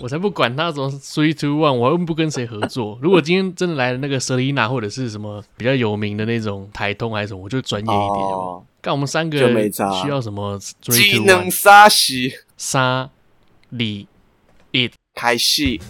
[0.00, 2.98] 我才不管他什么 three two one，我又不跟谁合作。
[3.02, 8.26] 如果今天真的来了那个 Selina 或者是什么比较有名的那种台通还是什么，我就专业一点。
[8.80, 9.38] 干、哦、我们三个
[10.02, 10.58] 需要什么？
[10.80, 13.10] 技能杀西杀
[13.68, 14.06] 李
[14.72, 15.80] it 开戏。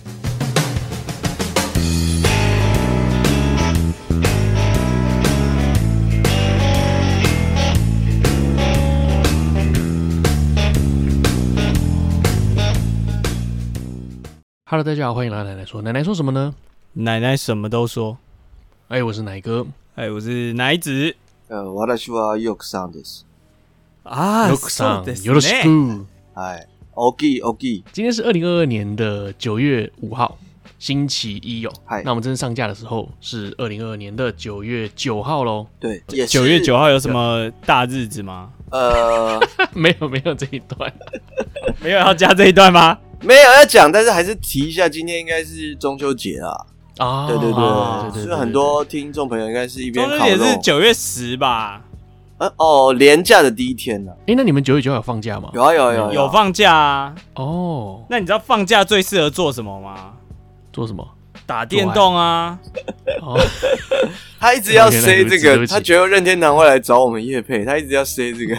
[14.69, 15.79] Hello，大家好，欢迎来奶奶说。
[15.83, 16.55] 奶奶说什么呢？
[16.93, 18.17] 奶奶什么都说。
[18.87, 19.63] 哎、欸，我是奶哥。
[19.93, 21.15] 哎、欸，我是奶子。
[21.49, 23.25] 呃，我来说ヨクさんです。
[24.03, 26.05] 啊，ヨクさん，よろしく。
[26.33, 26.65] 哎，
[26.95, 27.83] OK，OK。
[27.91, 30.35] 今天是二零二二年的九月五号，
[30.79, 31.71] 星期一哦。
[31.85, 35.67] 嗨，那我们真正上架的时候是二零二二年的九月九号喽。
[35.79, 38.51] 对，九月九号有什么大日子吗？
[38.71, 39.39] 呃，
[39.73, 40.91] 没有，没有这一段，
[41.81, 42.97] 没有要加这一段吗？
[43.22, 46.66] 没有要讲，但是还是提一下，今天应该是中秋节啊。
[46.98, 50.06] 啊，对对对，所以很多听众朋友应该是一边。
[50.06, 51.82] 中秋节是九月十吧？
[52.38, 54.12] 呃哦，连假的第一天呢？
[54.26, 55.50] 哎，那你们九月九号有放假吗？
[55.54, 57.14] 有啊有啊有啊，有放假啊。
[57.34, 60.12] 哦，那你知道放假最适合做什么吗？
[60.72, 61.06] 做什么？
[61.46, 62.58] 打电动啊。
[63.22, 63.38] 哦，
[64.38, 68.56] 他一直要 塞这个，他觉得任天堂会来找我们叶配，他一直要塞这个。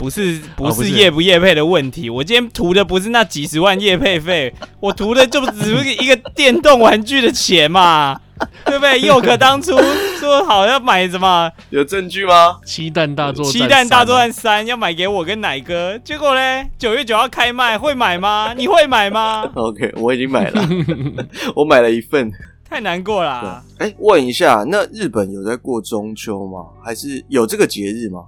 [0.00, 8.18] 不是不是业不业配的问题，我今天图的不是那几十万业配费， 我图的就只是一个电动玩具的钱嘛，
[8.64, 8.98] 对不对？
[9.02, 9.78] 又可当初
[10.18, 11.52] 说好要买什么？
[11.68, 12.60] 有证据吗？
[12.64, 16.64] 七蛋大作战，漆弹大作战三要买给我跟奶哥，结果呢？
[16.78, 18.54] 九月九号开卖，会买吗？
[18.56, 19.42] 你会买吗？
[19.54, 20.66] OK，我已经买了，
[21.54, 22.32] 我买了一份，
[22.66, 23.62] 太难过了啊。
[23.76, 26.68] 哎，问一下，那日本有在过中秋吗？
[26.82, 28.22] 还是有这个节日吗？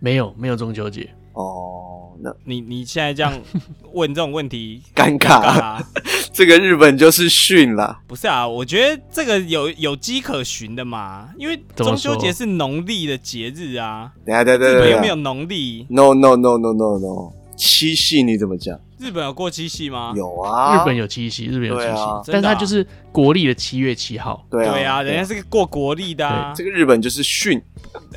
[0.00, 1.94] 没有，没有中秋节哦。
[2.20, 3.32] 那你你现在这样
[3.94, 5.82] 问这种问题，尴尬啊！
[6.32, 8.00] 这个日本就是逊了。
[8.08, 14.12] 不是啊，我觉得这个有有迹可循的嘛，因为中秋节是农历的节日啊。
[14.26, 17.32] 等下，等下，日本有没有农历？No No No No No No。
[17.58, 18.78] 七夕你怎么讲？
[18.98, 20.12] 日本有过七夕吗？
[20.16, 24.46] 有啊，日本有七夕，日本有七夕，啊、但是它就是国历的七月七号。
[24.48, 26.52] 对啊，对啊，人家是过国历的啊。
[26.56, 27.60] 这个日本就是训，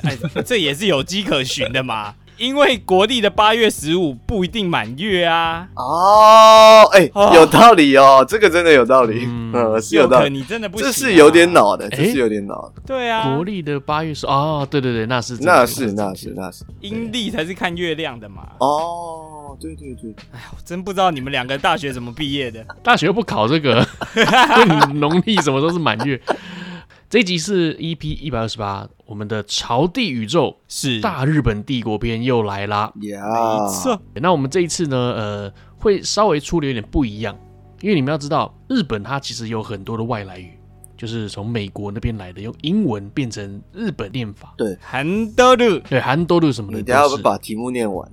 [0.03, 0.15] 哎，
[0.45, 2.13] 这也是有迹可循的嘛。
[2.37, 5.67] 因为国历的八月十五不一定满月啊！
[5.75, 10.31] 哦，哎，有道理哦，这个真的有道理，嗯，是有道理。
[10.31, 12.81] 你真的不，这是有点脑的，这是有点脑的。
[12.83, 18.47] 对啊，国历的八月十，哦，对对对，那是那是那是那是，阴历才是看月亮的嘛。
[18.57, 23.85] 哦，对对对，哎呀，我真不知道你们两个大学怎么毕业的， 大学又不考这个，
[24.95, 26.19] 农历什么都是满月。
[27.09, 32.93] 这一集是 EP 一百二十八，我们的朝地宇宙是大日本帝国篇又来啦。
[32.95, 33.67] Yeah.
[33.67, 34.01] 没错。
[34.15, 37.37] 那我们这一次呢，呃，会稍微处理有点不一样，
[37.81, 40.57] 因为你们要知道，日本它其实有很多的外来语，
[40.95, 44.53] 就是从美国那边来的，用英文变成日本念法。
[44.57, 46.77] 对，韩多鲁，对，韩多鲁什么的。
[46.77, 48.09] 你等下要把题目念完。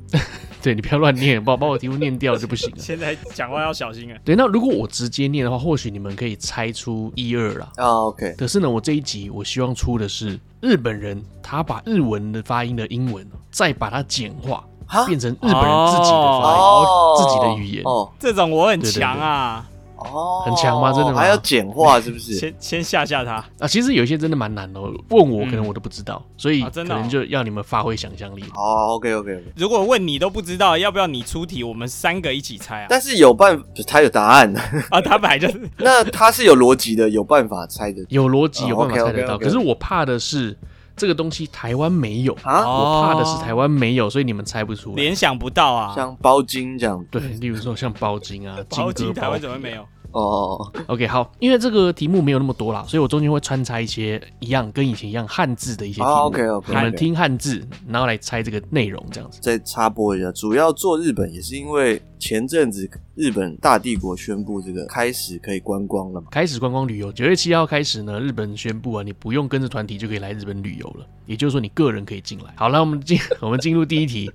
[0.62, 2.76] 对，你不要乱念，把把我题目念掉就不行了。
[2.78, 4.18] 现在讲话要小心啊。
[4.24, 7.68] 对，那如果我直接念的话，或许你们可以猜出一二啦。
[7.76, 8.34] 啊、oh,，OK。
[8.36, 14.64] 可是呢，我这一集我希望出的是日本人，他把日文的发音的英文，再把它简化，
[15.06, 17.82] 变成日本人自己的发音，oh, 自己的语言。
[17.84, 19.64] 哦、oh,，这种我很强啊。
[19.98, 20.92] 哦，很强吗？
[20.92, 21.18] 真的吗？
[21.20, 22.34] 还要简化是不是？
[22.34, 23.66] 先先吓吓他啊！
[23.66, 28.42] 其实有一些真的蛮难的，问我可能我都不知道，嗯、所以可能就要你们发挥想象力。
[28.54, 29.44] 哦，OK OK OK。
[29.56, 31.62] 如果问你都不知道，要不要你出题？
[31.64, 32.86] 我们三个一起猜啊？
[32.88, 34.54] 但是有办法，他有答案
[34.90, 35.68] 啊，他本来就是。
[35.78, 39.36] 那他是有逻辑的，有办法猜的，有逻辑，有办法猜得到。
[39.38, 40.56] 可是我怕的是
[40.98, 45.94] 这个东西台湾没有啊，我怕的是台湾没有，所以你们猜不出来，联想不到啊。
[45.94, 49.86] 像包金这样，对，例如说像包金啊，包金台湾怎么会没有？
[50.10, 56.08] 哦、oh.，OK，好，因为这个题目没有那么多啦，所以我中间会穿插一些一样跟以前一样汉字的一些题目。
[56.08, 59.38] Oh, OK OK，你们听汉字，然后来猜这个内容，这样子。
[59.42, 72.54] 再插播一下，主要做日本也是因为前阵子日本大帝国宣布这个开始可以观光了嘛，开始观光旅游，九月七号开始呢，日本宣布啊，你不用跟着团体就可以来日本旅游了，也就是说你个人可以进来。
[72.56, 74.32] 好，那我们进 我们进入第一题，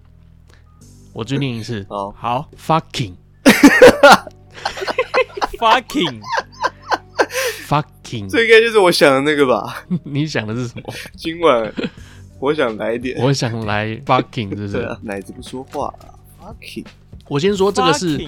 [1.14, 1.84] 我再念一次。
[1.90, 3.14] 哦、oh.，好，fucking。
[5.64, 9.86] Fucking，Fucking， 这应该就是我想的那个吧？
[10.04, 10.94] 你想的是什么？
[11.16, 11.74] 今晚
[12.40, 14.98] 我想来点，我想来 Fucking，是不是？
[15.02, 16.12] 奶子不说话啊
[16.42, 16.86] ，Fucking。
[17.30, 18.20] 我先说这个是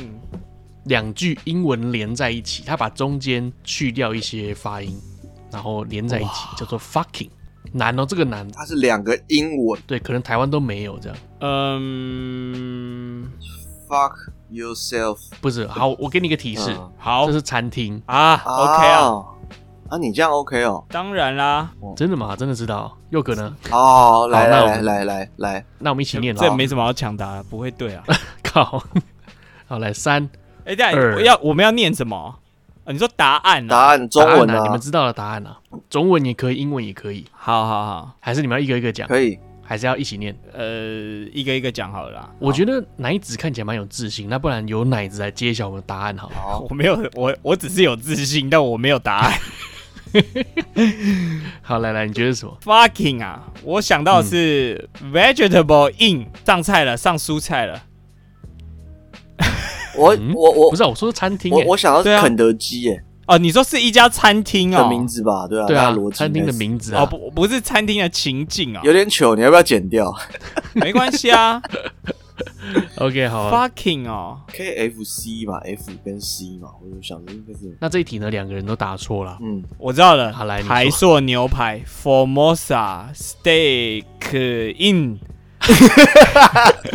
[0.85, 4.97] 两句英文连在一起，他把中间去掉一些发音，
[5.51, 7.27] 然后连在一起叫做 Fucking。
[7.73, 11.17] 难哦，这个难，它是两个英文，对，可能台湾都没有这样。
[11.41, 13.25] 嗯、um...。
[14.51, 18.01] yourself，不是，好，我给你一个提示，嗯、好，这是餐厅。
[18.05, 19.25] 啊，OK 啊，
[19.89, 22.35] 啊，你这样 OK 哦，当然啦，真的吗？
[22.35, 28.03] 真的知道，有可能，哦，来来来来来来，那我们一起念，这没什么好抢答，不会对啊，
[28.43, 28.81] 靠，
[29.67, 30.29] 好来三，
[30.65, 32.35] 哎，等下我要我们要念什么？
[32.87, 35.57] 你说答案，答案中文啊，你们知道的答案啊，
[35.89, 39.07] 中文也可以，英文也可以，好好好，还是你们要一个一个讲？
[39.07, 39.39] 可以。
[39.67, 40.63] 还是要一起念，呃，
[41.33, 42.29] 一个一个讲好了啦。
[42.37, 46.29] 我觉得奶子看起来蛮有自信，那不然由奶子来揭晓我们的答案好。
[46.29, 49.33] 好，我没有，我我只是有自信，但我没有答案。
[51.61, 57.83] 好，来来，你觉得什么？Fucking 啊，我想到是 vegetable in 上菜了，上蔬菜了。
[59.97, 63.03] 我我我不是，我说餐厅，我我想到是肯德基耶。
[63.27, 65.47] 哦，你说是一家餐厅哦，的名字吧？
[65.47, 70.13] 对啊，对啊，餐厅的名字啊，哦不不是餐厅的情境啊，有点糗，你要不要剪掉？
[70.73, 71.61] 没关系啊。
[72.97, 77.77] OK，好，Fucking 哦，K F C 嘛，F 跟 C 嘛，我就想着应该是。
[77.79, 79.37] 那这一题呢，两个人都答错了。
[79.41, 80.33] 嗯，我知道了。
[80.33, 84.03] 好来，台塑牛排，Formosa Steak
[84.77, 85.19] In。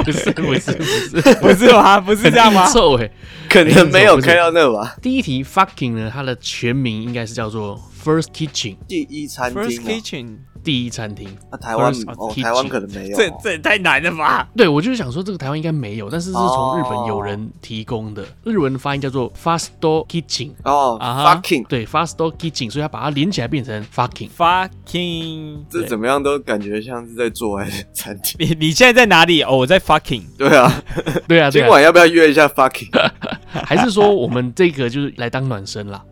[0.05, 2.00] 不是不是不是不是吗？
[2.00, 2.67] 不是这样吗？
[2.72, 3.11] 臭哎，
[3.49, 4.96] 可能没有看到那吧。
[5.02, 9.62] 第一题 fucking 呢，它的全名应该是叫做 First Kitchen，第一餐厅。
[9.62, 11.29] First Kitchen，第一餐厅。
[11.51, 13.17] 那台湾哦，台湾可能没有。
[13.17, 14.49] 这这也太难了吧？
[14.57, 18.25] 对，我就是想说这个台湾应该没有，但是是从日本有人提供的。
[18.45, 20.53] 日文的发音叫做 fasto Kitchen。
[20.65, 21.67] 哦，fucking。
[21.67, 24.29] 对 fasto Kitchen，所以它把它连起来变成 fucking。
[24.37, 28.37] fucking，这怎么样都感觉像是在做爱的餐厅。
[28.39, 29.43] 你你现在在哪里？
[29.43, 30.23] 哦，我在 fucking。
[30.37, 30.83] 对啊，
[31.27, 32.91] 对啊，今晚要不要约一下 fucking？
[33.53, 36.03] 还是说我们这个就是来当暖身啦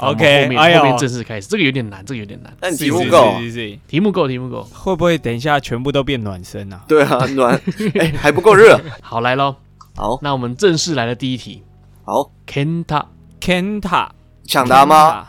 [0.00, 2.52] ？OK，后面后面正式开始，这个有点难，这个有点难。
[2.60, 3.34] 但题目够，
[3.86, 4.62] 题目够，题目够。
[4.72, 6.82] 会不会等一下全部都变暖身啊？
[6.88, 7.60] 对啊，暖，
[7.98, 8.80] 哎，还不够热。
[9.00, 9.54] 好，来喽。
[9.96, 11.62] 好，那我们正式来了第一题。
[12.04, 14.08] 好，Kenta，Kenta，
[14.44, 15.26] 抢答吗？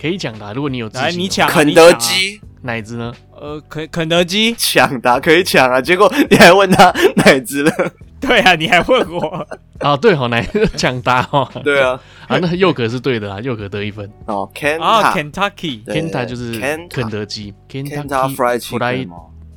[0.00, 1.06] 可以抢答，如果你有自信。
[1.06, 1.48] 来，你抢。
[1.48, 3.12] 肯德基，奶子呢？
[3.34, 7.72] 呃，肯肯德基抢答可以抢啊，结果你还问他 奶子了。
[8.20, 9.46] 对啊，你还问我
[9.80, 9.96] 啊？
[9.98, 11.48] 对哦，奶抢答哦。
[11.64, 11.98] 对啊，
[12.28, 14.48] 啊，那佑可是对的啊，佑可得一分哦。
[14.80, 19.08] 啊，Kentucky，Kentucky 就是肯德基，Kentucky Fried Chicken。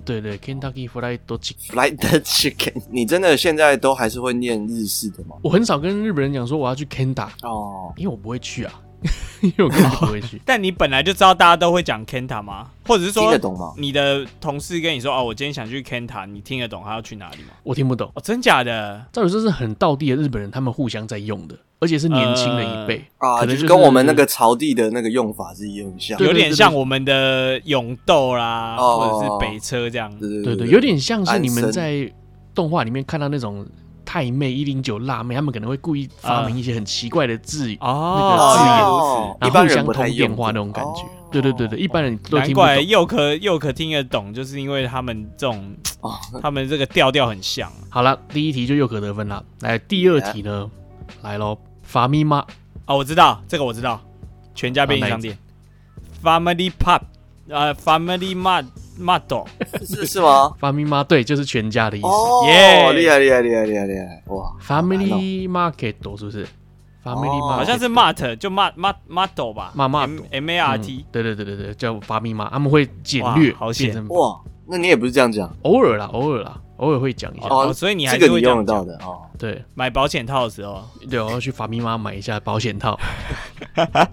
[0.04, 2.74] 对对，Kentucky Fried Chicken，Fried Chicken。
[2.92, 5.36] 你真的现在都还是会念日式的吗？
[5.44, 8.74] 我很少跟日本人讲说我要去 Kenta 哦，因为我不会去啊。
[9.42, 12.70] 因为我根本不会去， 但你本来就知道大家都会讲 Kenta 吗？
[12.88, 13.74] 或者是说听得懂吗？
[13.78, 17.50] 你的同事跟你说哦，我今天想去 Kenta，你听得懂他要去哪里吗？
[17.64, 19.06] 我听不懂哦，真假的？
[19.12, 32.12] 照理说是很道地的日本人，他们互相在用的，而且是年轻的一辈啊，可能就是跟我们那个朝地的那个用法是一样像，有点像我们的勇斗啦，或者是北车这样，对对对，有点像是你们在
[32.54, 33.66] 动画里面看到那种。
[34.06, 38.68] 太妹一零九辣妹，他们可能会故意发明一些很奇怪的字哦，那个字眼，
[39.42, 41.04] 然后互相通电话那种感觉。
[41.32, 42.66] 对对对对，一般人都听不懂。
[42.66, 45.76] 难怪又可又可听得懂，就是因为他们这种，
[46.42, 47.70] 他们这个调调很像。
[47.90, 49.44] 好了，第一题就又可得分了。
[49.60, 50.70] 来，第二题呢？
[51.24, 52.46] 来喽，法咪妈。
[52.86, 54.00] 哦，我知道这个，我知道，
[54.54, 55.38] 全家便利商店
[56.24, 57.02] ，Family Pub，
[57.50, 58.66] 呃，Family Mart。
[58.98, 59.44] Model
[59.86, 62.08] 是是吗？Family Mart 对，就是全家的意思。
[62.48, 64.24] 耶，厉害厉害厉害厉害厉害！
[64.28, 66.48] 哇，Family Market 是不是
[67.04, 71.06] ？Family Mart 好像是 Mart，就 Mart Mart Model 吧，Mart M A R T。
[71.12, 77.48] 对对对对对，叫 Family Mart，他们会简略变成哇，那你也不是这样讲，偶尔啦，偶尔啦，偶尔会讲一下。
[77.50, 79.22] 哦，所以你还是会用得到的哦。
[79.38, 83.00] 对，买保险套的时候，对，我要去 Family Mart 买一下保险套。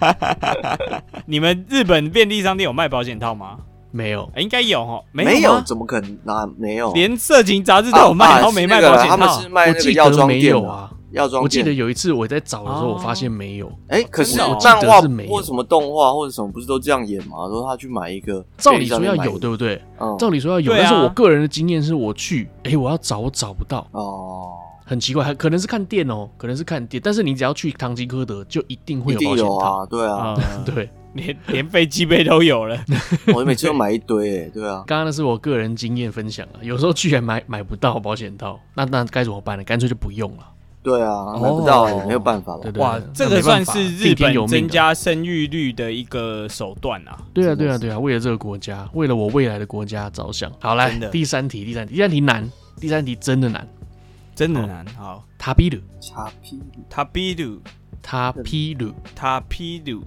[1.27, 3.59] 你们日本便利商店有卖保险套吗？
[3.93, 5.05] 没有，应该有哦。
[5.13, 6.19] 没有，怎么可能？
[6.25, 6.93] 拿没有？
[6.95, 9.17] 连色情杂志都有卖，然后没卖保险套。
[9.17, 10.91] 他们是卖那个药妆店啊。
[11.13, 13.71] 药妆店，我记得有一次我在找的时候，我发现没有。
[13.89, 14.49] 哎，可是漫
[14.81, 17.47] 画或什么动画或者什么，不是都这样演吗？
[17.51, 19.79] 说他去买一个，照理说要有，对不对？
[20.19, 23.87] 照理说要有，但是我个人的经验是我去，哎，我要找，我找不到。
[23.93, 24.53] 哦，
[24.87, 26.99] 很奇怪，还可能是看店哦，可能是看店。
[27.05, 29.85] 但是你只要去唐吉诃德，就一定会有保险套。
[29.85, 30.35] 对啊，
[30.65, 30.89] 对。
[31.15, 32.79] 连 连飞机杯都有了，
[33.35, 34.85] 我每次都买一堆哎，对啊。
[34.87, 39.65] 刚刚那是我个人经验分享啊，有时候居然买买不到保险套，那那该怎么办呢？
[39.65, 40.49] 干脆就不用了。
[40.83, 42.73] 对啊，买不到也没有办法了。
[42.77, 47.17] 哇，这个算是日本增加生育率的一个手段啊。
[47.33, 50.51] 对啊，对啊，对啊，为了这个国家，为了我未来的国家着想。
[50.59, 52.51] 好，来第三题，第三题，第三题难，
[52.81, 53.65] 第三题真的难，
[54.35, 54.85] 真的难。
[54.99, 55.79] 好，塔比鲁，
[56.11, 57.61] 塔比鲁，塔比鲁，
[58.03, 60.03] 塔比鲁，塔比鲁。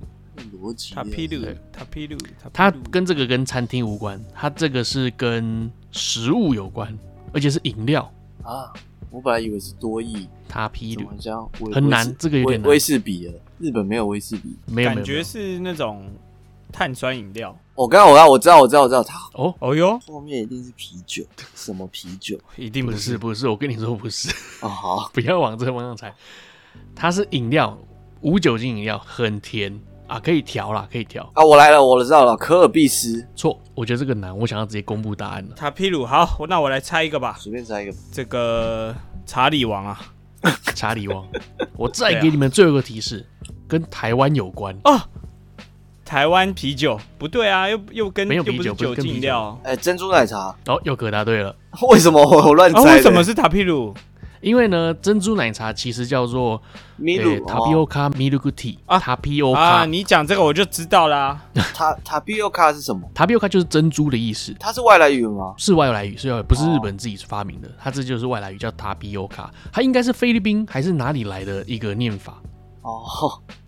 [0.52, 2.18] 逻辑，他披露，他披露，
[2.54, 6.98] 他跟这个跟餐厅无关，它这个是跟食物有关，
[7.34, 8.12] 而且是饮料
[8.44, 8.72] 啊。
[9.12, 12.70] 我本来以为是多益，塔皮鲁，好像很难，这个有点难。
[12.70, 16.06] 威士比了，日本没有威士比，没有，感觉是那种
[16.70, 17.58] 碳酸饮料。
[17.76, 21.24] 我刚刚我刚我知道我知道我知道它哦哦哟，后面一定是啤酒，
[21.56, 22.38] 什么啤酒？
[22.58, 24.30] 一定不是不是，我跟你说不是。
[24.62, 26.14] 哦好， 不要往这个方向猜，
[26.94, 27.78] 它是饮料，
[28.20, 29.80] 无酒精饮料，很甜。
[30.08, 31.44] 啊，可以调啦，可以调啊！
[31.44, 33.26] 我来了，我知道了，可尔必斯。
[33.36, 35.56] 错，我觉得这个难，我想要直接公布答案了。
[35.56, 37.94] 塔皮鲁，好，那我来猜一个吧，随便猜一个。
[38.12, 38.94] 这个
[39.26, 40.00] 查理王啊，
[40.76, 41.26] 查理王，
[41.76, 43.26] 我再给你们最后一个提示，
[43.68, 45.00] 跟台湾有关哦。
[46.06, 49.60] 台湾啤酒不对啊，又又跟没有啤酒，不是酒精饮料。
[49.64, 50.56] 哎，珍珠奶茶。
[50.68, 51.56] 哦，又可答对了。
[51.90, 52.80] 为什么我乱猜？
[52.98, 53.92] 为什么是塔皮鲁？
[54.46, 56.62] 因为呢，珍珠奶茶其实叫做
[56.98, 61.42] 米露塔皮欧卡米露 tea 啊，塔皮欧卡啊，你讲这个我就知道啦。
[61.74, 63.10] 塔塔皮欧卡是什么？
[63.12, 64.56] 塔皮欧卡就是珍珠的意思。
[64.60, 65.56] 它是外来语吗？
[65.58, 67.68] 是外来语，是外，不是日本自己发明的。
[67.82, 69.50] 它这就是外来语，叫塔皮欧卡。
[69.74, 72.40] 它应该是菲律宾还是哪里来的一个念法？
[72.84, 73.02] 哦，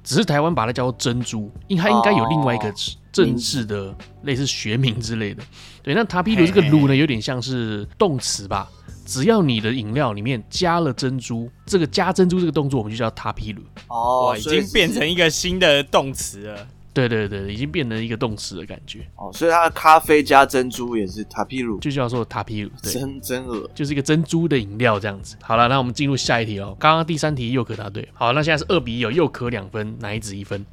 [0.03, 2.71] 只是台湾把它叫做珍珠，因它应该有另外一个
[3.11, 3.91] 正式的
[4.21, 5.41] 类似学名之类的。
[5.81, 8.69] 对，那塔皮鲁这个鲁呢，有点像是动词吧。
[9.07, 13.61] 只要你的饮料里面加了珍珠，这个加珍珠这个动作我们就叫塔皮鲁。
[13.87, 16.67] 哦，已经变成一个新的动词了。
[16.93, 19.07] 对对对，已经变成一个动词的感觉。
[19.15, 22.71] 哦，所以它的咖啡加珍珠也是塔皮鲁，就叫做塔皮鲁。
[22.81, 25.37] 真真恶，就是一个珍珠的饮料这样子。
[25.41, 26.75] 好了，那我们进入下一题哦。
[26.77, 30.65] 刚刚第三题又可答对，好，那现在是二比一，又可两分，奶子一分。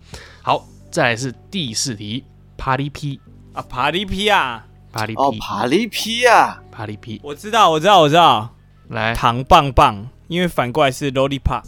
[0.42, 2.24] 好，再来是第四题，
[2.56, 3.20] 帕里皮
[3.52, 4.66] 啊，帕里皮啊。
[4.94, 8.48] 帕里皮哦，帕里皮啊，帕里皮，我知道，我知道，我知道。
[8.88, 11.62] 来，糖棒棒，因为反过来是 lollipop。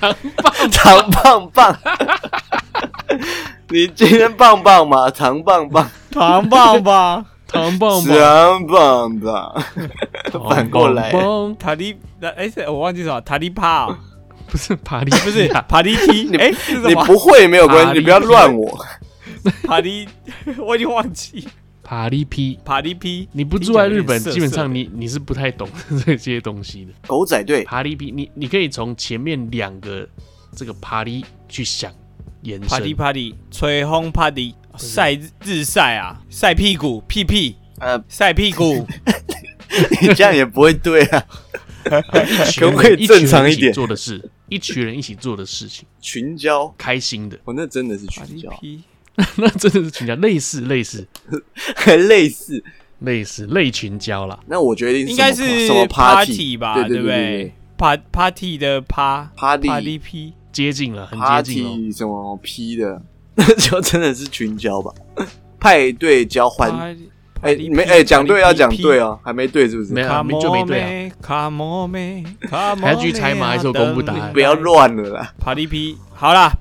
[0.00, 1.78] 糖 棒糖棒棒，
[3.70, 5.08] 你今天棒棒吗？
[5.10, 11.12] 糖棒棒，糖棒棒，糖棒棒，糖棒棒，反过来，
[11.58, 13.94] 塔利，哎，我忘记什么，塔利帕，
[14.48, 16.52] 不是帕利，不是帕利皮，哎，
[16.88, 18.84] 你不会没有关系，你不要乱我。
[19.64, 20.08] 帕利，
[20.58, 21.46] 我已经忘记。
[21.82, 25.68] 帕利皮，帕利皮，你不住在日本，基本上你你是不太懂
[26.04, 26.92] 这些东西的。
[27.06, 30.08] 狗仔队，帕利皮，你你可以从前面两个
[30.56, 31.92] 这个帕利去想
[32.40, 32.68] 延伸。
[32.68, 35.12] 帕利帕利，吹风帕利，晒
[35.44, 38.86] 日晒啊，晒屁股屁屁，呃，晒屁股。
[40.00, 41.26] 你这样也不会对啊。
[42.58, 44.30] 可不可以正常一点做的事？
[44.48, 47.38] 一群人一起做的事情，群交，开心的。
[47.44, 48.48] 哦，那真的是群交。
[49.36, 51.06] 那真的是群交，类似类似，
[51.76, 52.62] 还 类似
[53.00, 54.38] 类似类群交啦。
[54.46, 61.92] 那我觉得应该是什么 party 吧，对不对？party 的 party party p 接近了，很接近了。
[61.92, 63.00] 什么 p 的，
[63.34, 64.92] 那 就真的是群交吧？
[65.60, 66.70] 派对交换，
[67.40, 69.92] 哎，没哎，讲对要讲对哦，还没对是不是？
[69.92, 72.76] 没有，就没对啊。
[72.80, 73.48] 还要去猜吗？
[73.48, 74.32] 还是公布答案？
[74.32, 75.32] 不要乱了啦。
[75.38, 76.52] party p 好啦。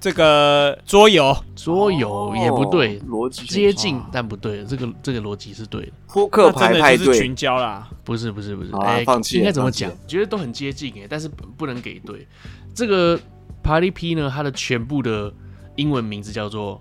[0.00, 5.92] 这个桌游，桌游也不对，逻辑接近但不对，这个这个逻辑是对的。
[6.08, 9.04] 扑克牌派对群交啦，不是不是不是，哎，
[9.34, 9.92] 应该怎么讲？
[10.06, 12.26] 觉得都很接近哎，但是不能给对。
[12.74, 13.20] 这个
[13.62, 15.32] Party P 呢，它的全部的
[15.76, 16.80] 英文名字叫做。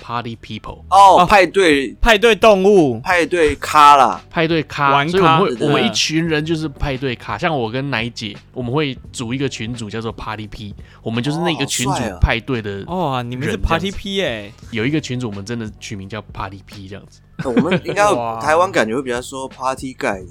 [0.00, 1.94] Party people 哦，派对。
[2.00, 3.00] 派对动物。
[3.00, 18.04] 派对咖啦，派对咖，玩咖，所以我们会我们一群人就是派对咖，像我跟奶姐，我们会组一个群组叫做 Party P，我们就是那个群组派对的哦，你们是 Party P 哎，有一个群组我们真的取名叫 Party P 这样子，我们应该
[18.40, 20.26] 台湾感觉会比较说 Party guys，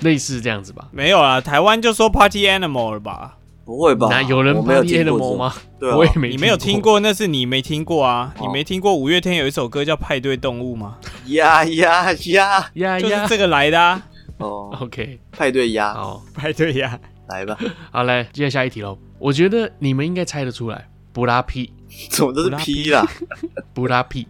[0.00, 0.88] 类似这样子吧？
[0.90, 3.36] 没有啊，台湾就说 Party Animal 了吧？
[3.64, 4.22] 不会吧？
[4.22, 5.54] 有人没有听过吗？
[5.78, 6.30] 对，我也没。
[6.30, 8.34] 你没有听过，那是你没听过啊！
[8.40, 10.98] 你没听过五月天有一首歌叫《派对动物》吗？
[11.26, 13.00] 呀呀呀呀！
[13.00, 14.02] 就是这个来的啊！
[14.38, 17.56] 哦，OK，派对鸭，哦，派对鸭，来吧。
[17.90, 18.98] 好，来接下下一题喽。
[19.18, 21.72] 我觉得你们应该猜得出来，布拉皮
[22.10, 23.06] 怎么都是 P 啦？
[23.72, 24.26] 布拉皮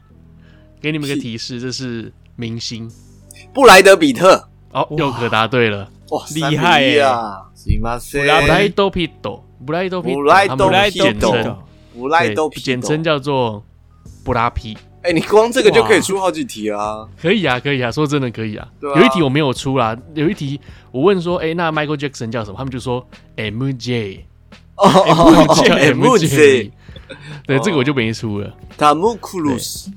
[0.81, 2.91] 给你们个提示，这是明星
[3.55, 4.49] 布莱德比特。
[4.73, 5.89] 哦，又可答对了。
[6.11, 7.43] 哇，厉害呀！
[8.13, 11.59] 布莱多皮多，布莱多皮多，布莱多简称，
[11.95, 13.65] 布莱多皮多，简称叫做
[14.25, 14.77] 布拉皮。
[15.03, 17.05] 哎，你光这个就可以出好几题啊！
[17.21, 18.69] 可以啊，可以啊，说真的可以啊。
[18.81, 20.61] 有一题我没有出啦，有一题
[20.93, 22.57] 我问说，哎，那 Michael Jackson 叫什么？
[22.57, 23.05] 他们就说
[23.37, 24.21] MJ，
[24.77, 26.71] 哦，MJ，
[27.47, 28.55] 对，这个我就没出了。
[28.79, 29.91] 塔木库鲁斯。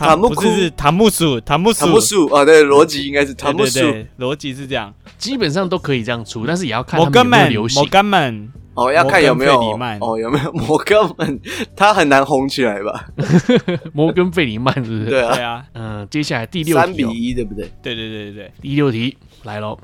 [0.00, 0.42] 塔木库？
[0.42, 3.80] 是塔木苏，塔木苏，塔木苏啊，对，逻辑应该是塔木苏，
[4.18, 7.82] 逻辑是这样，基本上都可以这样出，但是也要看他们有没有流行。
[7.82, 9.60] 摩根曼，哦，要看有没有
[10.00, 10.52] 哦，有没有？
[10.56, 11.38] 摩根曼，
[11.76, 13.08] 他很难红起来吧？
[13.92, 15.04] 摩根费里曼是不是？
[15.04, 17.70] 对啊，对啊，嗯，接下来第六题，三比一，对不对？
[17.82, 19.78] 对对对对对，第六题，来喽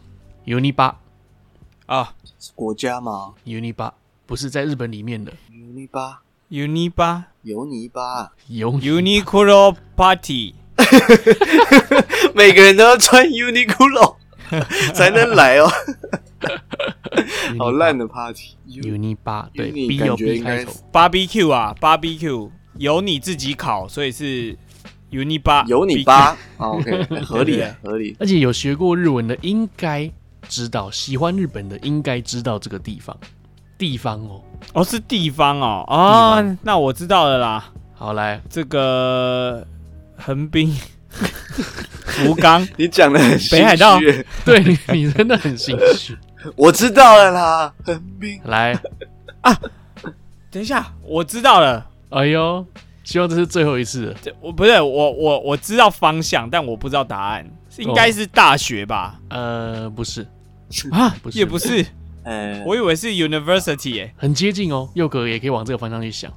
[0.46, 0.94] ，Uniba。
[1.84, 3.92] 啊，是国家吗？Uniba
[4.24, 5.32] 不是在日本里面的。
[5.52, 6.16] Uniba，Uniba，
[6.48, 10.54] 油泥巴，油 Uniqlo Party，
[12.34, 14.16] 每个人都要穿 Uniqlo
[14.94, 15.68] 才能来哦。
[17.58, 22.50] 好烂的 Party，Uniba 对，B 有 B 开头，Barbecue 啊，Barbecue。
[22.78, 24.54] 由你自己烤，所以是
[25.10, 28.14] Uniba， 有你吧，OK，合理啊，合理。
[28.20, 30.12] 而且有学过日文的应该
[30.46, 33.18] 知道，喜欢日本的应该知道这个地方，
[33.78, 34.42] 地方哦，
[34.72, 37.72] 哦是地方哦，啊、哦，那我知道了啦。
[37.94, 39.66] 好来，这个
[40.16, 40.76] 横滨。
[42.06, 43.98] 福冈， 你讲的很北海道，
[44.44, 46.16] 对你，你真的很心虚。
[46.56, 48.78] 我知道了啦，横滨来
[49.40, 49.58] 啊，
[50.50, 51.86] 等一下，我知道了。
[52.10, 52.64] 哎呦，
[53.02, 54.14] 希望这是最后一次。
[54.42, 57.46] 我不是我我我知道方向，但我不知道答案，
[57.78, 59.18] 应该是大学吧？
[59.30, 60.26] 呃，不是
[60.92, 61.84] 啊，也不是，
[62.26, 64.88] 呃，我以为是 university，哎，很接近哦。
[64.94, 66.30] 佑哥也可以往这个方向去想。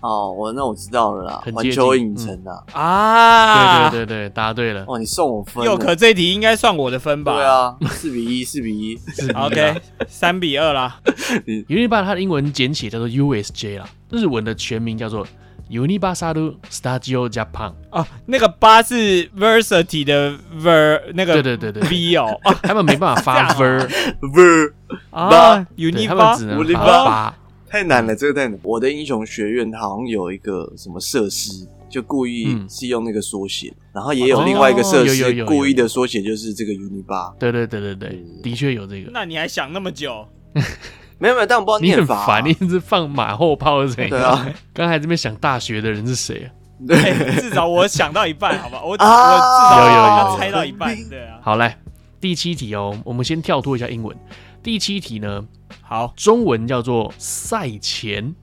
[0.00, 4.84] 哦，我那我知道了啦，环球影城啊，啊，对对对对，答对了。
[4.88, 7.34] 哦，你送我分，佑可这一题应该算我的分吧？
[7.34, 8.98] 对啊，四比一，四比一，
[9.36, 9.74] OK，
[10.08, 10.98] 三比二啦。
[11.68, 15.26] Uniba 它的英文简写叫做 USJ 啦，日文的全名叫做
[15.70, 17.74] Universal Studio Japan。
[17.90, 23.88] 啊，那个八是 Versity 的 Ver，那个对对对对 V 哦， 他们没办法发 Ver
[24.20, 24.72] Ver
[25.10, 27.38] 啊，Uniba，他们只能发八。
[27.68, 28.58] 太难了，这个太难。
[28.62, 37.34] 我的英雄学院它好像有一个什么设施，就故意是用那个缩写，嗯、然后也有另外一个设施，故意的缩写就是这个 Uniba。
[37.36, 39.10] 对对对对对，的确有这个。
[39.12, 40.24] 那你还想那么久？
[41.18, 42.40] 没有没有，但我不知道念法、啊。
[42.40, 44.08] 你很烦，你一直放马后炮是谁？
[44.08, 46.46] 对啊，刚才这边想大学的人是谁啊？
[46.86, 50.96] 对，至少我想到一半，好吧，我、 啊、我至少有猜到一半。
[51.08, 51.38] 对啊。
[51.40, 51.78] 好来，
[52.20, 54.14] 第七题哦，我们先跳脱一下英文。
[54.62, 55.46] 第七题呢？
[55.82, 58.34] 好，中文叫做赛钱，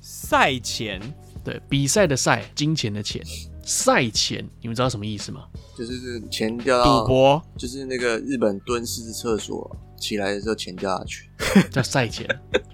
[0.00, 1.00] 赛钱，
[1.44, 3.22] 对，比赛的赛，金钱的钱，
[3.62, 5.42] 赛钱，你们知道什么意思吗？
[5.76, 9.70] 就是是钱掉到赌博，就是那个日本蹲式厕所
[10.06, 11.28] 起来的时候钱掉下去，
[11.70, 12.24] 叫赛钱，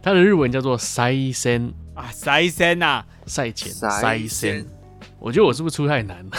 [0.02, 4.66] 它的日文叫做赛森啊，赛森呐，赛钱，赛森，
[5.18, 6.22] 我觉得我是不是出太难？
[6.28, 6.32] 了？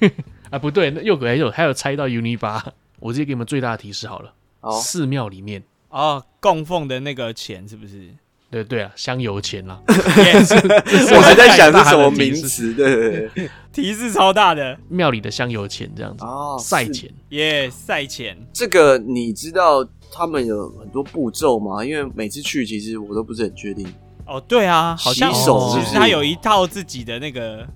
[0.50, 2.62] 啊，不对，那又还有还有猜到 Uniba，
[2.98, 5.62] 我直接给你们最大的提示好了，哦，寺庙里面。
[5.90, 8.08] 哦，供奉的那个钱是不是？
[8.50, 9.78] 对对啊，香油钱啦。
[9.88, 18.36] 我还在想是什么名词，对对对， 提示超大的，庙里的香油钱这样子哦，赛钱耶，赛钱。
[18.52, 21.84] 这个你知道他们有很多步骤吗？
[21.84, 23.86] 因为每次去其实我都不是很确定。
[24.26, 27.66] 哦，对啊，好像洗手其实他有一套自己的那个。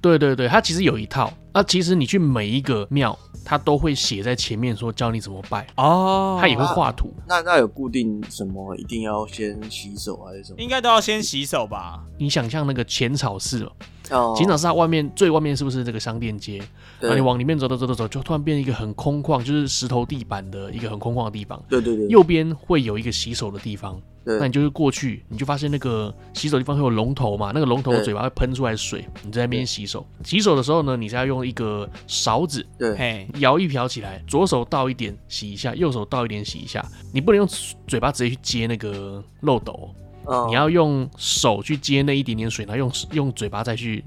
[0.00, 1.32] 对对对，它其实有一套。
[1.52, 3.18] 那其实你去每一个庙。
[3.42, 7.10] 它都会写在前面说教你怎么拜哦，它也会画图。
[7.26, 10.60] 那那有固定什么一定要先洗手还是什么？
[10.60, 12.04] 应该都要先洗手吧？
[12.18, 13.64] 你想象那个浅草寺
[14.10, 16.62] 哦，浅草寺它外面最外面是不是这个商店街？
[17.00, 21.60] 然后你往里面走走走走走，就突然变成一个很空旷，就是石头地板的一个很空旷的地方。
[21.66, 24.00] 对对对，右边会有一个洗手的地方。
[24.24, 24.38] 对。
[24.38, 30.06] 那你就是过去，你就发现那个洗手地方会有龙头嘛，那个龙头的嘴巴会喷出来水，你在那边洗手。
[30.24, 36.84] 洗手的时候呢，你是要用一个勺子，对，舀一瓢起来，左手倒一点洗一下，右手倒一点洗一下。
[37.12, 37.48] 你不能用
[37.86, 44.04] 嘴巴直接去接那个漏斗，哦、你要用手去接那一点点水，然后用用嘴巴再去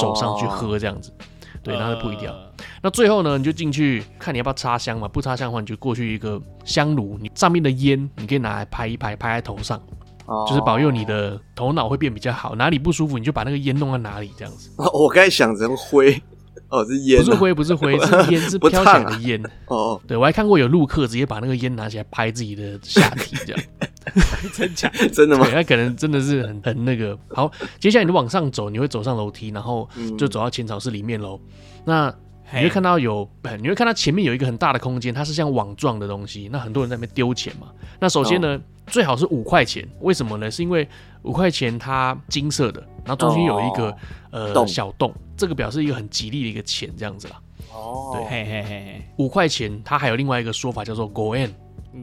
[0.00, 1.10] 手上去喝这样子。
[1.10, 1.24] 哦
[1.62, 2.34] 对，然后就不一样。
[2.34, 5.06] 呃、那最后呢，你就进去看你要不要插香嘛？
[5.06, 9.78] 不插香的话，你就过去一个香炉，你上面的烟你可以拿来拍一拍，拍在头上，
[10.26, 12.54] 哦、就是保佑你的头脑会变比较好。
[12.54, 14.70] 哪里不舒服，你就把那个烟弄在哪里，这样子。
[14.92, 16.20] 我刚才想成灰，
[16.70, 19.44] 哦，是烟、啊，不是灰，不是灰，是烟，是 飘起来的烟。
[19.44, 23.62] 啊、哦，对，我还看过有陆客直接把那个烟拿起来拍自己的下体，这样。
[24.54, 24.88] 真假？
[25.12, 25.46] 真的吗？
[25.50, 27.16] 他可能真的是很很那个。
[27.28, 31.38] 好，接下来你往上走，你会走上楼梯，然后就走到浅草寺里面喽。
[31.44, 31.50] 嗯、
[31.84, 32.14] 那
[32.52, 33.28] 你会看到有，
[33.60, 36.48] 你会看到前面有一个很大的空间，它是像网状的东西。
[36.50, 37.68] 那很多人在那边丢钱嘛。
[38.00, 39.86] 那首先呢，哦、最好是五块钱。
[40.00, 40.50] 为什么呢？
[40.50, 40.88] 是因为
[41.22, 43.96] 五块钱它金色的，然后中间有一个、哦、
[44.30, 47.40] 呃洞小洞，这个表示一个很吉利的一个钱这样子啦。
[47.72, 51.50] 哦，对，嘿嘿嘿，五块钱它还有另外一个说法叫做 Goen。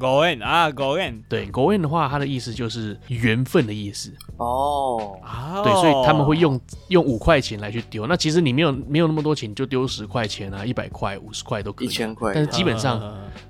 [0.00, 4.10] ご縁啊，ご缘，对，ご缘的话，它的意思就是缘分的意思。
[4.38, 5.18] 哦，
[5.62, 6.58] 对，所以他们会用
[6.88, 8.06] 用五块钱来去丢。
[8.06, 11.88] 那其实你没有没有那么多钱，就丢十块钱啊，一百块、五十块都可以。
[11.88, 12.98] 一千块，但是基本上，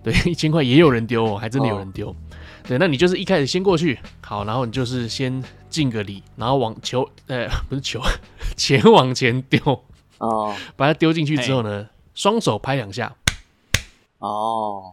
[0.02, 2.12] 对，一千块也有人丢哦，还真的有人丢。
[2.64, 8.00] 对，那你就是一开始先过去，好，然后你就是先敬个礼，然后往球，呃，不是球，
[8.56, 9.60] 钱往前丢。
[10.18, 13.14] 哦，把它丢进去之后呢，双手拍两下。
[14.18, 14.92] 哦。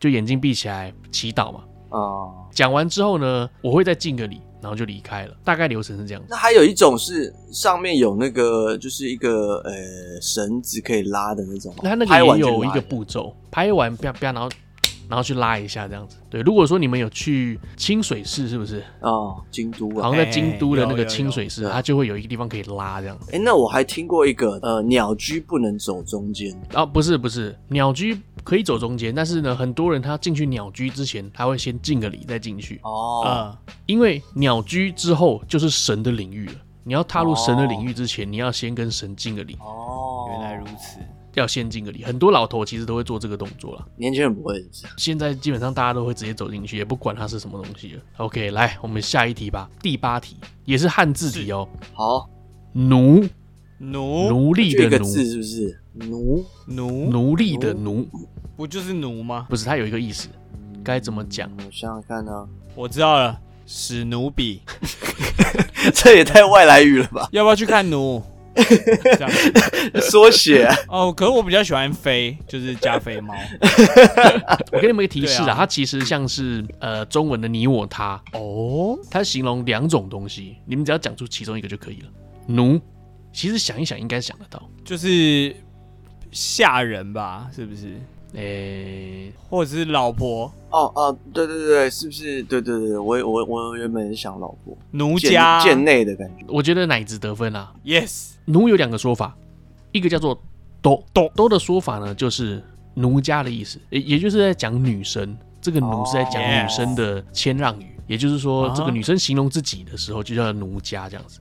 [0.00, 1.60] 就眼睛闭起来祈祷嘛。
[1.90, 5.34] 啊，讲完之后呢，我会再敬个礼，然后就离开了。
[5.44, 6.28] 大概流程是这样子。
[6.30, 9.72] 那还有一种是上面有那个，就是一个呃
[10.22, 11.74] 绳子可以拉的那种。
[11.82, 14.48] 那那个也有一个步骤，拍完啪啪，然后
[15.08, 16.18] 然后去拉一下这样子。
[16.30, 18.80] 对，如果说你们有去清水寺，是不是？
[19.00, 23.18] 哦，京都啊，好像在京都的那个清水寺，它就会有一个地方可以拉这样。
[23.32, 26.56] 哎，那我还听过一个，呃，鸟居不能走中间。
[26.74, 28.16] 哦，不是不是，鸟居。
[28.42, 32.80] 可以走中间，但是呢，很多人他进去鸟居之前，他会先敬个礼再进去。
[32.82, 36.54] 哦，呃，因为鸟居之后就是神的领域了。
[36.82, 39.54] 你要踏入神的领域之前，哦，你要先跟神敬个礼。
[39.60, 40.98] 哦，原来如此，
[41.34, 42.02] 要先敬个礼。
[42.02, 44.64] 很多老头其实都会做这个动作了，年轻人不会。
[44.96, 48.02] 现在基本上大家都会直接走进去，也不管它是什么东西了。
[48.16, 49.70] OK，来，我们下一题吧。
[49.82, 51.68] 第八题也是汉字题哦。
[51.92, 52.28] 好，
[52.72, 53.22] 奴
[53.78, 55.79] 奴奴隶的奴是不是？
[55.92, 58.06] 奴奴奴隶的奴，
[58.56, 59.46] 不就是奴吗？
[59.48, 60.28] 不是，它有一个意思，
[60.84, 61.50] 该怎么讲？
[61.58, 62.48] 我想想看呢。
[62.76, 64.62] 我知道了，史努比，
[65.92, 67.28] 这也太外来语了吧？
[67.32, 68.22] 要不要去看奴？
[68.54, 69.30] 这样
[70.00, 71.12] 缩写 哦。
[71.12, 73.34] 可是我比较喜欢飞，就是加菲猫。
[74.72, 82.08] 我给你们一个提示啊，它其实像是呃中文的你我他哦，它形容两种东西，你们只要讲出其中一个就可以了。
[82.46, 82.80] 奴，
[83.32, 85.54] 其实想一想应该想得到，就是。
[86.30, 88.00] 下人吧，是不是？
[88.34, 90.52] 诶、欸，或者是老婆？
[90.70, 92.42] 哦哦，对对对，是不是？
[92.44, 96.44] 对对对，我我我原本是想老婆，奴家贱内的感觉。
[96.46, 97.72] 我觉得奶子得分啊。
[97.84, 99.36] Yes，奴有两个说法，
[99.90, 100.40] 一个叫做
[100.80, 102.62] 多多多的说法呢，就是
[102.94, 105.36] 奴家的意思，也也就是在讲女生。
[105.60, 108.04] 这个奴是在讲女生的谦让语，oh.
[108.06, 111.38] 也就是说，这个女生形容自己的时候就叫奴家这样子。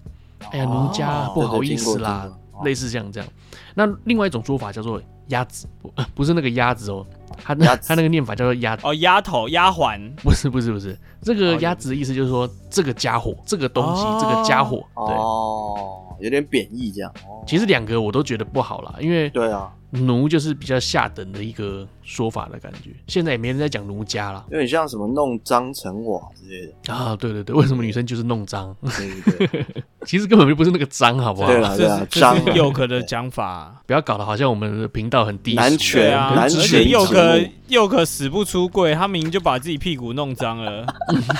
[0.51, 2.29] 哎呀，奴家不好意思啦。
[2.51, 3.29] Oh, 类似这样这样，
[3.75, 7.05] 那另外一种说法叫做鸭子，不 不是那个鸭子哦，
[7.43, 17.11] 他那他那个念法叫做丫哦，丫头丫鬟， 不是不是不是，这个鸭子的意思就是说这个家伙，这个东西，这个家伙，对哦，有点贬义这样。
[17.47, 19.71] 其实两个我都觉得不好啦，因为对啊。
[19.91, 27.15] 奴就是比较下等的一个说法的感觉，现在也没人在讲奴家了，有点像什么弄脏成瓦之类的啊。
[27.15, 28.75] 对对对，为什么女生就是弄脏？
[28.85, 29.65] 对对对，
[30.05, 31.47] 其实根本就不是那个脏，好不好？
[31.47, 35.57] 对啊对啊，脏是佑可的讲法，不要搞得好像我们的频道很低俗。
[35.57, 36.87] 男权啊，男权。
[37.19, 40.85] 佑可又可死不出柜，他明明就把自己屁股弄脏了，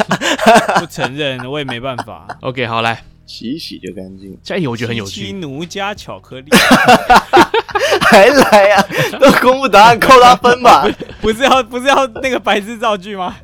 [0.80, 2.28] 不承认，我也没办法。
[2.42, 3.04] OK，好来。
[3.26, 4.36] 洗一洗就干净。
[4.44, 5.32] 下一题我觉得很有趣。
[5.34, 6.50] 奴加巧克力，
[8.02, 8.84] 还来啊？
[9.20, 10.88] 都公布答案扣他分吧？
[11.22, 13.36] 不是要不是要那个白字造句吗？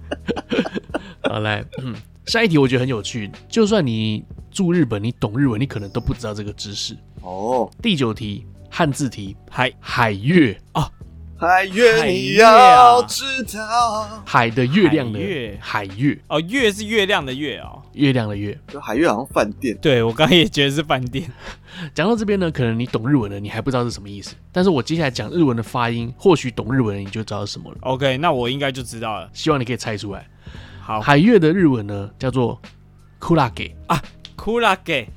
[1.29, 1.93] 好来，嗯，
[2.25, 3.29] 下一题我觉得很有趣。
[3.47, 7.69] 就算你住日本，你懂日文，你可能都不知道这个知识哦。
[7.79, 10.89] 第九题汉字题，海海月啊。
[11.37, 13.23] 海月，你要知
[13.57, 19.77] 道，海的月亮的月，海月哦，月是月亮的月哦，月亮的月，就海月好像饭店。
[19.81, 21.29] 对，我刚刚也觉得是饭店。
[21.93, 24.33] 讲到这边呢，可能你懂日文的，你还不知道是什么意思。
[24.53, 27.77] 但是我接下来讲日文的发音，或许懂日文的你就知道是什么了。
[27.81, 29.29] OK，那我应该就知道了。
[29.33, 30.25] 希望你可以猜出来。
[30.79, 32.61] 好，海月的日文呢叫做
[33.19, 34.01] kurage 啊
[34.37, 35.07] ，kurage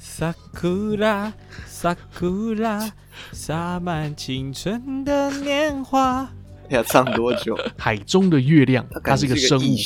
[0.00, 1.32] sakura
[1.68, 2.90] sakura。
[3.32, 6.28] 洒满青春的年华，
[6.68, 7.56] 要唱多久？
[7.76, 9.76] 海中的月亮，它是一个生物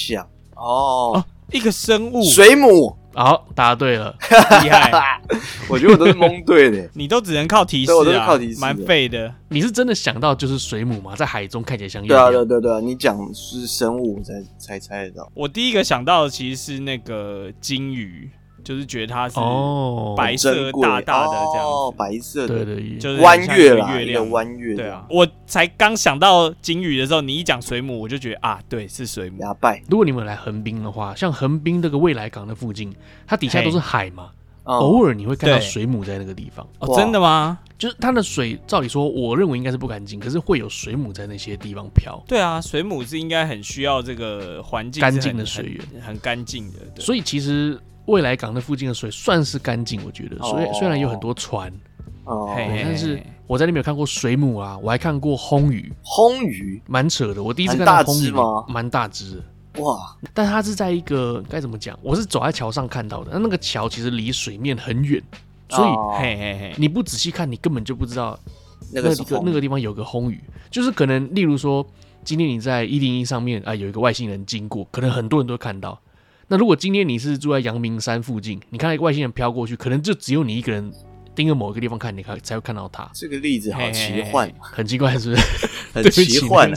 [0.56, 2.96] 哦，哦，一个生物，水母。
[3.12, 4.16] 好，答对了，
[4.62, 5.20] 厉害！
[5.68, 9.34] 我觉得我都是蒙对的， 你都只能靠提示，我都是靠提示，蛮废的。
[9.48, 11.16] 你是真的想到就是水母吗？
[11.16, 12.30] 在海中看起来像月亮。
[12.30, 15.28] 对啊，对对对，你讲是生物才才猜得到。
[15.34, 18.30] 我第一个想到的其实是那个金鱼。
[18.62, 25.06] 就是觉得它是哦，白色大大的这样哦，白色的，对对，就是弯月啦，月亮弯月，对啊。
[25.08, 29.40] 我才刚想到金鱼的时候，你一讲水母，我就觉得啊，对，是水母。
[29.40, 32.94] 牙拜，如果你们来横滨的话，像横滨这个未来港的附近，
[33.26, 34.30] 它底下都是海嘛，
[34.64, 36.66] 偶尔你会看到水母在那个地方。
[36.78, 37.58] 哦，真的吗？
[37.78, 42.22] 就是它的水，照理说，我认为应该是不干净，可是会有水母在那些地方漂。
[42.28, 47.00] 对啊，水母是应该很需要这个环境干净的水源，很干净的。
[47.00, 47.80] 所以其实。
[48.06, 50.38] 未来港那附近的水算是干净，我觉得。
[50.38, 51.72] 所以虽然有很多船，
[52.24, 55.92] 哦，但是我在那边有看过水母啊，我还看过魟鱼。
[56.02, 59.42] 魟鱼蛮扯的，我第一次看到魟鱼，蛮大只。
[59.76, 60.16] 哇！
[60.34, 61.96] 但它是在一个该怎么讲？
[62.02, 65.22] 我是走在桥上看到的，那那个桥其实离水面很远，
[65.68, 68.36] 所以嘿嘿嘿，你不仔细看，你根本就不知道
[68.92, 70.42] 那个那个地方有个魟鱼。
[70.70, 71.86] 就是可能，例如说，
[72.24, 75.96] 今天你在一零一上面啊，有一个外星人经过，可能很多人都看到。
[76.52, 80.92] 那如果今天你是住在阳明山附近，你看到一个外星人飘过去，可能就只有你一个人
[81.32, 83.08] 盯着某一个地方看，你看才会看到他。
[83.14, 85.68] 这个例子好奇幻，很奇怪，是不是？
[85.94, 86.68] 很 奇幻。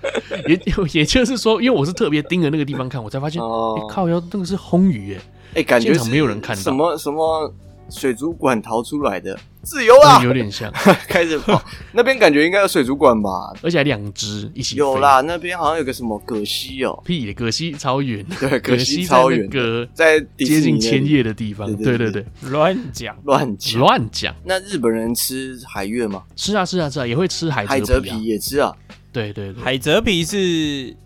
[0.48, 0.58] 也
[0.94, 5.20] 也就是说，因为我是特别盯着那个地方看，我才发现，哦欸、靠要那个是红鱼哎，
[5.56, 7.54] 哎，感觉没有人看到什么什么。
[7.90, 9.34] 水族馆逃出来的
[9.68, 10.72] 自由啊，有点像
[11.06, 11.62] 开始跑。
[11.92, 14.76] 那边感觉应该有水族馆吧，而且还两只一起。
[14.76, 19.46] 有啦，那边好像有个什么葛西哦，屁，葛西超远， 对，葛西超远，
[19.92, 21.70] 在接近千叶的地方。
[21.76, 24.34] 对对对，乱讲乱讲乱讲。
[24.42, 26.24] 那日本人吃海月吗？
[26.34, 28.74] 吃啊吃啊吃啊，也会吃海海蜇皮也吃啊。
[29.12, 30.96] 对对对，海蜇皮是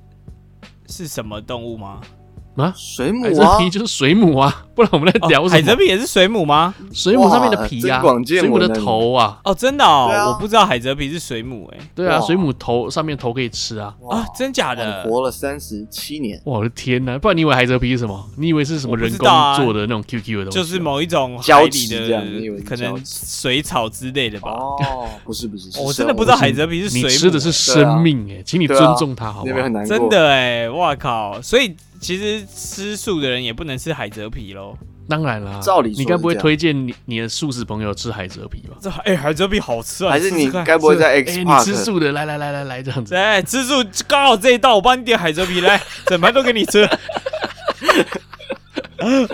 [0.89, 2.01] 是什么动物吗？
[2.57, 5.51] 啊，水母啊，皮就是水母啊， 不然我们在聊什么？
[5.51, 6.75] 海蜇皮也是水母吗？
[6.93, 9.41] 水母上面的皮啊，水母的头啊。
[9.45, 11.79] 哦，真的哦，我不知道海蜇皮是水母哎。
[11.95, 13.95] 对啊，水母头上面头可以吃啊。
[14.11, 15.03] 啊，真假的？
[15.05, 16.41] 活了三十七年。
[16.45, 17.19] 我的天哪！
[17.19, 18.23] 不然你以为海蜇皮是什么？
[18.37, 20.59] 你以为是什么人工做的那种 QQ 的东西？
[20.59, 22.23] 就是某一种海底的，
[22.67, 24.51] 可能水草之类的吧？
[24.51, 27.07] 哦，不是不是，我真的不知道海蜇皮是水母。
[27.09, 29.85] 你吃的是生命哎，请你尊重它好吗？
[29.87, 31.41] 真的哎，哇靠！
[31.41, 31.75] 所以。
[32.03, 34.77] 其实吃素的人也不能吃海蜇皮喽。
[35.09, 38.77] 当然啦，照理说你该不会推荐你你的素食朋友吃海蜇皮吧？
[38.81, 40.11] 这 哎，海蜇皮好吃啊！
[40.11, 41.39] 还是你该不会在 X？
[41.39, 43.15] 你吃素的，来来来来来这样子。
[43.15, 46.89] 哎，吃素刚好这一道，我帮你点海蜇皮来，整盘都给你吃。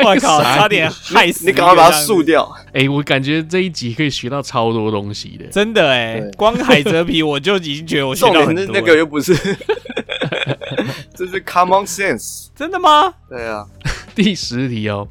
[0.02, 1.52] 我靠，差点害死你！
[1.52, 2.50] 赶快把它素掉。
[2.72, 8.64] 哎，我感觉这一集可以学到超多东西的，真的哎，光海蜇皮我就已经觉得我学到很多。
[8.72, 9.34] 那个又不是。
[11.14, 13.12] 这是 common sense，真的吗？
[13.28, 13.66] 对啊，
[14.14, 15.06] 第十题哦，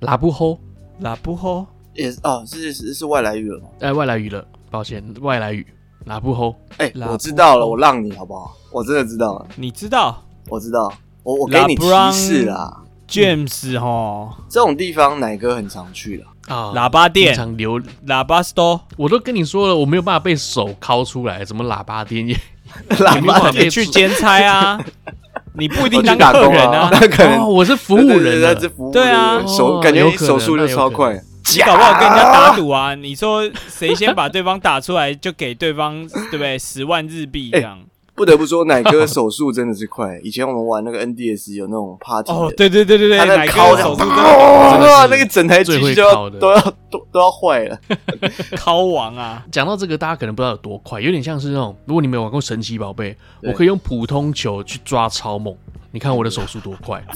[0.00, 0.58] 拉布吼，
[1.00, 1.66] 拉布吼？
[1.94, 3.58] 也是哦，是是是外来语了。
[3.60, 3.68] 吗？
[3.80, 5.66] 哎，外来语了，抱歉，外来语，
[6.06, 6.54] 拉布吼。
[6.78, 8.52] 哎，我知道了，我让你好不好？
[8.72, 10.22] 我真的知道了，你知道？
[10.48, 17.80] 我知道，我我给你提示啦，James 哈，这种地方奶哥很常去的啊，喇叭店，常流。
[18.06, 22.36] 喇叭 store，我都跟你说了，我没有办法被手敲出来，什么喇叭店也，
[22.98, 24.78] 喇叭店去兼差啊。
[25.56, 28.92] 你不一定当客人啊， 那可能我是服务人，那是服务。
[28.92, 31.14] 对啊，手感觉手速就超快，
[31.54, 32.94] 你搞不好跟人家打赌啊？
[32.96, 36.58] 你说谁先把对方打出来，就给对方对不对？
[36.58, 37.78] 十万日币这样。
[38.14, 40.20] 不得不说，奶哥手速真的是快。
[40.22, 47.78] 以前我们玩那个 NDS 有那种 party，哦，对对对对对，他在敲手速真的，哇，那个整台机器都要都要都都要坏了，
[48.56, 49.44] 敲王啊！
[49.50, 55.54] 讲到这个，大家可能不知道有多快，有点像是那种，如果你没有玩过神奇宝贝，我可以用普通球去抓超猛。
[55.90, 57.04] 你看我的手速多快！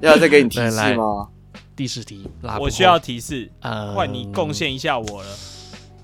[0.00, 1.28] 要再给你提示吗？
[1.74, 2.28] 第四题，
[2.60, 3.50] 我需要提示，
[3.94, 5.28] 换你贡献一下我了。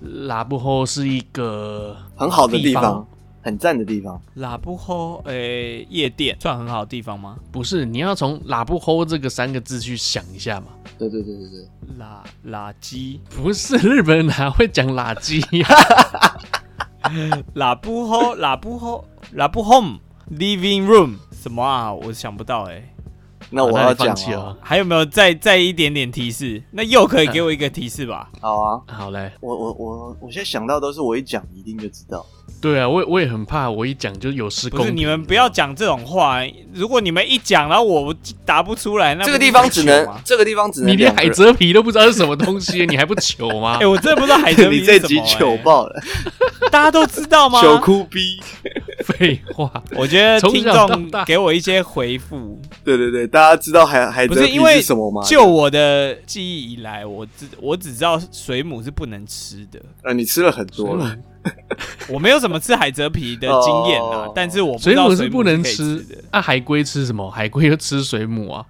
[0.01, 3.07] 拉布后是一个很好的地方，
[3.43, 4.21] 很赞的地方。
[4.35, 7.37] 拉布后，诶，夜店算很好的地方吗？
[7.51, 10.67] 不是，你要从拉布后这个三个字去想一下嘛。
[10.99, 15.43] 对对对对对，拉垃圾不是日本人哪会讲垃圾？
[17.55, 21.93] 拉布后，拉布后，拉布 home，living room，什么啊？
[21.93, 22.93] 我想不到哎。
[23.51, 26.63] 那我要讲了，还有没有再再一点点提示？
[26.71, 28.31] 那又可以给我一个提示吧？
[28.41, 29.33] 好啊，好嘞。
[29.41, 32.25] 我我我我现在想到都是我一讲一定就知道。
[32.61, 34.87] 对啊，我我也很怕我一讲就有失公平。
[34.87, 36.41] 不是你们不要讲这种话，
[36.73, 43.79] 如果你们一讲，然后我答不出来，那这个地方只能这个地方只能你连海蜇皮都不知道是什么东西，你还不糗吗？
[43.83, 44.97] 哎，我真的不知道海蜇皮是什么。
[44.97, 46.03] 你这集糗爆了，
[46.71, 47.61] 大家都知道吗？
[47.61, 48.41] 糗哭逼。
[49.05, 52.61] 废话，我觉得听众给我一些回复。
[52.83, 55.23] 对对对，大家知道海海蜇皮是什么吗？
[55.23, 59.81] 就我的记忆以来，我只我只知道水母是不能吃的。
[60.03, 61.17] 啊，你吃了很多了。
[62.09, 66.17] 我没有什么吃海蜇皮的经验啊，但是我水母是不能吃的。
[66.33, 67.31] 那海龟吃什么？
[67.31, 68.65] 海龟又吃水母啊？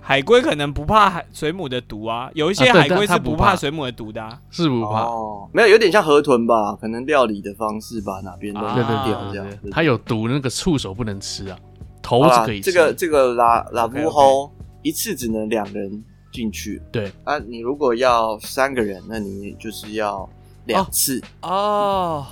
[0.00, 5.04] 海龟可能不怕海水母的毒啊，有一些海龟是不怕水母的毒的啊，是不怕。
[5.04, 6.74] 哦没有，有点像河豚吧？
[6.80, 9.46] 可能料理的方式吧哪边都对对对这样。
[9.70, 11.56] 它有毒，那个触手不能吃啊，
[12.02, 12.72] 头是可以吃。
[12.72, 14.50] 这个这个拉拉布吼
[14.82, 16.82] 一次只能两人进去。
[16.90, 20.28] 对啊，你如果要三个人，那你就是要
[20.66, 22.26] 两次哦。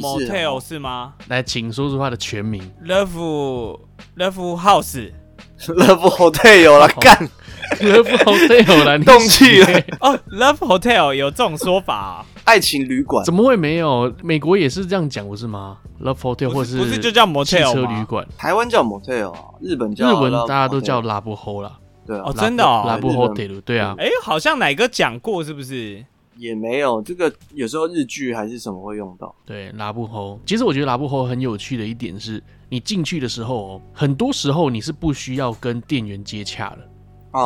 [0.00, 1.14] Motel 是吗？
[1.28, 2.60] 来，请说出它的全名。
[2.84, 3.78] Love
[4.16, 5.12] Love House。
[5.66, 7.16] Love Hotel 有了，干！
[7.80, 9.68] Love Hotel 有了， 动气了
[10.00, 10.18] 哦。
[10.30, 14.12] Love Hotel 有这种说法，爱情旅馆怎么会没有？
[14.22, 18.26] 美国也是这样讲，不是吗？Love Hotel 或是不是就叫 Motel 汽车旅馆？
[18.36, 21.78] 台湾叫 Motel，日本叫日文大家都叫拉布吼啦。
[22.06, 23.94] 对啊，哦，真的哦，拉布 Hotel 对啊。
[23.98, 26.04] 哎，好像哪个讲过是不是？
[26.38, 29.34] 也没有这个，有时候日剧还是什么会用到。
[29.44, 30.40] 对，拉布吼。
[30.46, 36.78] 其实我觉得拉布吼很有趣的一点是，你进去的时候，哦很多时候你是不需要跟店员接洽的。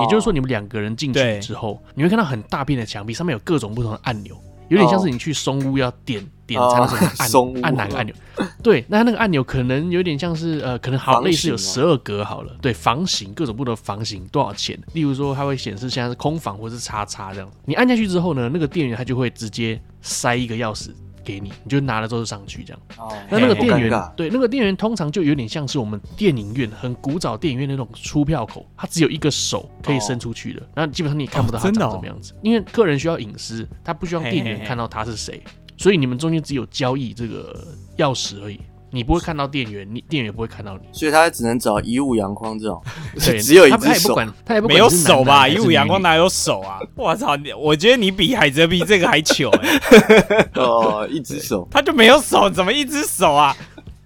[0.00, 4.36] 也就是说，你们两个人进去之后，你会看到很大片的墙壁，上面有各种不同的按钮，
[4.68, 7.30] 有点像是你去松屋要点点餐
[7.62, 8.14] 按 按哪个按钮？
[8.62, 14.78] 对，那那个按钮可能有点像是呃，可能好类似有十二格好了，对，房型各种不同的房型多少钱？
[14.92, 17.50] 例如说，它会显示现在是空房或是叉叉这样。
[17.64, 20.90] 你按下去之后呢，那个店员他就会直接塞一个钥匙。
[21.24, 22.82] 给你，你就拿了之后上去这样。
[22.98, 35.40] 哦，那那个店员，对，那个店员通常就有点像是我们电影院很古早电影院那种出票口，它只有一个手可以伸出去的，那基本上你也看不到他长什么样子，因为客人需要隐私，他不需要店员看到他是谁，
[35.82, 37.66] 所以你们中间只有交易这个
[37.98, 38.60] 钥匙而已。
[38.94, 42.78] 你不会看到店员，你店员也不会看到你，所以他只能找以武阳光这种，
[43.24, 44.14] 对，只有一只手，
[44.44, 45.48] 他也不管，没有手吧？
[45.48, 46.78] 以武阳光哪有手啊？
[46.94, 47.34] 我操！
[47.58, 50.48] 我觉得你比海泽比这个还糗哎、欸！
[50.60, 53.56] 哦，一只手，他就没有手，怎么一只手啊？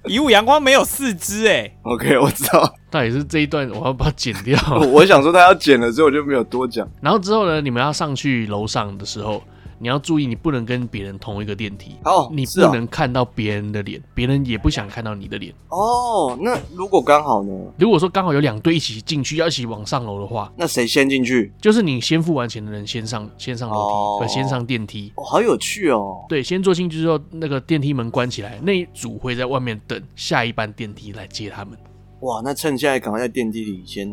[0.04, 1.76] 以武阳光没有四肢哎、欸。
[1.82, 4.56] OK，我知道，到底是这一段我要把它剪掉。
[4.92, 6.88] 我想说他要剪了，之后我就没有多讲。
[7.00, 9.42] 然后之后呢，你们要上去楼上的时候。
[9.78, 11.96] 你要注意，你不能跟别人同一个电梯。
[12.04, 15.54] 哦，你不能看到别人的脸，别人也不想看到你的脸。
[15.68, 17.52] 哦，那如果刚好呢？
[17.78, 21.52] 如果说刚好有两队一起进去，要一起往上楼的话，那谁先进去？
[21.60, 25.12] 就是你先付完钱的人先上，先上楼梯，呃，先上电梯。
[25.16, 26.24] 哦，好有趣哦。
[26.28, 31.78] 对，先坐进去之后，那个电梯门关起来，那一组会在外面等下一班电梯来接他们。
[32.20, 34.08] 哇，那趁现在赶快在电梯里先。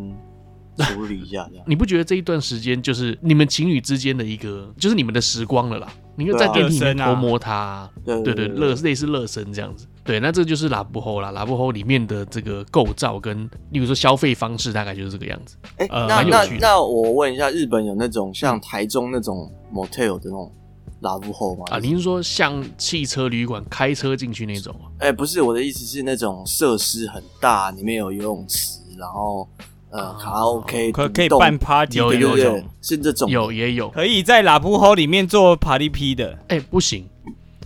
[0.77, 5.87] 处理一下， 这样你不觉得这一段时间就是你们情侣之间的一个，就是你们的时光了啦？
[6.15, 9.87] 你就在电梯里面偷摸他，对对对，乐类似热身这样子。
[10.03, 15.55] 对，那这就是拉布后啦，拉布后里面的这个构造跟，例如说消费方式，大概就是这个样子。
[15.77, 20.51] 哎、欸，那那那我问一下，日本有那种像台中那种 motel 的那种
[20.99, 21.63] 拉布后吗？
[21.71, 24.75] 啊，您是说像汽车旅馆开车进去那种？
[24.99, 29.47] 哎、欸，不是，我的意思是那种设施很大，里面有游泳池，然后。
[29.93, 36.31] 呃，卡拉 OK 可可以办 party 有有有，是这种有也有可以在拉布吼里面做 party P 的。
[36.47, 37.07] 哎、欸，不行，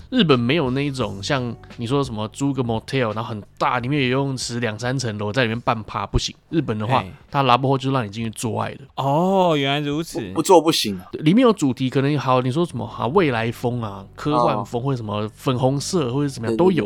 [0.10, 6.36] 日本没有那一种像你说什么租个 motel，然后很大，里面有游泳池两三层楼，在里面办趴不行。
[6.50, 8.82] 日本的话，他拉布吼就让你进去做爱的。
[8.96, 11.08] 哦，原来如此，不，不做不行啊。
[11.13, 16.86] 里面有主题，可能好，你说什么啊，未来风啊，科幻风、哦、或者什么粉红色或者怎么样都有。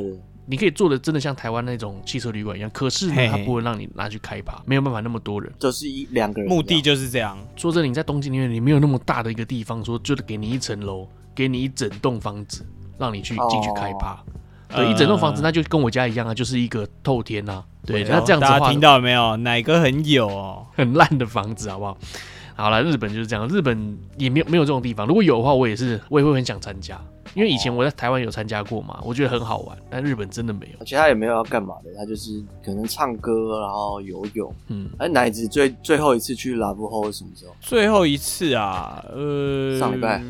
[0.51, 6.49] 你可以做的真的像台湾那种汽车旅馆一样，可是呢，它不会让你拿去开趴，没有办法那么多人，就是一两个人。
[6.49, 7.37] 目的就是这样。
[7.55, 12.65] 说真的，你在东京里面，你没有那么大的一个地方，说就是给你一层楼，给你一整栋房子，
[12.97, 14.21] 让你去进去开趴。
[14.73, 17.65] 哦、对，一整栋房子那就跟我家一样啊，就是一个透天呐、啊。
[17.85, 19.37] 对，那这样子的话，大家听到了没有？
[19.37, 21.97] 哪个很有哦，很烂的房子，好不好？
[22.55, 25.07] 好了，日本就是这样，日本也没有没有这种地方。
[25.07, 26.99] 如果有的话，我也是，我也会很想参加。
[27.33, 30.85] 因为以前我在台湾有参加过嘛，我觉得很好玩，但日本真的没有。
[30.85, 34.53] 其他也没有要干嘛的，他就是可能唱歌，然后游泳。
[34.67, 37.55] 嗯，哎，奶子最最后一次去拉布后是什么时候？
[37.61, 40.21] 最后一次啊，呃，上礼拜，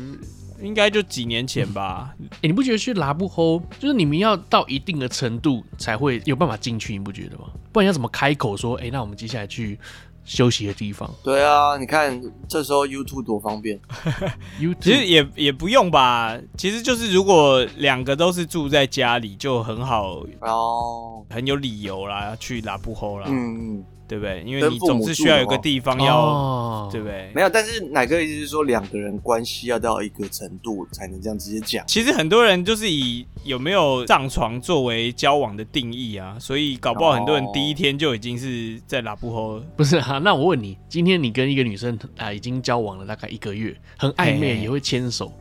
[0.60, 2.14] 应该就几年前吧。
[2.20, 7.46] 哎、欸，你不觉得去拉布吼就是你们要到一定的程度才会有办法进去，你不觉得吗？
[7.72, 8.76] 不然要怎么开口说？
[8.76, 9.76] 哎、欸，那我们接下来去。
[10.24, 13.78] 休息的地方，对啊，你看这时候 YouTube 多方便，
[14.60, 23.84] YouTube 其实也也不用吧，其实就是如果两个都是住在家里，就很好哦，很有理由啦，去拉布后啦，嗯嗯。
[24.12, 24.42] 对不对？
[24.44, 27.30] 因为你总是需要有个地方要，哦、对不对？
[27.34, 31.82] 没有，但是奶哥意思是说，两个人关系要到一个程度才能这样直接讲。
[31.86, 39.62] 其实很多人就是以有没有上床作为交往的定义啊，所以搞不好很多人第一天就已经是在拉布后。
[39.78, 40.18] 不是啊？
[40.18, 45.32] 那我问你，今天你跟一个女生啊已经交往了大概一个月，很暧昧，也会牵手，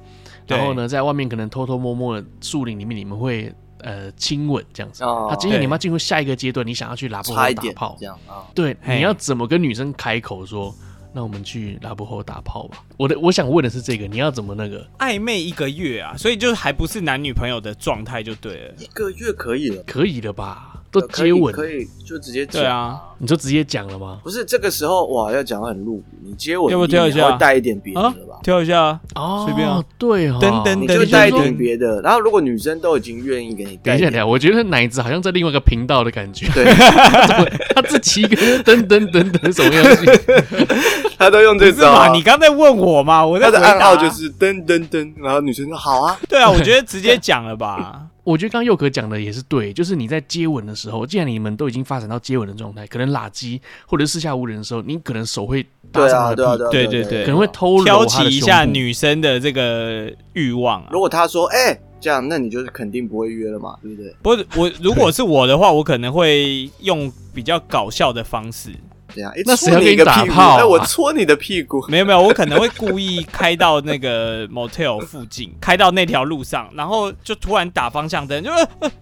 [0.47, 3.53] 然后呢，在外面可能偷偷摸摸的树林里面，你们会。
[3.83, 5.03] 呃，亲吻这样子。
[5.03, 8.47] 哦，他今天你们要进入下一个阶段，你想要去拉布后打炮，这样啊？
[8.55, 10.73] 对，你要怎么跟女生开口说？
[11.13, 12.77] 那我们去拉布后打炮吧。
[12.95, 16.15] 我的，我想问的是这个，你要怎么那个暧昧一个月啊？
[16.15, 18.73] 所以就还不是男女朋友的状态就对了。
[18.77, 20.81] 一个月可以了，可以了吧？
[20.89, 22.61] 都接吻可以，就直接讲。
[22.61, 24.19] 对啊，你就直接讲了吗？
[24.23, 26.03] 不是这个时候哇，要讲很露骨。
[26.23, 27.31] 你接吻要不跳一下？
[27.37, 28.39] 带一点别的吧？
[28.41, 29.83] 跳一下啊，随便啊。
[29.99, 32.01] 对啊，等等，你就带一点别的。
[32.01, 36.47] 然后如果女生都已经愿意给你，等一下，等一下，我觉得奶子好像在另外一个频道的感觉。
[36.51, 36.65] 对，
[37.75, 40.75] 他自己一个噔噔噔噔什么样子？
[41.19, 42.11] 他都用这招？
[42.15, 43.23] 你刚才问我嘛？
[43.23, 46.19] 我他的暗号就是噔噔噔，然后女生说好啊。
[46.27, 48.07] 对啊，我觉得直接讲了吧。
[48.23, 60.89] 我觉得刚刚佑可讲的也是对，就是你在接吻的时候，既然你们都已经发展到接吻的状态，可能喇鸡或者四下无人的时候，你可能手会搭上他的屁股，对对对，可能会偷挑起一下女生的这个欲望啊。
[60.91, 64.15] 如果他说哎、欸、这样，那你就是肯定不会约了嘛，对不对？
[64.21, 68.71] 不是我，如果是我的话，我可能会用比较搞笑的方式。
[69.13, 70.57] 这样，哎，那谁要给你打炮？
[70.57, 71.85] 哎，我戳你的屁股。
[71.87, 78.51] 没有没有，我可能会故意开到那个 motel 附近，开到那条路上，然后就突然打方向灯，就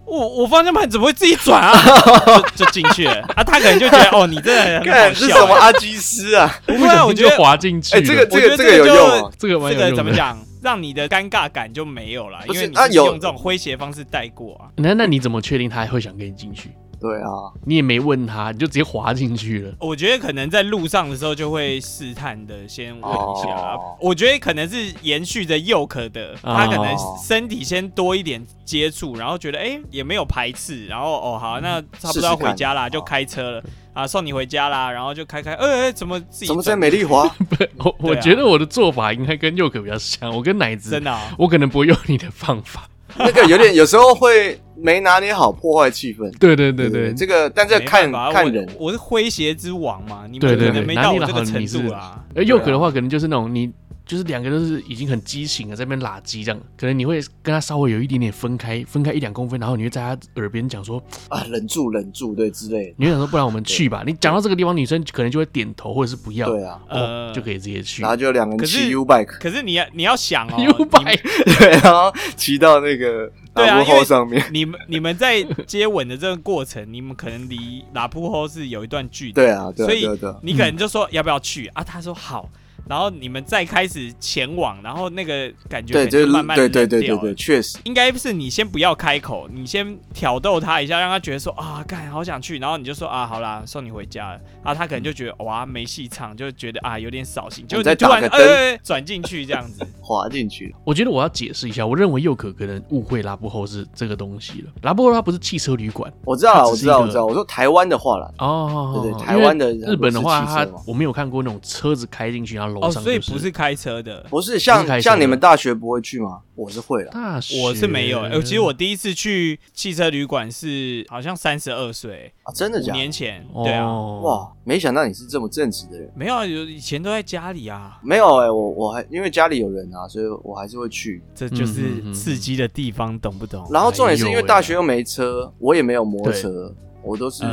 [0.05, 1.73] 我我方向盘怎么会自己转啊？
[2.55, 3.43] 就进去了啊！
[3.43, 6.53] 他可能就觉得哦，你这看是什么阿基斯啊？
[6.65, 7.95] 不会啊，我觉得滑进去。
[7.95, 10.37] 哎，这个这个这个有用，这个这个怎么讲？
[10.61, 14.67] 让你的尴尬感就没有了，因为你是用这种诙谐方式带过啊。
[14.75, 16.71] 那那你怎么确定他还会想跟你进去？
[16.99, 17.29] 对啊，
[17.65, 19.73] 你也没问他，你就直接滑进去了。
[19.79, 23.49] 我觉得可能在路上的时候就会试探的先问一下。
[23.49, 26.95] 哦、我觉得可能是延续着 Yoke 的，他可能
[27.25, 37.23] 身体先多一点接触，然后觉得哎、欸、也没有排斥，然后哦好，那差不多要回家啦，试试就开车了啊，送你回家啦，然后就开开，哎、欸、哎怎么自己怎么在美丽华？
[37.79, 42.89] 我我觉得我的做法应该跟 Yoke 比较像，我跟奶子真的、哦，我可能不会用你的方法。
[43.17, 46.31] 那个有点，有时候会没拿捏好，破坏气氛。
[46.39, 52.23] 对对对对，这个，但这看看人，我是诙谐之王嘛，你们可能没到我这个程度啊。
[52.35, 53.71] 而又可的话，可能就是那种你。
[54.09, 62.95] 就是两个都是已经很激情了，在那边拉鸡这样，可能你会跟他稍微有一点点分开，分开一两公分，然后你会在他耳边讲说啊，忍住，忍住，对之类的。
[62.97, 64.03] 你会想说，不然我们去吧。
[64.03, 68.01] 你讲到这个地方，女生可能就会点头或者是不要，对啊，呃，就可以直接去。
[68.01, 71.21] 然后就两个人骑 U bike，可是你要你要想哦， U bike，
[71.59, 74.43] 对，然后骑到那个 拉布后上面。
[74.51, 80.07] 你们你们在接吻的这个过程，你们可能离拉布后是有一段距离，对啊，所以
[80.41, 81.83] 你可能就说要不要去啊？
[81.83, 82.49] 他说好。
[82.89, 87.77] 然后你们再开始前往，然后那个感觉就慢慢对对对对对，确实。
[87.83, 94.33] 应该是你先不要开口，你先挑逗他一下，让他觉得说啊，干好想去，然后你就说啊，好啦，送你回家。
[94.33, 99.85] 了，然后他可能就觉得哇没戏唱，就觉得啊有点扫兴，就突然呃转进去这样子。
[100.01, 100.73] 滑进去。
[100.83, 113.49] 我觉得我要解释一下，我认为佑可可能误会拉布后是这个东西了，拉布后它不是汽车旅馆，我知道我知道我知道，我说台湾的话了哦，对对，台湾的日本的话，他我没有看过那种车子开进去然后楼上，所以不是。
[113.59, 116.39] 开车的不是像像你们大学不会去吗？
[116.55, 118.21] 我是会了，大学我是没有。
[118.21, 122.93] 哎，其实我第一次去汽车旅馆是好像三十二岁啊，真的假的？
[122.93, 126.09] 五年前，对啊，哇，没想到你是这么正直的人。
[126.15, 127.99] 没有，有以前都在家里啊。
[128.03, 131.21] 没有哎，我我还因为家里有人啊，所以我还是会去。
[131.33, 133.67] 这就是刺激的地方，懂不懂？
[133.71, 137.43] 然后重点是因为大学又没车，我也没有摩托车，我都是。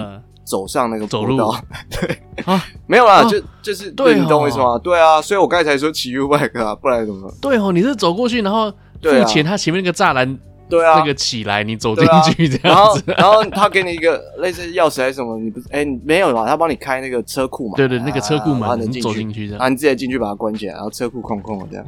[0.47, 1.37] 走上那个走路，
[1.91, 4.79] 对啊，没有啦，就就是对，你懂我意思吗？
[4.79, 7.29] 对啊，所以我刚才说骑 U bike 啊，不然怎么？
[7.43, 8.71] 对哦，你是走过去，然后
[9.03, 10.39] 付钱，他前面那个栅栏。
[10.69, 16.45] 对啊，那个起来，你走进去这样子，然后然后他给你一个 类似钥匙还是什么，你不是哎没有啦？
[16.47, 17.75] 他帮你开那个车库嘛？
[17.77, 21.87] 对对，那个车库嘛，能走进去这样，啊，你直接进去把它关起来，然后车库空空的这样，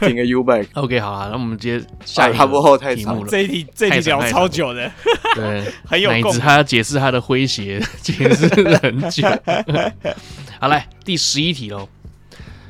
[0.00, 0.66] 停个 U bike。
[0.74, 2.46] OK，好啊，那我们直接下一个
[2.94, 3.30] 题目了。
[3.30, 4.90] 这一题这一题聊超久的，
[5.34, 6.10] 对，很有。
[6.10, 8.48] 奶子他要解释他的诙谐，解释
[8.82, 9.26] 很久。
[10.60, 11.88] 好，来第十一题喽，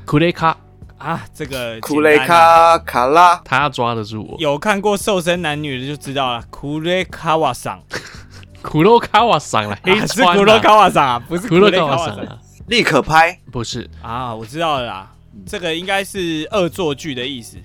[0.05, 0.57] 库雷卡。
[1.05, 4.37] 啊，这个库雷卡卡拉，他抓得住我。
[4.39, 7.79] 有看过瘦身男女的就知道了，库雷卡瓦桑，
[8.63, 12.39] 库洛卡瓦桑了，黑是库洛卡瓦桑啊，不是库洛卡瓦桑，
[12.69, 13.87] 立可拍，不是。
[14.01, 15.13] 啊，我知道了啦，
[15.47, 17.59] 这个应该是恶作剧的意思。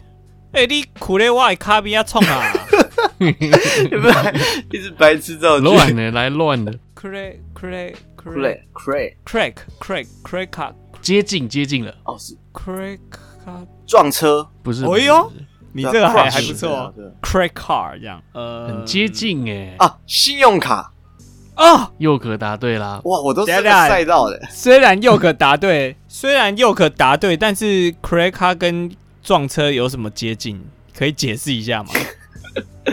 [0.52, 2.44] 哎，你库雷瓦卡比亚冲啊，
[3.18, 12.36] 不 是一直白痴造句，乱的来乱的，库雷库雷库雷库雷 crack crack crack 卡，接近接近了，哦是。
[12.52, 13.00] Crack。
[13.86, 14.86] 撞车不是？
[14.86, 15.32] 哎呦，
[15.74, 20.92] 你这个还还不错，credit card 这样，呃，很接近哎啊，信用卡
[21.56, 23.02] 啊，又可答对啦！
[23.04, 24.40] 哇，我都是赛道的。
[24.50, 28.90] 虽然又可答对， 虽然又可答对，但是 credit card 跟
[29.22, 30.64] 撞车有什么接近？
[30.98, 31.90] 可以解释一下吗？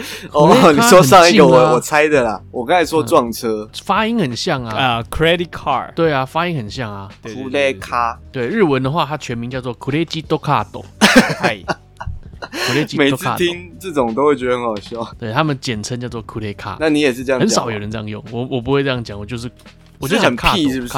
[0.33, 4.77] 哦，你说上一个我我猜的啦，我刚才说撞车，发音很像啊。
[4.77, 10.85] 啊，credit card，对啊，发音很像啊，库雷卡，对，日文的话，它全名叫做库雷基多卡多，
[11.39, 11.57] 嗨，
[12.41, 19.51] 库雷基多卡多，每次听这种都会觉得很好笑，对他们简称叫做 credit card，，那你也是这样，很少有人这样用，我我不会这样讲，我就是。
[19.99, 20.93] 我觉得很屁，是不是？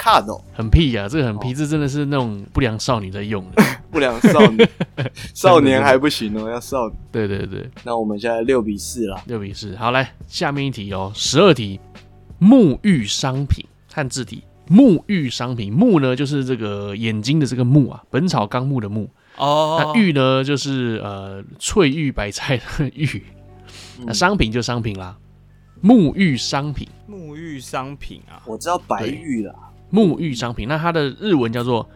[0.00, 1.06] 卡斗，卡斗很屁呀！
[1.06, 3.62] 这个很屁，这真的是那种不良少女在用的。
[3.92, 4.66] 不良少女，
[5.34, 6.94] 少年还不行哦，要少女。
[7.12, 9.20] 对对对，那我们现在六比四了。
[9.26, 11.78] 六比四，好，来下面一题哦，十二题，
[12.40, 23.22] 沐浴商品汉字题，沐浴商品，沐呢就是这个眼睛的这个沐啊，《本草纲目》的沐哦，那浴呢就是呃翠玉白菜的玉，
[24.06, 25.18] 那商品就商品啦。
[25.82, 29.54] 沐浴商品，沐浴商品啊，我知道白玉啦。
[29.92, 31.88] 沐浴商品，那它的日文叫做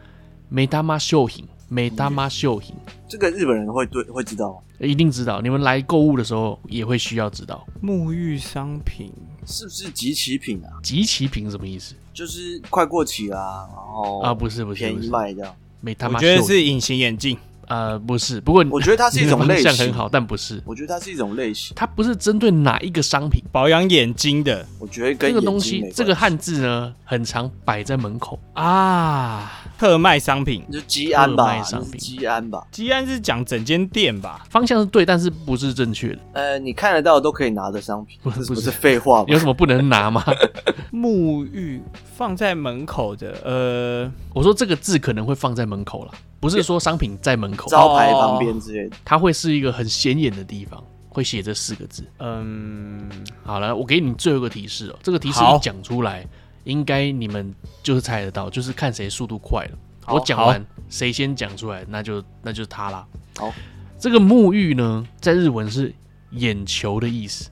[0.49, 2.75] 美大妈秀品，美大妈秀品。
[3.09, 4.59] 这个日本人会对会知道吗？
[4.81, 7.65] 一定知道，你们来购物的时候也会需要知道。
[7.83, 9.13] 沐浴商品
[9.47, 10.69] 是不是即期品啊？
[10.83, 11.95] 即期品什么意思？
[12.13, 17.39] 就是快过期啦，然后啊，不是不是便宜卖这样，没他妈，我觉得是隐形眼镜。
[17.69, 20.63] 呃，不是，不过我觉得它是一种类型，很好，但不是。
[20.65, 24.67] 我觉得它是一种类型，它不是针对哪一个商品保养眼睛的。
[24.79, 29.61] 我觉得跟这个东西，这个汉字呢，很常摆在门口啊。
[29.77, 34.47] 特卖商品，就基安吧，商品基安吧，基安是讲整间店吧？
[34.49, 36.19] 方向是对，但是不是正确的。
[36.33, 40.25] 呃，你看得到都可以拿的商品，不是不是废话吗，有什么不能拿吗？
[40.95, 41.83] 沐浴
[42.17, 46.13] 放在门口的，呃，我说这个字可能会放在门口了。
[46.45, 52.05] 不是说商品在门口招牌旁边之类的，它会是一个很显眼的地方，会写这四个字。
[52.19, 53.09] 嗯，
[53.43, 56.29] 好了，我给你最后一个提示哦，这个提示一讲出来，
[56.65, 59.79] 应该你们就是猜得到，就是看谁速度快了。
[60.07, 63.07] 我讲完，谁先讲出来，那就那就是他啦。
[63.39, 63.51] 好，
[63.99, 65.95] 这个沐浴呢，在日文是
[66.33, 67.51] 眼球的意思。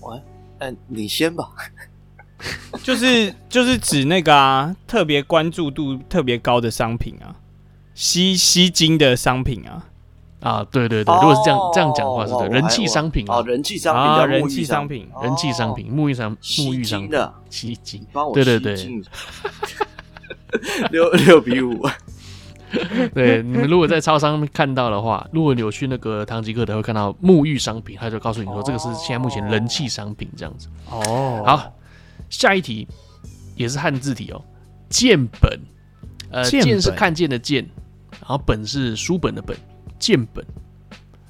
[0.00, 0.18] 喂，
[0.60, 1.50] 嗯，你先吧。
[2.82, 7.36] 就是就是指那个啊，特别关注度特别高的商品啊，
[7.94, 9.86] 吸吸金的商品啊，
[10.40, 17.34] 啊，对对对，如果是这样这样讲话是对，人气商品啊，人气商品啊，人气商品，人气商品，沐浴商沐浴商品的。
[17.48, 18.74] 吸金，帮我对对对，
[20.90, 21.80] 六六比五，
[23.14, 30.68] 对，你们如果在超商看到的话，如果你有去那个唐吉诃德会看到沐浴商品，他就告诉你说这个是现在目前人气商品这样子。
[30.90, 31.72] 哦，好。
[32.36, 32.86] 下一题
[33.54, 34.44] 也是汉字题哦，
[34.88, 35.60] 见本，
[36.30, 37.64] 呃，见是看见的见，
[38.10, 39.56] 然后本是书本的本，
[39.98, 40.44] 见本，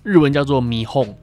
[0.02, 1.14] 日文叫做米 hon。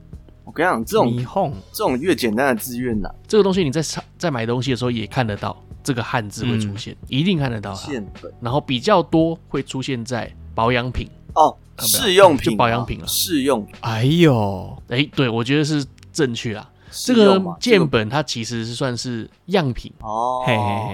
[0.43, 3.13] 我跟你讲，这种米 honk，这种越简单的字越难。
[3.27, 3.81] 这个东西你在
[4.17, 7.73] 在买东西的时候也看得到，这个汉字会出现，嗯、一定看得到。
[7.73, 13.65] 见本，然后比较多会出现在保养品哦，试用品，就保养品了，试用。
[13.81, 16.70] 哎呦，哎，对，我觉得是正确啊。
[16.91, 20.43] 这个见本它其实是算是样品哦，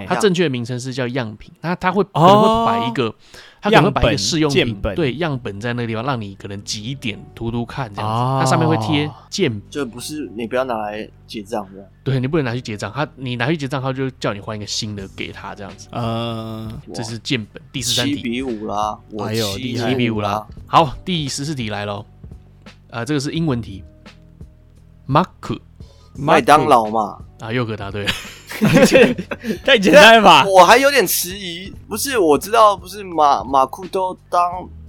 [0.06, 1.52] 它正确的名称是叫样品。
[1.60, 3.14] 那它会可能会摆一个，
[3.60, 8.40] 它可能会摆一个试用品，对，样本在那个地方，让你可能挤一点涂涂看这样子。
[8.40, 12.92] 它上面会贴见，就不是你不要拿来结账的，对，你不能拿去结账。
[12.94, 15.88] 他你拿去结账，他就叫你换一个新的给他这样子。
[15.90, 20.46] 呃，这是见本第十三题，七比五啦，还有第七比五啦。
[20.66, 22.06] 好，第十四题来喽，
[22.90, 23.82] 呃，这个是英文题
[25.06, 25.28] ，Mac。
[26.18, 28.10] 麦当劳嘛，啊，又可答对了，
[29.64, 30.44] 太简单了吧？
[30.44, 34.42] 我还有点迟疑，不是，我知道不是马马库都当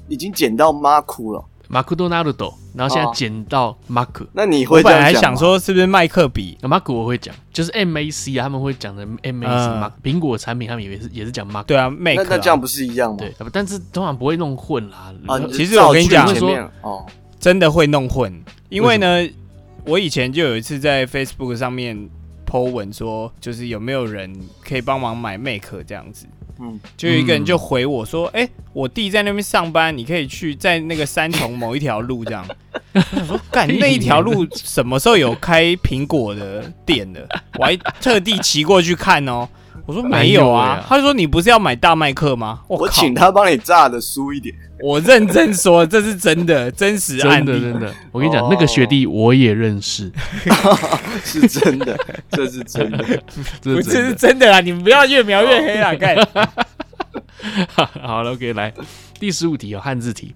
[0.08, 4.80] 已经捡到马库了，马库多纳鲁多，然后现在捡到马库，那你会？
[4.80, 6.58] 我本来想说是不是麦克笔？
[6.64, 13.18] 马库我会讲，就是 M A C 啊，他们会讲的 M A C 马苹果产品，他们以为是也是讲马库，对啊，Mac，那那这样不是一样吗？
[13.20, 15.14] 对，但是通常不会弄混啦。
[15.28, 16.28] 啊，其实我跟你讲，
[16.82, 17.06] 哦，
[17.40, 19.30] 真的会弄混，因为呢。
[19.90, 21.98] 我以前就有一次在 Facebook 上面
[22.46, 24.32] po 文说，就是有没有人
[24.64, 26.28] 可以帮忙买 Make 这样子，
[26.60, 32.46] 嗯，就有一个人就回我说，哎、欸，我弟在那边上班，你可以去在那个三重某一条路这样。
[32.94, 37.28] 我说，干那一条路什么时候有开苹果的店的？
[37.58, 39.50] 我还特地骑过去看哦。
[39.90, 42.62] 我说没有啊，他就说你不是要买大麦克吗？
[42.68, 44.56] 我请他帮你炸的酥一点。
[44.84, 47.92] 我认真说，这是真的，真实案例，真的。
[48.12, 50.12] 我跟你讲，那个学弟我也认识，
[51.26, 51.98] 是真的，
[52.30, 53.04] 这是真的，
[53.62, 54.62] 这是真的啊！
[54.62, 56.16] 你们不要越描越黑啦，干。
[58.04, 58.72] 好了，OK，来
[59.20, 60.36] 第十五题哦，汉字题，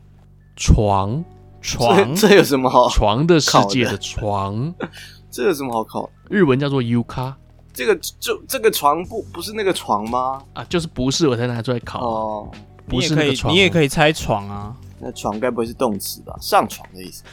[0.56, 1.24] 床，
[1.62, 2.90] 床，这有什么好？
[2.90, 4.74] 床的世界的床，
[5.30, 6.10] 这有什么好考？
[6.28, 7.36] 日文叫做 Yuka。
[7.74, 10.42] 这个就这个床不不是那个床吗？
[10.54, 12.52] 啊，就是不是我才拿出来考哦。
[12.88, 14.76] 不是那个床，你也可以猜床啊。
[15.00, 16.34] 那床该不会是动词吧？
[16.40, 17.24] 上床的意思。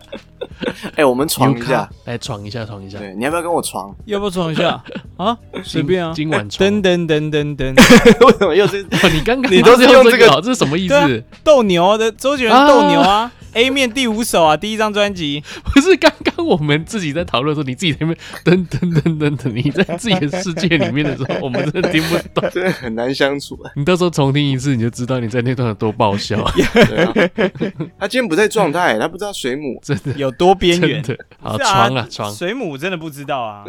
[0.96, 2.98] 哎，我们闯一下，来闯一下，闯一下。
[2.98, 3.94] 对，你要不要跟我闯？
[4.06, 4.82] 要不要闯一下
[5.16, 5.36] 啊？
[5.62, 6.12] 随便啊。
[6.14, 6.68] 今晚闯。
[6.68, 7.74] 噔噔噔噔噔。
[8.26, 9.52] 为什么又是你刚刚？
[9.52, 10.40] 你都是用这个？
[10.42, 11.24] 这是什么意思？
[11.44, 13.30] 斗牛的周杰伦斗牛啊。
[13.58, 23.58] A 面第五首啊，第一张专辑不是刚刚我们自己在讨论说，你自己在那边噔噔噔噔噔，你在自己的世界里面的时候，我们真的听不懂， 真的很难相处。
[23.74, 26.40] 你到时候重听一次，你就知道你在那段有多爆笑。
[27.98, 31.02] 他今天不在状态，他不知道水母真的有多边缘。
[31.40, 33.64] 好，床啊床，水母真的不知道啊。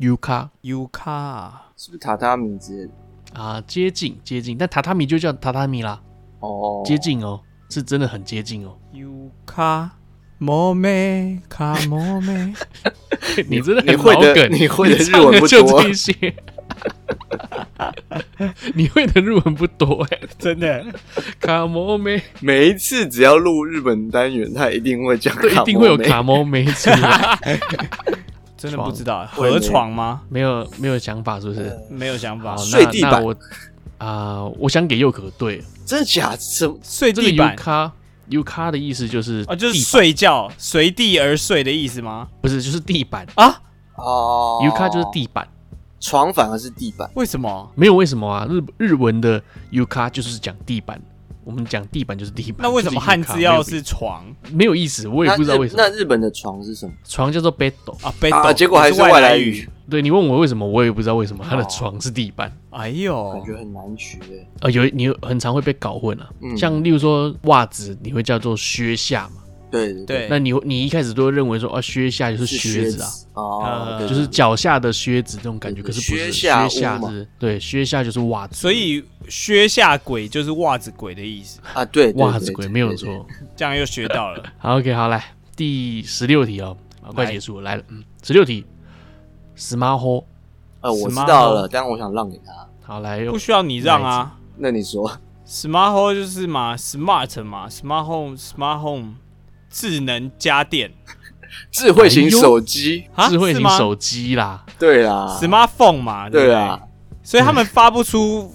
[0.00, 3.62] Yuka Yuka 是不是榻榻米之类的啊？
[3.66, 5.98] 接近接近，但榻榻米就叫榻榻米啦。
[6.40, 7.40] 哦，接近哦。
[7.70, 8.76] 是真的很接近哦。
[8.92, 9.88] Yuka
[10.40, 12.54] Mome Ka Mome，
[13.48, 15.82] 你真的你会的， 你会的日文不多。
[18.74, 20.84] 你会的日文不多哎，真的。
[21.40, 27.38] 卡摩梅，每一次只要录日本单元，他一定会讲，一定会有卡摩梅出来。
[28.56, 30.20] 真的不知道河床吗？
[30.28, 31.74] 没有没有想法，是不是？
[31.90, 32.56] 没有想法。
[32.56, 33.22] 睡地板。
[33.22, 33.34] 我
[34.00, 36.38] 啊，我想给又可对，真的假的？
[36.82, 37.56] 睡地板。
[38.30, 42.28] U 卡的意思就是啊，就是睡觉随地而睡的意思吗？
[42.40, 43.60] 不是，就是地板啊。
[43.96, 45.48] 哦，U 卡就是地板，
[45.98, 47.10] 床反而是地板。
[47.14, 47.72] 为什么？
[47.74, 48.46] 没有为什么啊？
[48.48, 51.00] 日日文的 U 卡就是讲地板。
[51.42, 54.24] 我们讲地板就是地板，那为什么汉字要是床？
[54.52, 55.82] 没有意思，我也不知道为什么。
[55.82, 56.92] 那日本的床是什么？
[57.04, 57.72] 床叫做 bed
[58.02, 59.68] 啊，bed，结果还是外来语。
[59.90, 62.50] 对，你问我为什么，我也不知道为什么他的床是地板。
[62.70, 64.18] 哎呦，感觉很难学。
[64.60, 69.42] 呃，有你很常会被搞混啊，像例如说袜子，你会叫做靴下嘛？
[69.70, 73.02] 对对，那你你一开始都会认为说，啊，靴下就是靴子
[73.34, 81.60] 啊，哦，就是脚下的靴子这种感觉，可是不是，靴下是，对，靴下就是袜子，所以靴下鬼就是袜子鬼的意思。
[81.72, 83.24] 啊，对，袜子鬼没有错，
[83.54, 84.42] 这样又学到了。
[84.58, 85.24] 好，OK，好，来
[85.54, 86.76] 第十六题哦，
[87.14, 88.66] 快结束了，来了，嗯，十六题
[89.60, 90.24] ，Smartphone，
[90.80, 95.08] 呃，我知道了，但我想让给他，好来，不需要你让啊，那你说
[95.46, 99.14] ，Smartphone 就是嘛，Smart 嘛，Smart Home，Smart Home。
[99.72, 100.90] 智能家电，
[101.70, 106.80] 智慧型手机，智慧型手机啦，对啦，smartphone 嘛，对啊，
[107.22, 108.52] 所以他们发不出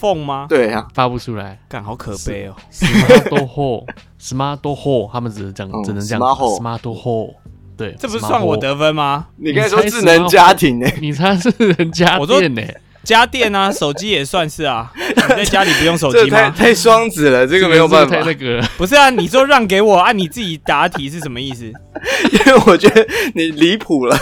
[0.00, 0.46] phone 吗？
[0.48, 2.54] 对啊，发不出来，干好可悲哦。
[2.70, 7.34] smartphone，smartphone，他们只是讲，只能讲 smartphone，
[7.82, 9.26] 对，这不是算我得分吗？
[9.36, 12.62] 你刚才说智能家庭呢， 你猜智能家电呢？
[13.02, 14.92] 家电啊， 手机也算是啊。
[14.96, 16.50] 你在家里不用手机吗？
[16.50, 18.14] 太双子了，这个没有办法。
[18.14, 21.64] 太那个不是啊，你说让给我，按 你自己答题是什么意思？
[21.64, 23.04] 因为我觉得
[23.34, 24.16] 你离谱了。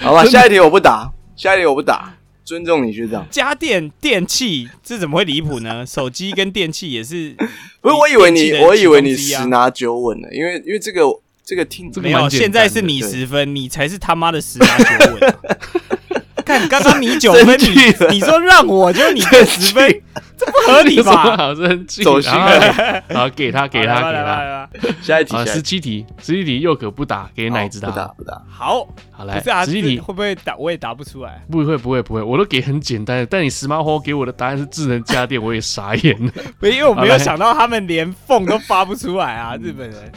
[0.00, 2.14] 好吧，下一题我不答，下一题我不答，
[2.44, 3.26] 尊重你学长。
[3.30, 5.84] 家电电器这怎么会离谱呢？
[5.86, 7.34] 手机跟电器也是。
[7.80, 11.02] 不是，我以为你，我以为你十拿九稳呢，因为因为这个。
[11.46, 15.34] 这个听没有，现在是你十分，你才是他妈的十拿九稳。
[16.44, 17.66] 看刚刚你九分，你
[18.10, 20.02] 你说让我就你个十分，
[20.36, 21.36] 这不合理吧？
[21.36, 23.02] 好生气，走心了。
[23.14, 24.68] 好，给他，给他，给他。
[25.02, 27.88] 下一题，十七题，十七题又可不打，给哪一只打？
[27.88, 28.42] 不打，不打。
[28.48, 30.56] 好，好来，十七题会不会打？
[30.56, 31.42] 我也答不出来。
[31.50, 33.26] 不会，不会，不会，我都给很简单的。
[33.26, 36.32] 但你 smartphone 给我的答案是智能家电，我也傻眼了。
[36.62, 40.12] 因为我没有想到他们连缝都发不出来啊，日本人。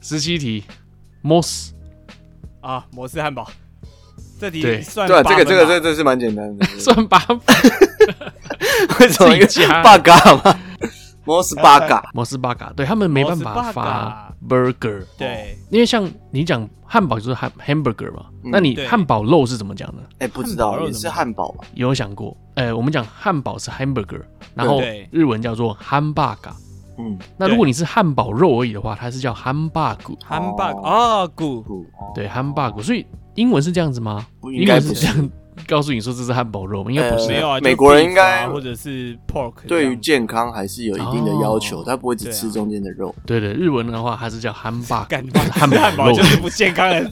[0.00, 0.64] 十七题，
[1.20, 1.74] 摩斯
[2.62, 3.50] 啊，摩斯汉堡，
[4.40, 7.38] 这题算对，这个这个这这是蛮简单的， 算八分。
[8.98, 9.36] 为什么？
[9.46, 9.82] 加。
[9.82, 10.58] 八嘎吗？
[11.24, 20.02] 摩斯巴嘎，摩斯巴嘎，对他们没办法发 burger，对，因为像你讲汉堡就是汉 hamburger 嘛，那你汉堡肉是怎么讲的？
[20.18, 21.64] 哎，不知道，也是汉堡吧？
[21.74, 22.36] 有想过？
[22.54, 24.22] 哎，我们讲汉堡是 hamburger，
[24.54, 24.80] 然后
[25.12, 26.52] 日文叫做 hamburger。
[26.98, 32.82] 嗯，那如果你是汉堡肉而已的话，它是叫汉巴骨，汉巴骨啊骨，对，汉巴骨。
[32.82, 33.06] 所以
[33.40, 34.26] 英文是这样子吗？
[34.52, 35.30] 英文是这样
[35.66, 36.90] 告诉你说这是汉堡肉吗？
[36.90, 37.58] 应该不是，没有啊。
[37.60, 43.14] 美国人应该或者是 pork，对于健康还是有一定的要求，他不会只吃中间的肉。
[43.24, 45.06] 对对，日文的话，它是叫汉巴，
[45.52, 47.10] 汉堡就是不健康的。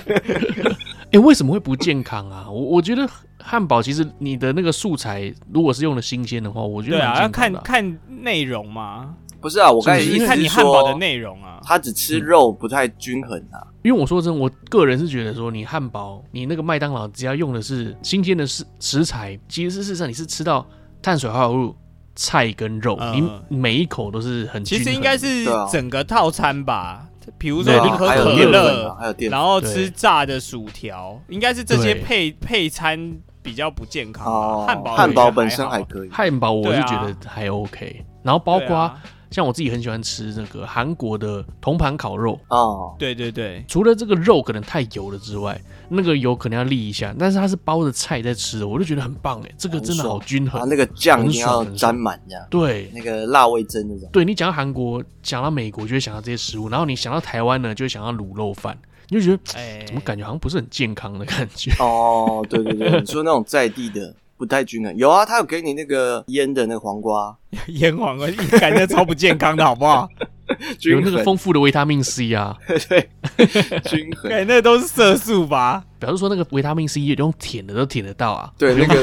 [1.12, 2.46] 哎，为什么会不健康啊？
[2.50, 3.08] 我我觉得。
[3.46, 9.14] 汉堡其实你的那个素材，如果是用的新鲜的话，我觉得对啊，要看看内容嘛。
[9.44, 11.60] 不是啊，我刚才意思是看你汉堡的内容啊。
[11.62, 13.60] 他只吃肉不太均衡啊。
[13.82, 20.66] 因为我说真，我个人是觉得说，你汉堡，你那个麦当劳只要用的是新鲜的食食材，其实事实上你是吃到
[21.02, 21.76] 碳水化合物、
[22.14, 24.64] 菜跟肉，你每一口都是很。
[24.64, 27.06] 其实应该是整个套餐吧。
[27.36, 28.96] 比如说你喝可乐，
[29.30, 33.18] 然后吃炸的薯条，应该是这些配配餐。
[33.44, 34.64] 比较不健康。
[34.66, 38.02] 汉堡汉堡本身还可以，汉堡我是觉得还 OK。
[38.22, 38.90] 然后包括
[39.34, 43.64] 像我自己很喜欢吃那个韩国的铜盘烤肉哦，对对对。
[43.66, 50.68] 除了这个肉可能太油了之外，那个油可能要沥一下，但是它是包着菜在吃的，我就觉得很棒哎，这个真的好均衡。
[50.68, 52.46] 那个酱一定要沾满这样。
[52.48, 54.08] 对，那个辣味噌那种。
[54.12, 58.78] 对，你讲到韩国，讲到美国就会想到这些食物，然后你想到台湾呢，就会想到卤肉饭。
[59.08, 61.72] 你就觉得，哎，怎么感觉好像不是很健康的感觉？
[61.80, 64.14] 哦，对对对，你说那种在地的
[64.44, 67.36] 不太均衡，有啊，他有给你那个腌的那个黄瓜，
[67.68, 68.26] 腌黄瓜，
[68.60, 70.08] 感觉超不健康的好不好？
[70.82, 72.54] 有那个丰富的维他命 C 啊，
[72.88, 73.08] 对，
[73.84, 75.82] 均衡，哎，那都是色素吧？
[75.98, 79.00] 表示说那个维他命 C 也用舔的都舔得到啊，对，那个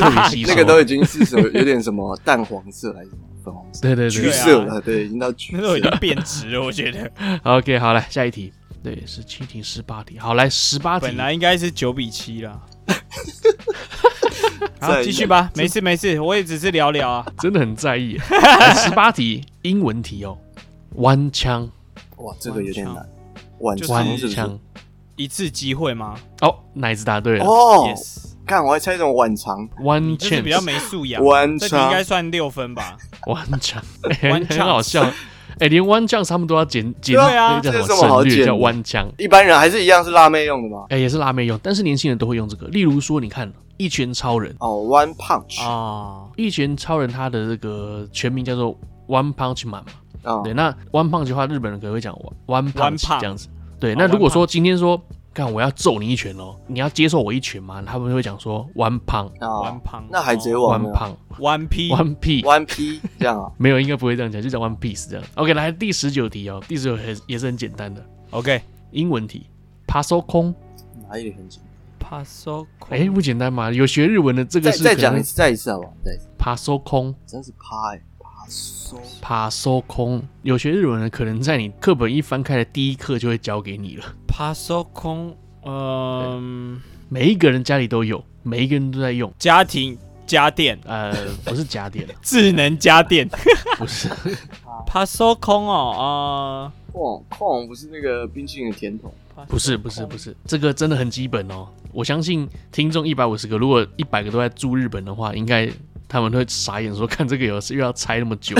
[0.47, 3.81] 那个都已经是什么有点什么淡黄色还是什么粉红色？
[3.81, 7.11] 对对对，橘色了，对，已经到橘色，那都已经变质了，我觉得。
[7.43, 8.53] OK，好，来下一题。
[8.83, 12.59] 对，是七题、十八题，好，来十八题，本来应该是九比七了。
[14.79, 18.17] 好，继续吧，没事没事，我也只是聊聊啊，真的很在意。
[18.75, 20.37] 十八题英文题哦，
[20.95, 21.69] 弯枪，
[22.17, 23.07] 哇，这个有点难。
[23.59, 24.59] 晚长是不是？
[25.15, 26.15] 一次机会吗？
[26.41, 27.45] 哦，奶子答对了。
[27.45, 28.31] 哦，Yes。
[28.45, 31.23] 看，我还猜什么晚长？One chance 比较没素养。
[31.23, 32.97] 弯长应该算六分吧。
[33.27, 33.83] 弯长，
[34.19, 35.05] 很好笑。
[35.59, 38.45] 哎，连 One chance 他们都要剪剪，对啊，这是什么好剪？
[38.45, 39.11] 叫 One chance。
[39.17, 40.85] 一般人还是一样是辣妹用的吗？
[40.89, 42.67] 哎，也是辣妹用，但是年轻人都会用这个。
[42.67, 48.77] 例如说，你看一拳超人哦，One Punch 啊，一拳超人他的这个全名叫做
[49.07, 49.91] One Punch Man 嘛。
[50.23, 52.13] 哦，对，那 One Punch 的话，日本人可能会讲
[52.47, 53.47] One Punch 这样子。
[53.79, 55.01] 对，那如果说今天说。
[55.34, 56.56] 看，我要揍你一拳哦！
[56.66, 57.82] 你要接受我一拳吗？
[57.86, 60.04] 他们会讲说 “one pound”，“one pound”。
[60.10, 63.52] 那海贼王，“one pound”，“one p”，“one p”，“one p” 这样啊？
[63.58, 65.24] 没有，应该不会这样讲，就叫 “one piece” 这样。
[65.34, 68.02] OK，来第十九题哦，第十九题也是很简单的。
[68.30, 68.62] OK，
[68.92, 69.46] 英文题，
[69.86, 70.54] パソコン，
[71.06, 72.22] 哪里很简单？
[72.22, 73.70] パソコン，哎，不简单吗？
[73.70, 75.92] 有学日文的这个是再讲一次，再一次好不好？
[76.02, 78.00] 再パソコン，真是趴哎。
[79.20, 84.04] パソコン，有学日文的可能在你课本一翻开的第一课就会教给你了。
[84.30, 85.34] パソコン，
[85.64, 89.32] 嗯，每一个人家里都有，每一个人都在用。
[89.38, 91.14] 家庭家电，呃，
[91.44, 93.28] 不是家电，智能家电，
[93.78, 94.08] 不是。
[94.86, 99.12] パソコン哦，啊，控控不是那个冰淇淋的甜筒，
[99.48, 101.68] 不是不是不是，这个真的很基本哦。
[101.92, 105.70] 我相信听众一百五十个，如果一百个都在住日本的话，应该。
[106.08, 108.54] 他们都会傻眼说：“看这个游戏又要猜那么久。”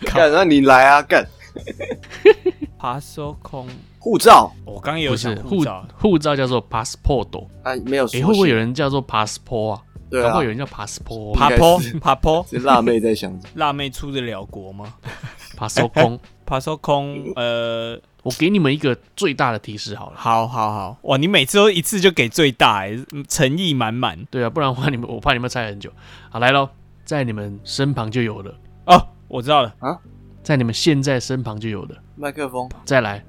[0.00, 1.22] 干，那你来啊，干。
[2.78, 3.68] パソコン
[3.98, 8.06] 护照，我刚有想护照，护照叫做 passport 啊，没有。
[8.06, 9.82] 哎，会不会有人叫做 passport 啊？
[10.10, 14.94] 对啊，会有人叫 passport。passport，passport，是辣妹在想，辣妹出得了国吗？
[15.56, 18.00] パソコン，パソコン， 呃。
[18.24, 24.22] 我给你们一个最大的提示好了，好好好，哇，你每次都一次就给最大，哎，诚意满满。
[24.28, 25.90] 对啊，不然的话你们我怕你们猜很久。
[26.28, 26.68] 好，来喽，
[27.06, 28.54] 在你们身旁就有了
[28.86, 29.98] 哦，我知道了啊，
[30.42, 33.24] 在你们现在身旁就有的麦克风，再来，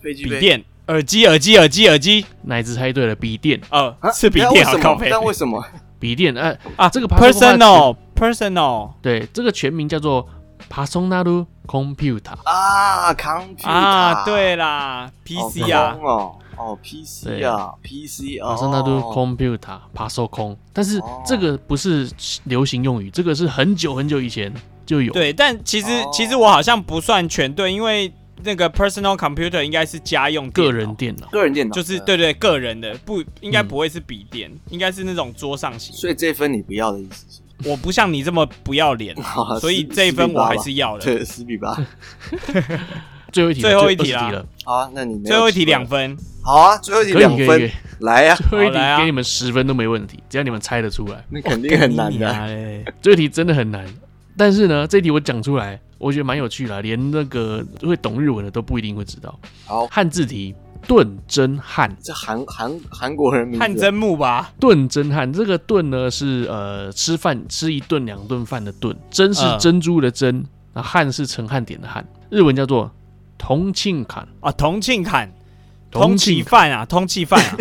[0.00, 3.14] 飞机笔电，耳机，耳机，耳机，耳机，哪一只猜对了？
[3.14, 5.08] 笔电，哦，是笔电，好靠北。
[5.10, 5.64] 但为什么
[5.98, 6.34] 笔电？
[6.36, 10.28] 哎啊，这个 personal，personal，对，这个全名叫做。
[10.68, 22.10] パソナルコンピュータ啊，computer 啊，对啦，PC 啊，哦哦，PC 啊，PC 啊，パソナルコンピュータ，パソコン，但是这个不是
[22.44, 24.52] 流行用语，这个是很久很久以前
[24.85, 25.11] 就有。
[25.13, 28.11] 对，但其实其实我好像不算全对，因为
[28.43, 35.95] 那个 personal computer 应该是家用个人电脑，个人电脑就是对对个人的，不应该不会是笔电，应该是那种桌上型。
[35.95, 37.69] 所以这分你不要的意思是？
[37.69, 39.15] 我不像你这么不要脸，
[39.61, 41.05] 所以这一分我还是要的。
[41.05, 41.73] 对，十比八。
[43.31, 44.45] 最后一题，最后一题了。
[44.65, 46.17] 好啊，那你最后一题两分。
[46.43, 47.71] 好啊，最后一题两分。
[47.99, 51.23] 来呀， 最后一题给你们十分都没问题，只要你们猜得出来。
[51.29, 52.83] 那肯定很难的。
[53.01, 53.85] 这题真的很难，
[54.37, 59.39] 但是呢，这题我讲出来，我觉得蛮有趣的，连那个会懂日文的都不一定会知道。
[59.65, 60.55] 好，汉字题。
[60.85, 64.51] 盾真汉，这韩韩韩国人名字汉真木吧？
[64.59, 72.91] 盾真汉，这个盾呢是呃吃饭吃一顿两顿饭的炖，真是珍珠的珍，那汉是陈汉典的汉，日文叫做
[73.37, 74.27] 同庆坎。
[74.41, 75.31] 啊，同庆坎，
[75.89, 77.57] 通缉犯啊，通气饭啊，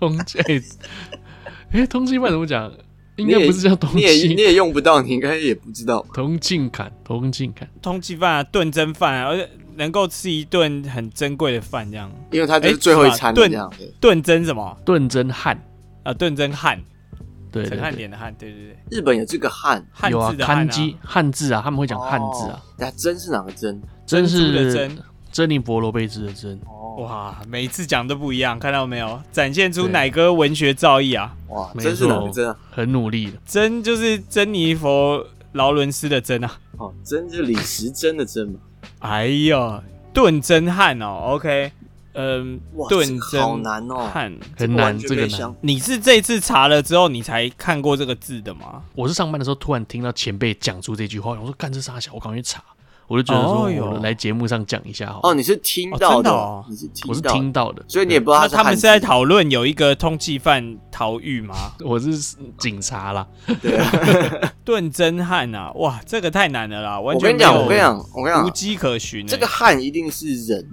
[0.00, 0.40] 通气，
[1.70, 2.72] 哎，通气饭怎么讲？
[3.16, 6.04] 应该不是叫通缉，你也你也用不到，你应该也不知道。
[6.12, 9.48] 同庆坎，同庆坎，通缉犯啊，炖蒸饭啊，而且。
[9.74, 13.72] 能够吃一顿很珍贵的饭，这样，因为它就是最后一餐这样。
[13.98, 14.76] 炖蒸什么？
[14.84, 15.58] 炖蒸汉
[16.02, 16.78] 啊，炖蒸汉，
[17.50, 18.76] 对，陈汉典的汉，对对对。
[18.90, 22.62] 日本有这个汉，有啊，汉字汉字啊，他们会讲汉字啊。
[22.76, 23.80] 那真是哪个真？
[24.04, 24.98] 真是珍
[25.32, 26.60] 珍妮佛罗贝兹的珍。
[26.98, 29.18] 哇，每次讲都不一样，看到没有？
[29.32, 31.34] 展现出奶哥文学造诣啊！
[31.48, 32.54] 哇，真是哪个真？
[32.70, 36.58] 很努力的珍就是珍妮佛劳伦斯的珍啊。
[36.76, 38.60] 哦，珍就是李时珍的珍嘛。
[38.98, 41.72] 哎呦，顿真汉哦，OK，
[42.12, 42.60] 嗯，
[42.90, 45.54] 顿真好难哦，汉很难，这个难。
[45.62, 48.82] 你是这次查了之后，你才看过这个字的吗？
[48.94, 52.62] 我是上班的时候突然听到前辈讲出这句话，我说干这啥小，我赶快去查。
[53.12, 55.20] 我就觉得说，我来节目上讲一下哈。
[55.22, 61.54] 哦，你是听到的，你是我是听到的，所以你也不知道他们是在讨论有一个通缉犯逃狱吗？
[61.84, 62.16] 我是
[62.58, 63.26] 警察啦。
[63.60, 63.78] 对，
[64.64, 66.98] 炖真汉啊，哇，这个太难了啦！
[66.98, 69.26] 我跟你讲，我跟你讲，我跟你讲，无迹可寻。
[69.26, 70.66] 这个汉一定是人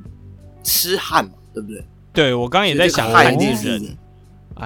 [0.64, 1.84] 吃汉嘛，对不对？
[2.14, 3.98] 对，我刚刚也在想，汉一定是人，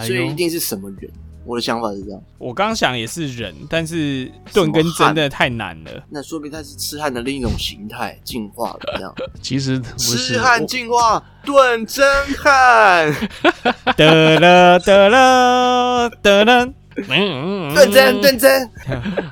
[0.05, 1.11] 所以一定是什么人？
[1.45, 6.03] 我的想法是这样，我刚想也是人，但是盾跟真的太难了。
[6.09, 9.13] 那说明他是痴汉的另一种形态进化了，这样。
[9.41, 12.05] 其实痴汉进化，盾真
[12.37, 13.13] 汉。
[13.97, 16.65] 得了得了得 了，
[16.95, 18.69] 盾真盾真。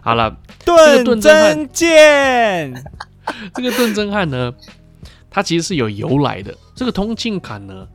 [0.03, 0.35] 好了，
[0.65, 2.73] 盾真剑。
[3.53, 4.51] 这个盾真汉呢，
[5.29, 6.53] 它其实是有由来的。
[6.75, 7.87] 这个通庆坎呢，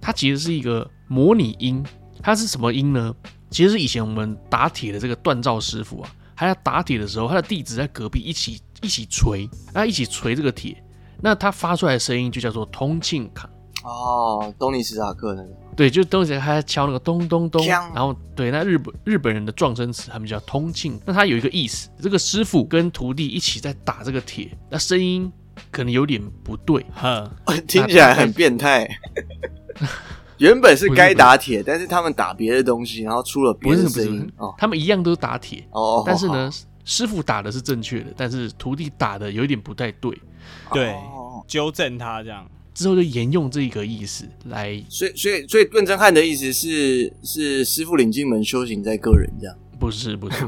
[0.00, 1.84] 它其实是一个模拟音，
[2.20, 3.14] 它是什么音呢？
[3.50, 10.82] 其实是以前我们打铁的这个锻造师傅啊，他在打铁的时候，他的弟子在隔壁一起一起锤，啊，一起锤这个铁，
[11.20, 13.50] 那他发出来的声音就叫做通庆坎。
[13.82, 25.32] 哦，东尼史塔克那个，对，就东尼他在敲那个咚咚咚，然后对，那日本日本人的撞声词他们叫通庆，那他有一个意思，这个师傅跟徒弟一起在打这个铁，那声音
[25.70, 27.26] 可能有点不对，哈，
[27.66, 28.86] 听起来很变态。
[30.40, 34.32] 原本是该打铁，但是他们打别的东西，然后出了别的声音。
[34.36, 36.50] 哦，他们一样都是打铁，哦，但是呢，
[36.84, 40.18] 师傅打的是正确的，但是徒弟打的有点不太对，
[40.72, 40.94] 对，
[41.46, 42.44] 纠正他这样。
[42.72, 50.46] 之后就沿用这个意思来，所以所以所以论真汉的意思是是师傅领进门，修行在个人这样，不是不是，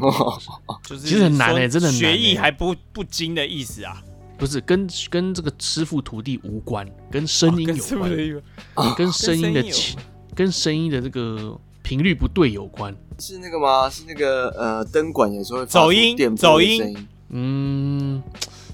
[0.88, 4.02] 就是其实很难哎、欸，真的学艺还不不精的意思啊，
[4.42, 8.10] 不是跟跟这个师傅徒弟无关，跟声音有关，
[8.74, 9.64] 哦、跟声音的
[10.34, 13.88] 跟声音的这个频率不对有关，是那个吗？
[13.88, 18.20] 是那个呃灯管有时候会走音走音，嗯，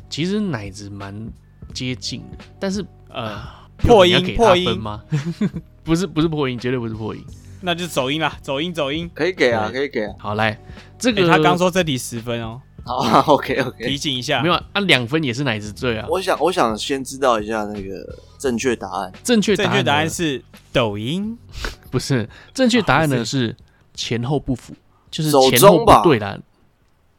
[0.08, 1.30] 其实奶子蛮
[1.74, 2.82] 接近的，但是。
[3.10, 3.42] 呃，
[3.78, 5.02] 破音破音吗？
[5.84, 7.22] 不是不是破音，绝对不是破音，
[7.62, 10.14] 那就走音啦，走音走音，可以给啊，可以给啊。
[10.18, 10.58] 好来，
[10.98, 16.06] 这个他刚说这题十分哦，好，OK OK，提醒一下，没有啊，两分也是奶子罪啊。
[16.08, 21.36] 我想我想先知道一下那个正确答案，正确正确答案是抖音，
[21.90, 23.56] 不是正确答案呢是。
[23.94, 24.72] 前后不符，
[25.10, 26.40] 就是前后不对的。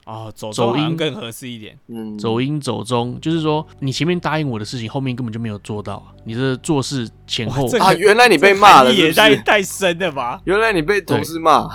[0.06, 1.78] 哦，走走音更合适一点。
[1.88, 6.02] 嗯，走音走中，就是说你前面答应我的事情，后面根本就没有做到。
[6.24, 10.40] 你这做事前后啊，原来你被骂了，也太太深了吧？
[10.46, 11.68] 原来你被同事骂，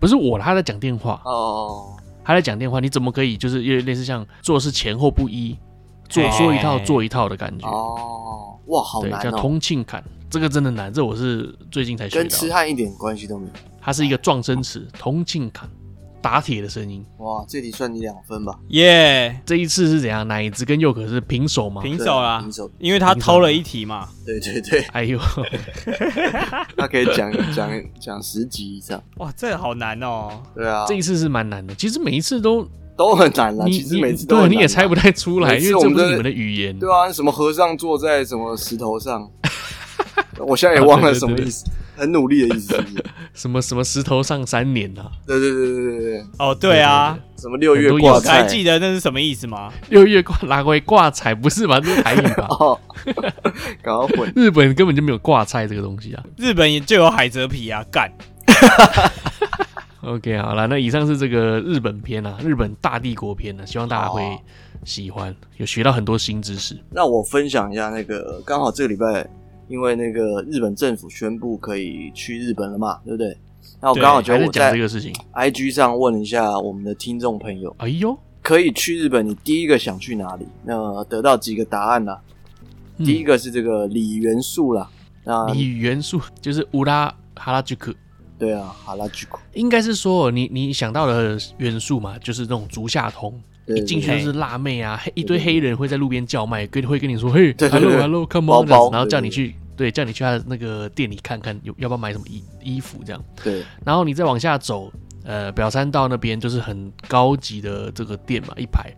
[0.00, 1.22] 不是我，他在讲电话。
[1.24, 5.56] 哦，他在讲电话，你怎么可以就是有点类似像做事前后不一，
[6.08, 7.68] 做说一套做一套的感觉？
[7.68, 13.52] 哦，哇，好难哦，叫通庆坎，这个真的难，这我是最近才学到，跟痴汉一点关系都没有。
[13.80, 15.68] 它是一个撞声词，通庆坎。
[16.24, 17.44] 打铁的声音，哇！
[17.46, 19.38] 这题算你两分吧，耶！
[19.44, 20.26] 这一次是怎样？
[20.26, 21.82] 奶子跟佑可是平手吗？
[21.82, 24.08] 平手啦，平手，因为他偷了一题嘛。
[24.24, 25.18] 对对对，哎呦，
[26.78, 27.70] 他可以讲讲
[28.00, 28.98] 讲十集以上。
[29.18, 30.30] 哇，这个好难哦。
[30.54, 31.74] 对啊，这一次是蛮难的。
[31.74, 32.66] 其实每一次都
[32.96, 33.66] 都很难啦。
[33.66, 36.78] 其实每次都你也猜不太出来，因为这不是你们的语言。
[36.78, 39.30] 对啊，什么和尚坐在什么石头上？
[40.38, 41.66] 我现在也忘了什么意思。
[41.96, 42.84] 很努力的意思，
[43.34, 45.10] 什么什么石头上三年啊？
[45.26, 46.24] 对对对对对对。
[46.38, 48.42] 哦，对啊，什么六月挂彩？
[48.42, 49.72] 还记得那是什么意思吗？
[49.90, 51.34] 六月挂拿回挂彩？
[51.34, 51.78] 不是吧？
[51.80, 52.46] 这是台语吧？
[52.60, 52.78] 哦，
[53.82, 54.32] 搞混。
[54.34, 56.24] 日本根本就没有挂菜这个东西啊！
[56.36, 58.10] 日本也就有海蜇皮啊，干。
[60.02, 64.22] OK，好了，那以上是这个日本篇啊，日本大帝国篇呢，希望大家会
[64.84, 66.78] 喜欢，有学到很多新知识。
[66.90, 69.26] 那我分享一下那个，刚好这个礼拜。
[69.68, 73.36] 因为那个日本政府宣布可以去日本了嘛，对不对？
[73.80, 80.46] 那我刚好觉得我在这个事情，IG 上问一下我们的听众朋友，哎呦，可以去日本，你第一个想去哪里？
[80.64, 82.16] 那得到几个答案呢？
[82.98, 84.88] 第一个是这个李元素啦，
[85.24, 87.92] 那李元素就是乌拉哈拉吉克，
[88.38, 93.34] 对啊，哈拉吉克，应该是说你你想到的元素嘛，就是那种足下通。
[93.66, 103.24] 一进去就是辣妹啊，黑一堆黑人会在路边叫卖，跟会跟你说 嘿，hello hello come on，然后叫你去，对，叫你去他的那个店里看看有要不要买什么衣衣服这样。
[103.42, 104.92] 对，然后你再往下走，
[105.24, 108.92] 呃，表参道那边就是很高级的这个店嘛，一排。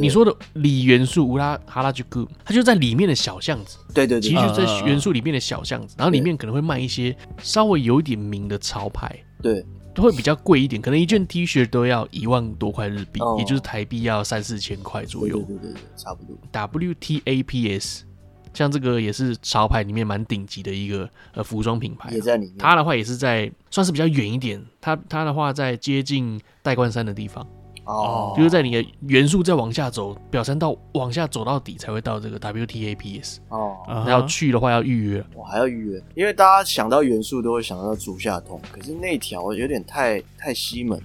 [0.00, 3.78] 你说的里元素乌拉哈拉居库，它就在里面的小巷子。
[3.92, 9.18] 对对对，其实就在元素里面的小巷子，然后里面可能会卖一些稍微有点名的潮牌。
[9.42, 9.64] 对。
[9.94, 15.38] 都会比较贵一点，可能一件 T 恤都要一万多块日币，哦、也就是台币要三四千块左右。
[15.40, 16.36] 对对对对，差不多。
[16.52, 18.00] WTAPS，
[18.54, 22.56] 像这个也是潮牌里面蛮顶级的一个呃服装品牌，也在里面。
[22.58, 27.46] 它的话也是在算是比较远一点，它它的话在接近代官山的地方。
[27.84, 33.76] 哦，就是在你的元素再往下走，表参道往下走到底才会到这个 WTAPS 哦。
[33.86, 41.00] 那要去的话要预约，我还要预约，因为大家想到元素都会想到竹下通，可是那条有点太太西门，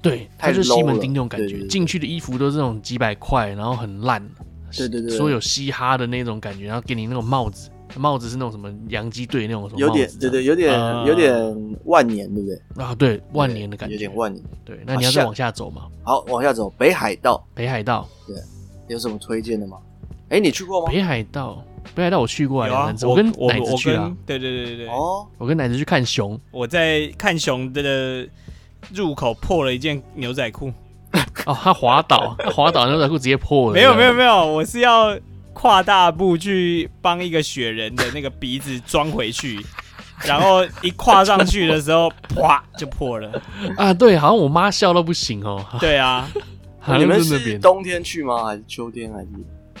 [0.00, 4.26] 对，它就是西门町那种感觉，进去的衣服都是那种几百块，然后很烂，
[4.74, 7.68] 对对对，说有嘻哈的那种感觉，然后给你那种帽子。
[7.96, 10.72] 帽子是那种什么洋基队那种什么，有点对对，有点
[11.06, 12.84] 有点万年，对不对？
[12.84, 14.42] 啊，对，万年的感觉，有点万年。
[14.64, 15.82] 对，那你要再往下走嘛？
[16.02, 17.44] 好，往下走，北海道。
[17.54, 18.36] 北海道，对，
[18.88, 19.78] 有什么推荐的吗？
[20.30, 20.90] 哎，你去过吗？
[20.90, 21.62] 北海道，
[21.94, 24.14] 北海道我去过啊，我跟奶子去啊。
[24.24, 24.88] 对对对对对。
[24.88, 28.26] 哦，我跟奶子去看熊，我在看熊的
[28.92, 30.72] 入口破了一件牛仔裤。
[31.44, 33.74] 哦，他滑倒，他滑倒牛仔裤直接破了。
[33.74, 35.14] 没有没有没有，我是要。
[35.62, 39.64] 跨大步去帮一个雪人的那个鼻子装回去，
[40.26, 43.40] 然后一跨上去的时候， 啪就破了
[43.76, 43.94] 啊！
[43.94, 45.64] 对，好像我妈笑到不行哦。
[45.78, 46.28] 对啊，
[46.98, 48.44] 你们是冬天去吗？
[48.44, 49.12] 还是秋天？
[49.12, 49.28] 还是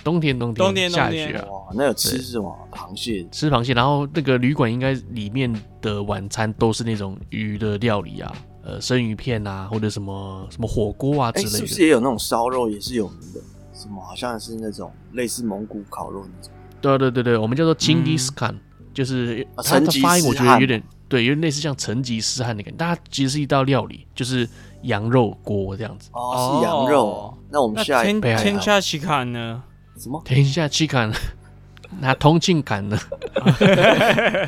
[0.04, 0.38] 冬天？
[0.38, 1.50] 冬天，冬天下雪啊！
[1.50, 2.56] 哇，那有吃什么？
[2.70, 3.74] 螃蟹，吃螃蟹。
[3.74, 8.32] 然后那个旅馆应该里面的晚餐都是那种鱼的料理啊。
[8.64, 13.40] 呃，生鱼片啊，或者什么什么火锅啊之类的，欸、是不是也有那种烧肉也是有名的？
[13.72, 16.52] 什么好像是那种类似蒙古烤肉那种？
[16.80, 18.54] 对对对对，我们叫做成吉思汗，
[18.92, 22.76] 就是它的发音我觉得有点对，有点类似像成吉思汗的感觉。
[22.78, 24.48] 但它其实是一道料理，就是
[24.82, 26.10] 羊肉锅这样子。
[26.12, 27.06] 哦，是羊肉。
[27.06, 29.62] 哦、那我们下一天天下奇坎呢？
[29.96, 30.20] 什么？
[30.24, 31.10] 天下奇坎？
[32.00, 32.98] 那通庆坎呢？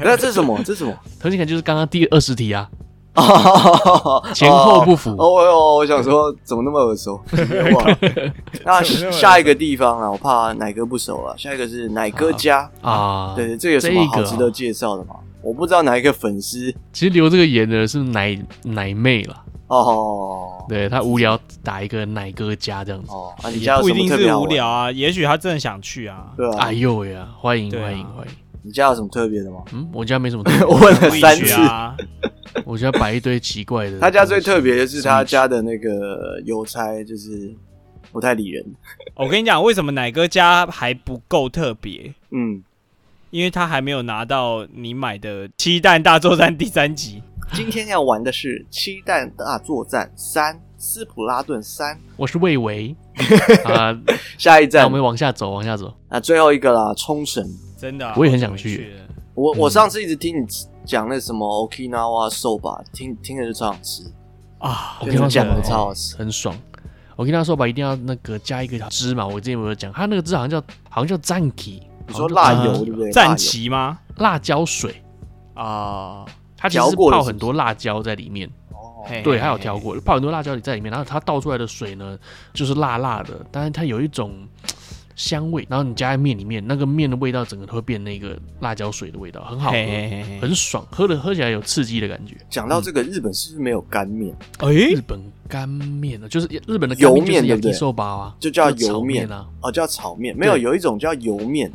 [0.03, 0.59] 那这是什么？
[0.65, 0.97] 这是什么？
[1.21, 2.69] 通庆坎就是刚刚第二十题啊。
[3.15, 5.11] 哦， 前后不符。
[5.13, 7.21] 哦哟，我想说，怎么那么耳熟？
[8.65, 11.35] 那下一个地方啊，我怕奶哥不熟了。
[11.39, 15.15] 下一个是奶哥家啊，对对，这个有什么好值得介绍的吗？
[15.43, 19.43] 我不知道哪一个粉丝，其实留这个言的是奶奶妹了。
[19.69, 23.11] 哦，对他无聊打一个奶哥家这样子。
[23.13, 26.27] 哦，你家不一定是无聊啊，也许他真的想去啊。
[26.37, 26.57] 对啊。
[26.59, 28.33] 哎呦呀，欢迎欢迎欢迎。
[28.63, 29.59] 你家有什么特别的吗？
[29.73, 30.65] 嗯，我家没什么特别。
[30.67, 31.55] 我问了三次。
[32.65, 33.99] 我家摆一堆奇怪的。
[33.99, 37.53] 他家最特别的是他家的那个邮差，就是
[38.13, 38.65] 不太理人。
[39.17, 42.15] 我跟你讲，为什么奶哥家还不够特别？
[42.31, 42.63] 嗯，
[43.31, 47.23] 因为他还没有拿到你买的《七蛋大作战》第三集。
[47.53, 51.95] 今天要玩的是《七蛋大作战三：斯普拉顿三》。
[52.17, 52.95] 我是魏维
[53.65, 53.97] 啊，
[54.39, 55.93] 下一站我们往下走，往下走。
[56.09, 57.47] 啊，最后一个啦，冲绳，
[57.79, 58.93] 真的，我也很想去。
[59.35, 60.47] 我我上次一直听你。
[60.85, 64.05] 讲那什么 Okinawa soba，听听着就超好吃
[64.59, 66.55] 啊！Okinawa soba 超好吃，很爽。
[67.17, 69.93] Okinawa soba 一定要那个加一个汁嘛，我之前有没有讲？
[69.93, 73.11] 它那个汁好像叫好像叫 Zanki，你说辣油对不对？
[73.11, 73.99] 赞岐吗？
[74.17, 75.03] 辣椒水
[75.55, 76.25] 啊，
[76.57, 78.49] 它其实泡很多辣椒在里面。
[78.71, 82.19] 哦，对，还有调过，泡很多辣椒在里面，然后它倒出来的水呢，
[82.53, 84.47] 就是辣辣的，但是它有一种。
[85.17, 92.37] 香味，然后你加在面里面，那个面的味道整个都会变那个辣椒水的味道，很好喝，嘿嘿嘿很爽，喝的喝起来有刺激的感觉。
[92.51, 94.35] 讲到这个，日本是不是没有干面？
[94.59, 97.73] 哎、欸，日本干面呢，就是日本的油面，对不对？
[97.73, 101.71] 寿包啊，就叫油面啊，哦，叫炒面，没有，有一种叫油面，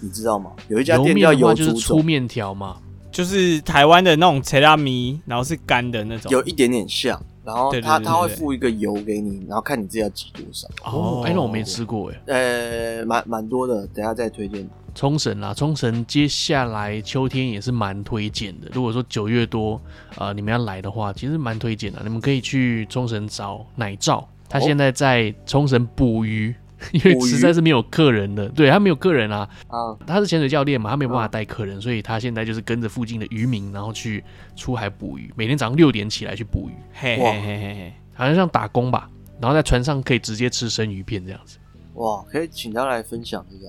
[0.00, 0.52] 你知道吗？
[0.68, 2.76] 有一家店叫油，就是粗面条嘛，
[3.10, 7.20] 就是台湾的那种切拉米，然后是干的那种，有一点点像。
[7.44, 10.66] 然后他他会付一个油给你，然后看你自己要挤多少。
[10.84, 12.20] 哦，哎，那我没吃过哎。
[12.26, 14.68] 呃，蛮蛮多的，等下再推荐。
[14.94, 18.68] 冲绳啦，冲绳接下来秋天也是蛮推荐的。
[18.72, 19.80] 如果说九月多，
[20.16, 22.00] 呃，你们要来的话，其实蛮推荐的。
[22.04, 26.54] 你们可以去冲绳找奶罩，他现在在冲绳捕鱼。
[26.92, 34.22] 因为实在是没有客人的，对，他没有客人啊，啊，他是潜水教练嘛，他没有办法带客人，所以他现在就是跟着附近的渔民，然后去
[34.56, 39.08] 出海捕鱼，每天早上六点起来去捕鱼，嘿嘿嘿嘿，好像像打工吧，
[39.40, 41.58] 然后在船上可以直接吃生鱼片这样子，
[41.94, 43.68] 哇，可以请他来分享一下，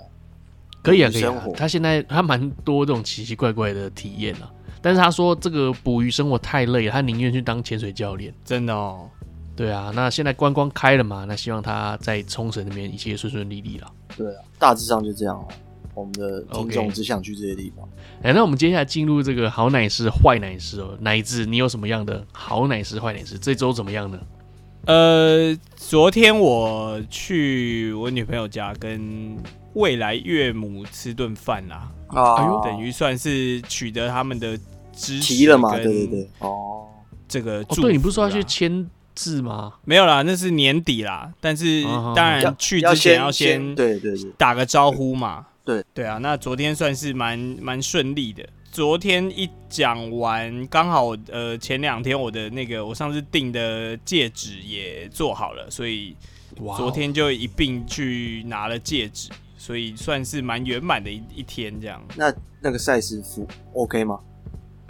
[0.83, 4.51] 可以啊，可以啊，他现在他蛮多这种奇奇怪怪的体验啊，
[4.81, 9.09] 但是他说这个捕鱼生活太累了，他宁愿去当潜水教练，真的哦。
[9.55, 11.25] 对啊，那现在观光开了嘛？
[11.25, 13.91] 那希望他在冲绳那边一切顺顺利利了。
[14.17, 15.47] 对啊，大致上就这样了。
[15.93, 17.87] 我们的听众只想去这些地方。
[18.21, 18.33] 哎、okay.
[18.33, 20.97] 欸，那我们接下来进入这个好奶师、坏奶师哦。
[20.99, 23.39] 奶子，你有什么样的好奶师、坏奶师？
[23.39, 24.19] 这周怎么样呢？
[24.87, 29.37] 呃，昨天我去我女朋友家跟
[29.73, 31.89] 未来岳母吃顿饭啦。
[32.07, 34.59] 啊，哎呦，等于算是取得他们的
[34.91, 35.73] 支持了嘛？
[35.77, 36.29] 对对对。
[36.39, 36.87] 哦，
[37.25, 38.85] 这个哦，对你不是说要去签？
[39.17, 39.73] 是吗？
[39.83, 41.31] 没有啦，那是年底啦。
[41.39, 41.83] 但是
[42.15, 45.47] 当然去之前要先对对对打个招呼嘛。
[45.63, 48.47] 对对啊，那昨天算是蛮蛮顺利的。
[48.71, 56.15] 昨天一讲完，刚好呃前两天我的那个我上次订的戒指也做好了，所以
[56.77, 61.99] 昨天就一并去拿了戒指，所以算是蛮圆满的一一天这样。
[62.15, 64.19] 那那个赛事服 OK 吗？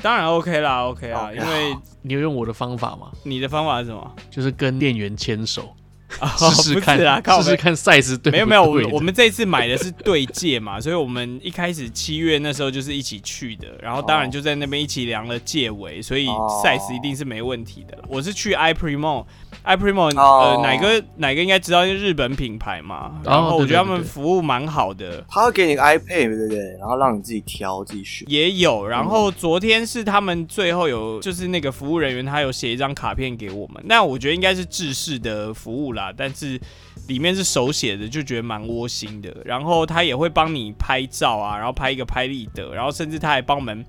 [0.02, 3.12] 当然 OK 啦，OK 啦，因为你有用我的方法吗？
[3.24, 4.12] 你的方法是什么？
[4.30, 5.74] 就是跟店员牵手。
[6.20, 17.98] 啊，试试看啊，试试看 size 对，没有没有，我我们这次买的是对戒嘛，所以我们一开始七月那时候就是一起去的，然后当然就在那边一起量了戒围，所以 size 一定是没问题的。
[18.08, 26.60] 我是去 i Primo，i Primo，呃，哪个哪个应该知道是日本品牌嘛，然后我觉得他们服务蛮好的，他会给你个 iPad 对不对？
[26.80, 28.88] 然后让你自己挑自己选，也有。
[28.88, 36.14] 然后昨天是他们最后有就是那个服务人员他有写一张卡片给我们，那我觉得应该是制式的服务啦。
[36.16, 36.60] 但是
[37.08, 39.36] 里面是手写的，就觉得蛮窝心的。
[39.44, 43.84] 然后他也会帮你拍照啊，然后拍一个拍立得，然后甚至他还帮我们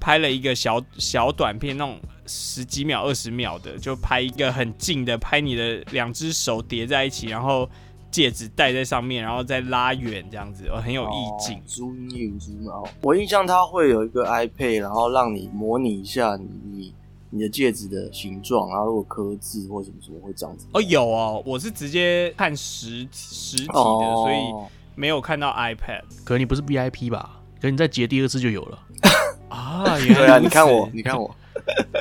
[0.00, 7.68] 拍了一个小小短片，那种十几秒、二十秒的，就拍一个很近的，拍你的两只手叠在一起，然后
[8.10, 11.62] 戒指戴在上面，然后再拉远这样子，很有意境。
[11.66, 12.88] Zoom in Zoom out。
[13.02, 16.94] 我印象他会有一个 iPad，然后让你模拟一下你。
[17.30, 26.02] 你的戒指的形状，然后如果刻字或什么什么会这样子哦，有哦，我是直接看实实体的，哦、所以没有看到 iPad。
[26.24, 27.40] 可能你不是 VIP 吧？
[27.60, 28.78] 可能你再结第二次就有了
[29.48, 29.84] 啊！
[29.98, 31.34] 对啊，你看我，你看我，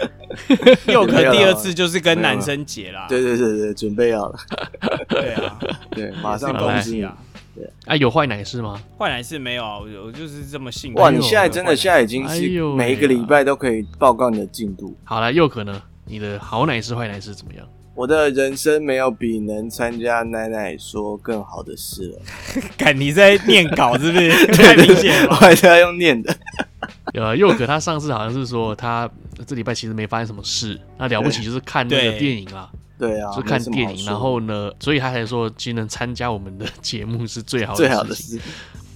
[0.87, 3.05] 又可第二次就是跟男生结啦。
[3.09, 4.39] 对对对对，准备要了。
[5.09, 5.59] 对啊，
[5.91, 7.17] 对，马上恭喜啊！
[7.85, 8.81] 啊，有坏奶事吗？
[8.97, 10.97] 坏奶事没有啊，我就是这么幸运。
[10.97, 12.41] 哇，你现在真的现在已经是
[12.75, 14.95] 每一个礼拜都可以报告你的进度。
[15.03, 17.67] 好了，又可能你的好奶事坏奶事怎么样？
[17.95, 22.21] 我的人生没有比能参加奶奶说更好的事了。
[22.77, 24.47] 看你在念稿是不是？
[24.55, 26.33] 太明显了，我还是要用念的。
[27.13, 29.09] 有啊，又可他上次好像是说他
[29.45, 32.69] 这礼拜其实没发生什么事，那了不起就是看那个电影啦。
[32.99, 38.39] 对啊，就看电影，然后呢，所以他才说，今天能参加我们的节目是最好的 最好的事。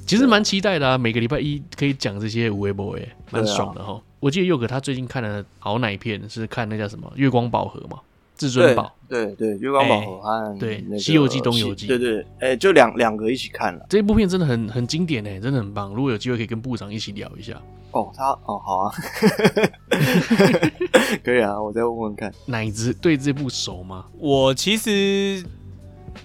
[0.06, 3.98] 其实蛮期待的啊，每个礼拜一可以讲这些无微博，哎，蛮爽的哈。
[4.20, 8.00] 我记得佑哥他最近看了好奶片是看那叫什么《月光宝盒》嘛，
[8.36, 8.94] 至尊宝。
[9.08, 11.86] 对对，月光宝盒和对《西游记》《东游记》。
[11.88, 13.86] 对对，哎，就两两个一起看了。
[13.90, 15.94] 这部片真的很很经典哎，真的很棒。
[15.94, 17.62] 如果有机会可以跟部长一起聊一下。
[17.92, 18.92] 哦，他哦好啊，
[21.24, 22.34] 可以啊，我再问问看。
[22.48, 24.06] 奶子对这部熟吗？
[24.18, 25.44] 我其实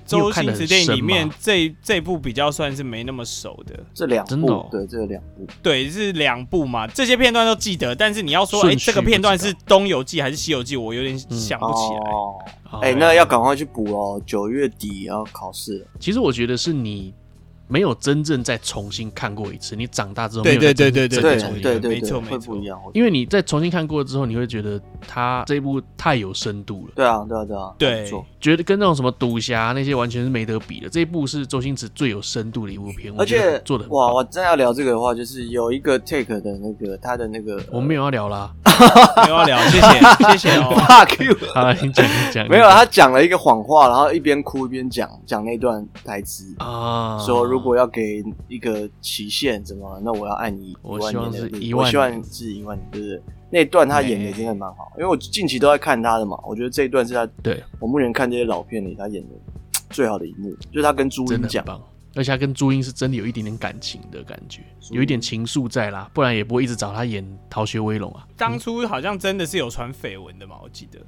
[0.07, 3.79] 周星驰电影里面这这部比较算是没那么熟的。
[3.95, 6.87] 这两部，哦、对，这两部，对，是两部嘛。
[6.87, 12.81] 这些片段都记得，但是你要说，哎，这个片段是《东游记》还是《西游记》，我有点想不起来。
[12.81, 15.87] 哎、嗯，哦、那要赶快去补哦，九月底要考试。
[15.99, 17.15] 其实我觉得是你。
[17.69, 21.09] 没有真正再重新看过一次，你长大之后没有再真正
[21.39, 22.57] 重新，对对对，没错没错，
[22.95, 26.93] 因为你在重新看过之后，你会觉得他这一部太有深度了。
[26.97, 28.11] 对啊，对啊，对啊，对，
[28.41, 30.89] 觉得跟那种什么赌侠那些完全是没得比的。
[30.89, 38.51] 这一部是周星驰最有深度的一部片，而且做的哇，我真要聊这个的话，就是有一个 take 的那个他的那个，我们 没有要聊啦，
[39.27, 39.89] 没有要聊，谢谢
[40.33, 47.58] 谢谢哦，fuck you，好，你讲你讲，没有，他讲了一个谎话，然后一边哭一边讲讲那段台词啊，说如。
[47.59, 50.01] 如果要给一个期限，怎么？
[50.05, 51.01] 那我要爱你一万年。
[51.01, 53.23] 我希望是一万，我希望是一万年，对不对？
[53.51, 56.39] 那段他演的真的蛮好，因为我近期都在看他的嘛。
[56.47, 59.35] 我觉得这一段是他对我目前看这些老片里他演的
[59.91, 61.65] 最好的一幕，就是他跟朱茵讲，
[62.15, 68.29] 而且他跟朱茵是真的有一点点感情的感觉，有一点情愫在啦，不然也不会一直找他演《逃学威龙》啊。
[68.37, 71.01] 当初好像真的是有传绯闻的嘛，我记得。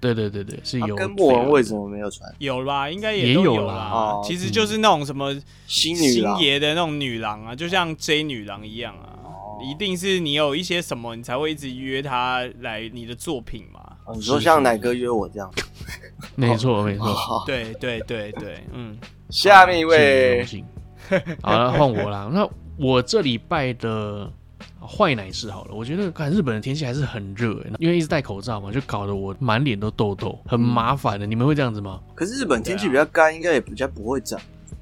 [0.00, 0.96] 对对对对，是有。
[0.96, 2.34] 跟莫文为什么没有传？
[2.38, 4.20] 有啦，应该也都有啦。
[4.24, 5.32] 其实就是那种什么
[5.66, 9.18] 星星爷的那种女郎啊，就像 J 女郎一样啊。
[9.62, 13.80] 一定是你有一些什么，你才会一直约她来你的作品嘛。
[14.14, 15.52] 你说像奶哥约我这样？
[16.34, 17.44] 没错没错。
[17.46, 18.96] 对对对对，嗯。
[19.28, 20.42] 下面一位，
[21.42, 22.30] 好了，换我啦。
[22.32, 22.48] 那
[22.78, 24.32] 我这礼拜的。
[24.80, 31.26] 坏奶是好了，我觉得看日本的天气还是很热，因为一直戴口罩嘛，就搞得我满脸都痘痘，很麻烦的。
[31.26, 32.00] 嗯、你们会这样子吗？
[32.14, 34.40] 可是日本天气比较干，啊、应该也比较不会长。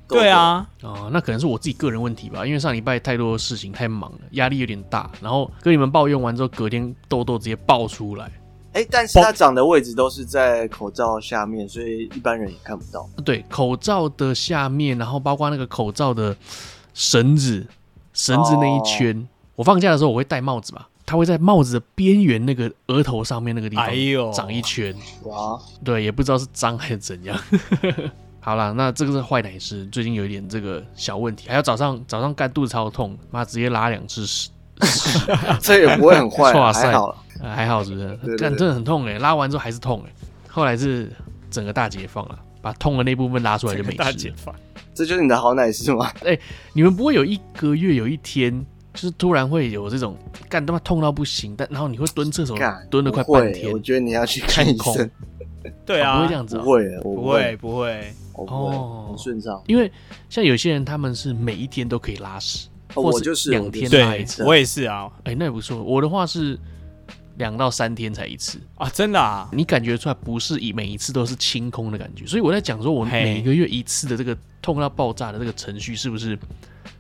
[0.09, 8.25] 对啊，哦，那可能是我自己个人问题吧，因为上礼拜太多事情太忙了，压力有点大，然后跟你们抱怨完之后，隔天痘痘直接爆出来。
[8.73, 13.07] 哎、欸，但是它长的位置都是在口罩下面，所以一般人也看不到。
[13.23, 16.35] 对，口罩的下面，然后包括那个口罩的
[16.95, 17.67] 绳子，
[18.15, 19.15] 绳子那一圈。
[19.17, 19.27] 哦
[19.59, 24.95] 我放假的时候我会戴帽子嘛，它会在帽子的边缘那个额头上面那个地方长一圈，
[25.25, 27.37] 哇，对，也不知道是脏还是怎样。
[28.39, 34.49] 好啦，那这个是坏奶师，最近有一点这个小问题，还有早上早上干肚子超痛，妈直接拉两次屎，
[35.61, 38.37] 这也不会很坏，还好了，还好是不是？
[38.37, 40.13] 干真的很痛哎，拉完之后还是痛哎，
[40.49, 41.11] 后来是
[41.51, 43.97] 整个大解放了，把痛的那部分拉出来就没事。
[43.97, 44.55] 大解放，
[44.95, 46.07] 这就是你的好奶师吗？
[46.23, 46.41] 哎、欸，
[46.75, 48.65] 你们不会有一个月有一天？
[48.99, 50.17] 就是突然会有这种
[50.49, 52.59] 干他妈痛到不行，但然后你会蹲厕所
[52.91, 53.71] 蹲了快半天。
[53.71, 55.09] 我觉得你要去看医生。
[55.87, 59.63] 对啊，不会这样子，不会，不会，不会，哦，很顺畅。
[59.69, 59.91] 因为
[60.29, 64.43] 像有些人他们是每一天都可以拉屎，或者是两天拉一次。
[64.43, 65.81] 我也是啊，哎，那也不错。
[65.81, 66.59] 我的话是
[67.37, 69.49] 两到三天才一次啊，真的啊。
[69.53, 76.37] 你感觉出来不是以每一次都是清空的感觉，所以我在讲说，我每个月一次的这个痛到爆炸的这个程序是不是？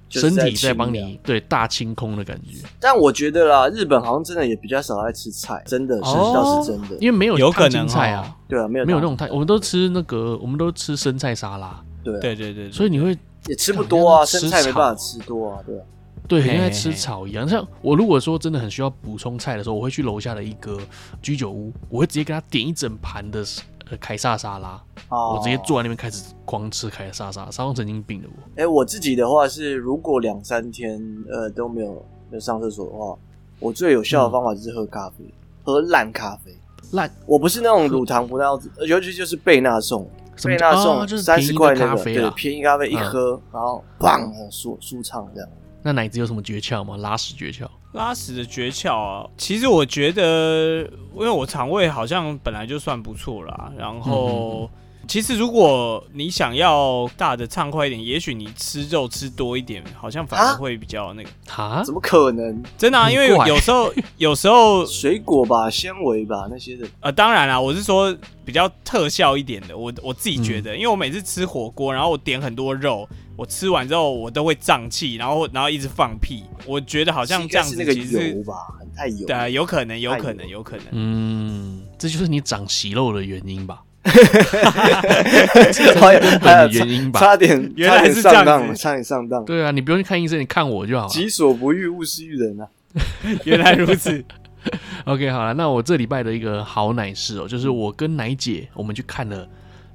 [0.09, 13.16] 身体在帮你对大清空的感觉，但我觉得啦，日本好像真的也比较少爱吃菜，真的是倒是真的，因为没有有可能菜啊，对啊，没有没有那种菜，我们都吃那个，我们都吃生菜沙拉，对对对对，所以你会
[13.47, 15.82] 也吃不多啊，生菜没办法吃多啊，对啊？
[16.26, 17.48] 对，跟在吃草一样。
[17.48, 20.78] 像我如果说真的很需要补充菜的时候，我会去楼下的一个
[21.22, 28.62] 居酒屋，我会直接给他点一整盘的呃凯撒沙拉，哦我直接坐在那边开始狂吃凯撒沙拉，超神经病的我。
[28.62, 31.01] 哎，我自己的话是，如果两三天
[31.31, 31.93] 呃都没有
[32.31, 33.16] 没有上厕所的话，
[33.59, 35.32] 我最有效的方法就是喝咖啡，
[35.65, 36.55] 喝烂咖啡。
[36.93, 38.44] 烂，我不是那种乳糖不耐，
[38.86, 40.09] 尤其就是贝纳颂，
[40.43, 45.48] 贝纳颂三十块那个，对，便宜咖啡一喝，然后棒，舒舒畅这样。
[45.82, 46.97] 那奶子有什么诀窍吗？
[46.97, 47.66] 拉屎诀窍？
[47.93, 50.82] 拉屎的诀窍啊，其实我觉得，
[51.15, 54.70] 因为我肠胃好像本来就算不错啦，然后。
[55.09, 61.30] 其实，如果你想要大的畅快一点，也许你吃肉吃多一点，好像反而会比较那个。
[61.51, 61.82] 啊？
[61.82, 62.62] 怎么可能？
[62.76, 66.86] 真的啊，因为有时候有时候水果吧、纤维吧那些的。
[67.01, 68.14] 呃，当然啦，我是说
[68.44, 69.74] 比较特效一点的。
[69.76, 76.44] 我我自己觉得，嗯、因为我每次吃火锅，然后我点很多肉，我吃完之后我都会胀气，然后然后一直放屁。
[76.66, 79.26] 我觉得好像这样子其实是那个油吧，很太油。
[79.26, 80.85] 对，有可能，有可能，有可能。
[80.90, 83.82] 嗯，这就是你长息肉的原因吧。
[84.09, 89.44] 哈哈哈根本的原因吧，差点，原来是这样子，差点上当。
[89.44, 91.10] 对啊，你不用去看医生，你看我就好了。
[91.10, 92.66] 己所不欲，勿施于人啊。
[93.44, 94.24] 原来如此。
[95.05, 99.47] OK，好了，那我这礼拜的一个好奶事哦，就是我跟奶姐，我们去看了。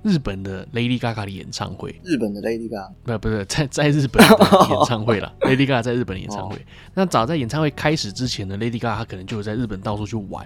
[0.03, 4.37] 日本的 Lady Gaga 的演唱会，日本的 Lady Gaga 不不是在在日本的
[4.69, 6.57] 演唱会了， Lady Gaga 在日本的演唱会。
[6.93, 10.45] 那早在演唱会开始之前呢，Lady Gaga 她可能就有在日本到处去玩。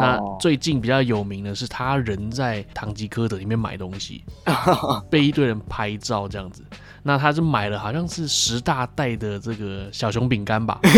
[0.00, 4.22] 那最近比较有名的是，她人在唐吉诃德里面买东西，
[5.10, 6.62] 被一堆人拍照这样子。
[7.02, 10.78] 那她就买了好像是十大袋的这个小熊饼干吧。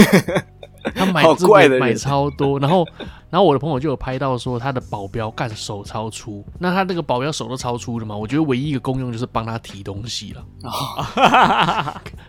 [0.95, 2.87] 他买这个买超多，然后，
[3.31, 10.45] 然后我的朋友就有拍到说他的保镖干手超粗，那他那个保镖手都超粗的嘛，我觉得唯一一个功用就是帮他提东西了。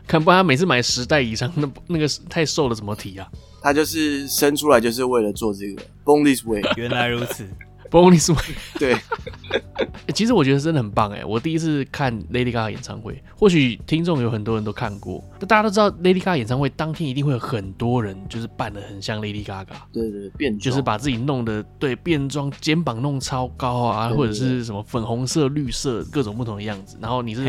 [0.07, 3.28] 看不然他每次买十袋以上，那那个太瘦了怎么提啊？
[3.61, 6.61] 他就是生出来就是为了做这个，Born this way。
[6.78, 7.48] 原来如此。
[7.91, 8.95] Bonus way， 对，
[10.14, 11.26] 其实我觉得真的很棒哎！
[11.26, 26.95] 我第一次看 Lady Gaga 演唱会，或许听众有很多人都看过，那大家都知道 Lady Gaga 演唱会当天一定会有很多人，就是扮的很像 Lady Gaga，对对，变就是把自己弄得对变装，肩膀弄超高啊，或者是什么粉红色、绿色各种不同的样子。
[27.01, 27.43] 然后你是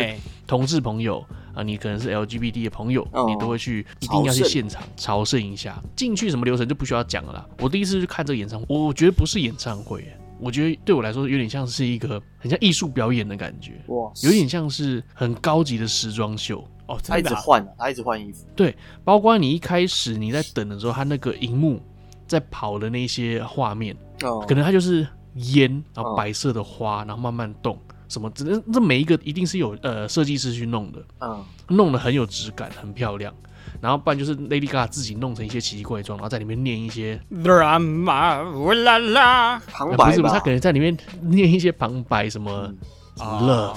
[0.47, 1.23] 同志朋友
[1.55, 5.79] 啊，你可能是 LGBT 的朋友，你都会去，一定要去现场朝圣一下。
[5.95, 7.47] 进去什么流程就不需要讲了啦。
[7.59, 10.03] 我第一次去看这个演唱会，我觉得不是演唱会。
[10.41, 16.99] 我觉得对我来说有点像是一个很像艺术表演的感觉，哇，有点像是很高级的时装秀哦。
[17.05, 18.47] 他一直换，他一直换衣服。
[18.57, 21.81] 对，包括你一开始你在等的时候，他那个荧幕
[22.27, 27.79] 在跑的那些画面，哦，可能他就是烟，然后白色的花，然后慢慢动，
[28.09, 33.33] 什么，这这每一个一定是有呃设计师去弄的，嗯，弄得很有质感，很漂亮。
[33.81, 42.73] 然后不然就是 Lady Gaga 自己弄成一些奇奇怪状，然后在里面念一些 drama 啦啦旁白，不是不是，他可能在里面 念一些旁白，什么
[43.17, 43.75] love，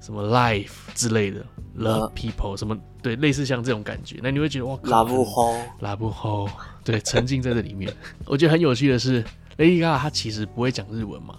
[0.00, 1.44] 什么 life 之类的
[1.78, 6.46] ，love people 什么，对，类似像这种感觉，那你会觉得哇，拉不好，拉不好，
[6.84, 7.92] 对，沉浸在这里面。
[8.26, 9.22] 我觉得很有趣的是
[9.58, 11.36] ，Lady Gaga 他其实不会讲日文嘛，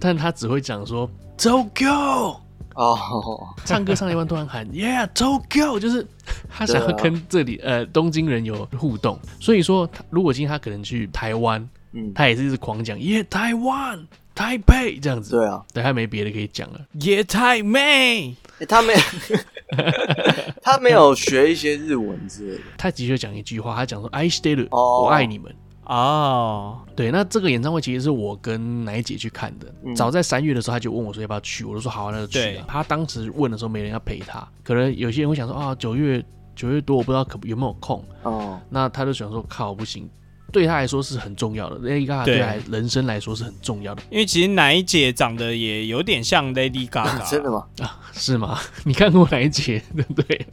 [0.00, 2.38] 但他只会讲说 Tokyo。
[2.76, 3.48] 哦，oh.
[3.64, 6.06] 唱歌唱一半突然喊 Yeah Tokyo，就是
[6.50, 18.36] 他想要跟这里、啊、呃东京人有互动，所以说如果今天他可能去台湾，嗯，他也是一直狂讲 Yeah 台湾台北这样子，对啊，对，他没别的可以讲了，Yeah 台妹，
[18.68, 18.92] 他没
[20.62, 25.04] 他没有学一些日文之类的，他的确讲一句话，他讲说 I stay，、oh.
[25.04, 25.54] 我爱你们。
[25.84, 26.96] 哦，oh.
[26.96, 29.72] 对，那这个演唱会其实是我跟奶姐去看的。
[29.84, 32.40] 嗯、早在三月的时候，他就问我说要不要去，我就说好，那就去。
[32.40, 36.24] 对他当时问的时候没人要陪他，可能有些人会想说啊，九月
[36.56, 38.04] 九月多，我不知道可有没有空。
[38.24, 38.54] 哦，oh.
[38.68, 40.10] 那他就想说靠，不行，
[40.56, 44.02] 对他来说是很重要的，Lady Gaga 对他人生来说是很重要的。
[44.10, 47.66] 因为其实奶姐长得也有点像 Lady Gaga， 真的吗？
[47.80, 48.58] 啊，是吗？
[48.84, 50.46] 你看过奶姐对不对？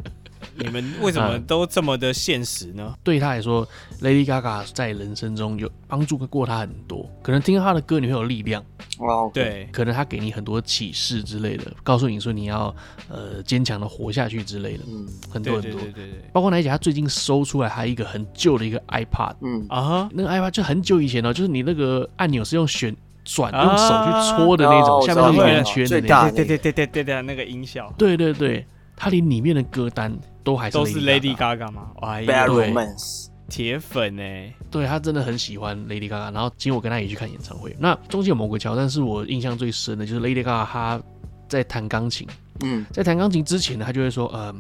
[0.56, 2.94] 你们为什么都这么的现实呢？
[3.04, 3.68] 对他来说
[4.02, 7.10] ，Lady Gaga 在人生中有帮助过他很多。
[7.22, 8.64] 可能听到他的歌，你会有力量。
[9.00, 12.74] 哦，对，可能他给你很多启示之类的，告诉你说你要
[13.10, 14.84] 呃坚强的活下去之类的。
[14.88, 16.30] 嗯，很多很多，对对对对。
[16.32, 19.36] 包括奶姐，他最近收出来还有一个很旧的一个 iPad。
[19.42, 26.36] 嗯啊，那个 iPad 就很久以前了，就是你那个按钮是用旋转用手去戳的那种，下面是圆圈的那种。
[26.36, 27.92] 对对对对对对，那个音效。
[27.98, 28.66] 对对对。
[28.96, 31.92] 它连里面的歌单都还是都是 Lady Gaga 吗？
[32.02, 36.34] 哇，Bad Romance，铁粉哎，对，他真的很喜欢 Lady Gaga。
[36.34, 41.02] 然后今天我跟他一起去看演唱会，那中间有某个桥段是我印象最深的，就是 Lady Gaga 她
[41.48, 42.28] 在弹钢琴，
[42.62, 44.56] 嗯，在弹钢琴之前呢，他就会说，嗯、呃，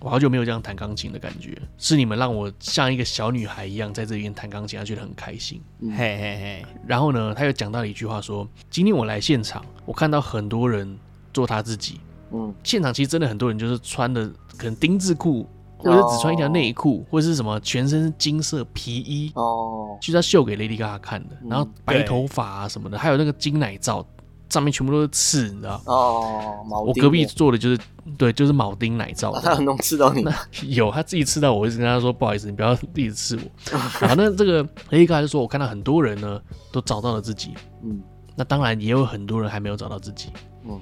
[0.00, 5.62] 我好久没有这样弹钢琴的感觉，是你们让我像一个小女孩一样在这边弹钢琴，他觉得很开心。
[5.80, 6.66] 嘿嘿嘿。
[6.86, 10.98] 然后呢，他又讲到了一句话说，今天我来现场，我看到很多人
[11.32, 12.00] 做他自己。
[12.32, 15.46] 嗯，现场其实真的很多人就是穿的可能丁字裤。
[15.76, 21.36] 或者只穿一条内裤，或者是什么全身金色皮衣哦，就是要秀给 Lady Gaga 看的。
[21.46, 24.02] 然后白头发啊什么的，还有那个金奶罩，
[24.48, 25.78] 上面全部都是刺，你知道？
[25.84, 27.78] 哦，我隔壁做的就是
[28.16, 29.30] 对，就是铆钉奶罩。
[29.44, 30.24] 他能刺到你？
[30.74, 33.42] 有，他自己刺到我，我就跟他说不好意思，你不要一直刺我。
[34.00, 36.40] 然后那这个 Lady Gaga 就说，我看到很多人呢
[36.72, 37.52] 都找到了自己，
[37.82, 38.00] 嗯，
[38.34, 40.30] 那当然也有很多人还没有找到自己，
[40.66, 40.80] 嗯，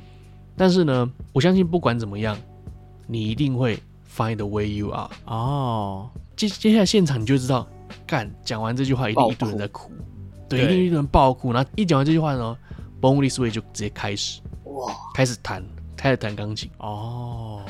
[0.57, 2.39] 但是呢，我相信不管怎么样，
[3.13, 3.79] 你一定会。
[4.15, 5.09] Find the way you are。
[5.25, 7.67] 哦，接接下来现场你就知道，
[8.07, 9.91] 干讲完这句话一定一堆人在哭，
[10.51, 11.51] 对，一定一堆人爆哭。
[11.51, 12.55] 然后一讲完这句话呢
[13.01, 15.65] ，Born This Way 就直接开始，哇，开始弹，
[15.97, 16.71] 开始弹钢琴。
[16.77, 17.63] 哦，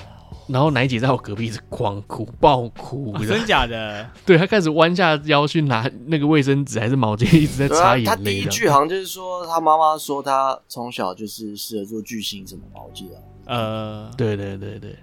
[0.49, 4.05] 然后奶姐在我隔壁一直狂哭，爆哭，真假的？
[4.27, 8.05] 对，她开始弯下腰去拿那个卫生纸还是毛巾，一直在擦眼泪。
[8.05, 13.23] 他第一句好像就是说，她妈妈说她从小就是适合做巨星什么嘛，我记得。
[13.47, 14.97] 呃，对对对对。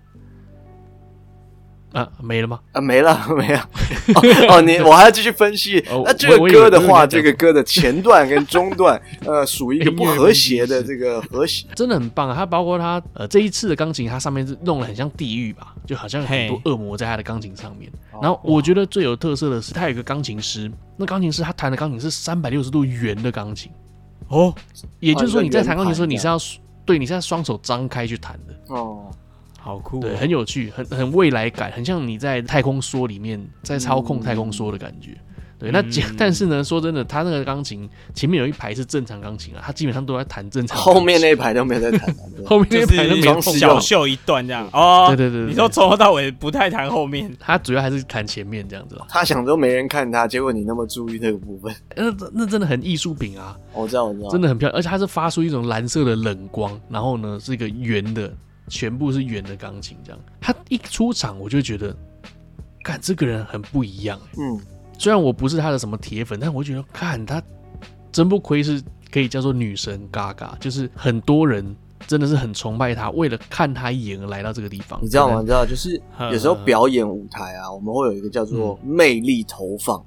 [1.92, 2.60] 啊，没了吗？
[2.72, 3.70] 啊，没了， 没了。
[4.50, 5.84] 哦，你我还要继续分析。
[6.06, 12.36] 那这个歌的话，这个歌的前段跟中段， 呃，属于一个不和谐的这个和谐，真的很棒啊。
[12.36, 17.92] 它包括它，呃，这一次的钢琴，它上面是弄得很像地狱吧，就好像很多恶魔在它的钢琴上面。
[18.22, 23.72] 然后我觉得最有特色的是，它有一个钢琴师，那钢琴师他弹的钢琴是三百六十度圆的钢琴。
[24.28, 24.54] 哦，
[25.00, 26.38] 也就是说你在弹钢琴的时候，你是要
[26.86, 28.76] 对，你是要双手张开去弹的。
[28.76, 29.10] 哦。
[29.70, 35.12] 好酷、哦，对，很有趣，很很未来感，很像你在太空梭里面在操控太空梭的感觉。
[35.12, 35.20] 嗯、
[35.60, 42.16] 对，那、嗯、 但是呢，说真的，他那个钢琴前面有一排是正常钢琴啊，他基本上都在弹正常， 后面那一排都没有在弹，
[42.46, 44.68] 后面那一排都没有小秀一段这样。
[44.72, 48.98] 哦，对对对，对，你说从头到尾不太弹后面，他主要还是弹前面这样子。
[49.10, 53.56] 他想说没人看他，结果你那么注意这个部分，那那真的很艺术品啊！
[53.74, 58.34] 我知道，我知道，真的很漂亮，而且它是发出一种蓝色的冷光，然后呢是一个圆的。
[58.70, 60.20] 全部是圆的钢琴，这样。
[60.40, 61.96] 他一出场，我就觉得，
[62.84, 64.20] 看这个人很不一样。
[64.38, 64.60] 嗯，
[64.98, 67.42] 虽然我不是他的什么铁粉，但我觉得看他
[68.12, 68.82] 真不愧是
[69.12, 71.76] 可以叫做女神 Gaga，就是很多人
[72.08, 75.00] 真的是很崇拜他，为了看他一眼而来到这个地方。
[75.02, 75.42] 你知道吗？
[75.42, 76.02] 你知道，就是
[76.32, 80.06] 有时候表演舞台啊，我们会有一个叫做魅力投放，嗯、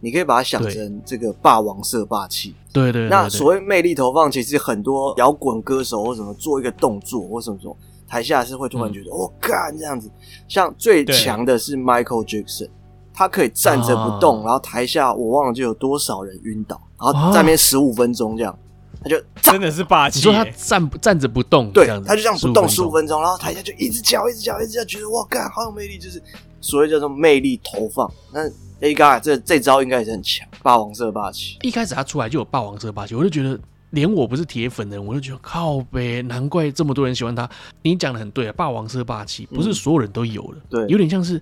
[0.00, 2.54] 你可以把它想成这个霸王色霸气。
[2.72, 7.76] 对对，对，对，对，那所谓魅力投放，其实很多摇滚歌手或什么做一个动作或什么什么。
[8.14, 10.08] 台下是会突然觉得，我干、嗯哦、这样子，
[10.46, 12.70] 像最强的是 Michael Jackson，
[13.12, 18.56] 他可以站着不动，啊、然后台下我忘了就有多少人晕倒，然后在那边十五分钟这样，
[19.02, 20.20] 他就真的是霸气。
[20.20, 26.22] 你说他站站着不动，对，他就这样不动十五分钟，然后台下就一直叫，一直叫，一直叫，觉得哇干好有魅力，就是
[26.60, 28.08] 所谓叫做魅力投放。
[28.32, 28.46] 那
[28.78, 31.58] A Gaga 这这招应该也是很强，霸王色霸气。
[31.62, 33.58] 一开始他出来就有霸王色霸气，我就觉得。
[33.94, 37.48] 连我不是铁粉的人，我就觉得靠呗，难怪这么多人喜欢他。
[37.82, 41.40] 你讲的很对啊，霸王色霸气不是所有人都有的，对，有点像是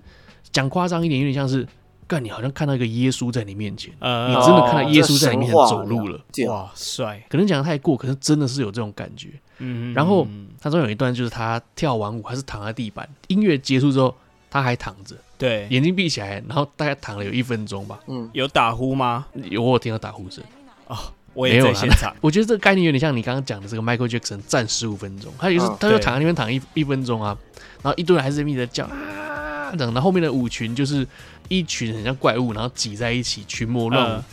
[0.51, 1.67] 讲夸张一点，有点像是
[2.07, 7.25] 干你好像看到一个耶稣在你面前，呃，你真的看到耶稣在你面前走路了，哇，帅！
[7.27, 9.29] 可能讲的太过，可是真的是有这种感觉。
[9.59, 10.27] 嗯，然后
[10.61, 14.13] 他中有一段就是他跳完舞还是躺在地板，音乐结束之后
[14.49, 17.99] 他还躺着，对，眼睛闭起来，然后大概躺了有一分钟吧。
[18.07, 19.25] 嗯，有打呼吗？
[19.49, 20.43] 有，我有听到打呼声
[20.87, 20.97] 哦。
[21.33, 27.35] 我也在现场，我觉得这个概念有点像你刚刚讲的这个 Michael Jackson 站十五分钟，他也是，他就躺在那边躺一一分钟啊，
[27.81, 31.07] 然后一堆人还是在那边叫啊，等，然后后面的舞群就是
[31.49, 34.23] 一群很像怪物，然后挤在一起群魔乱舞，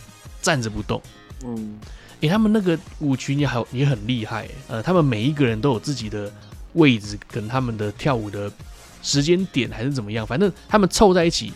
[0.41, 1.01] 站着不动。
[1.43, 1.79] 嗯，
[2.19, 6.31] 诶，他们那个舞群也好也很厉害，呃，他们每一个人都有自己的
[6.73, 8.51] 位置跟他们的跳舞的
[9.01, 11.51] 时间点还是怎么样，反正他们凑在一起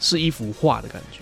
[0.00, 1.20] 是一幅画的感觉。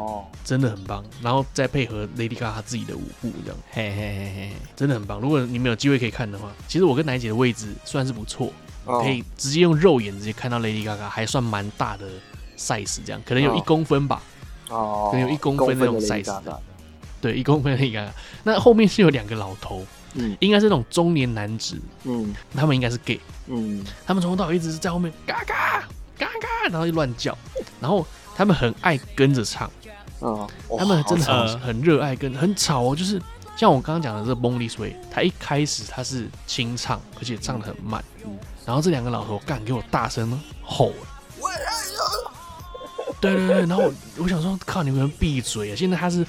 [0.00, 5.20] 哦，真的很棒，然后再配合 Lady Gaga 自己的舞步，这样，嘿嘿嘿嘿，真的很棒。
[5.20, 8.50] 如果你们有机会可以看的话，其实我跟奶姐的位置算是不错，
[8.86, 12.06] 哦、可以直接用肉眼直接看到 Lady Gaga，还算蛮大的
[12.56, 14.22] size，这样可能有一公分吧，
[14.70, 16.40] 哦，可能有一公分那种 size，
[17.20, 18.08] 对，一公分的 Lady Gaga。
[18.42, 25.86] 那后面是有两个老头，嗯，应该是那种中年男子，嗯，他们应该是 gay，嗯，他们从头到尾一直是在后面嘎嘎
[26.16, 27.36] 嘎嘎，然后就乱叫，
[27.80, 29.70] 然后他们很爱跟着唱。
[30.20, 30.48] 嗯，
[30.78, 33.20] 他们真的很很热爱跟很吵哦，就是
[33.56, 40.92] 像我刚刚讲的这个 Born This Way，他一开始他是清唱，而且唱的很慢，嗯，然后这两个老头干给我大声吼，
[43.20, 43.92] 对对对，然后我，
[44.24, 45.76] 我想说靠，你们闭嘴啊！
[45.76, 46.26] 现在他是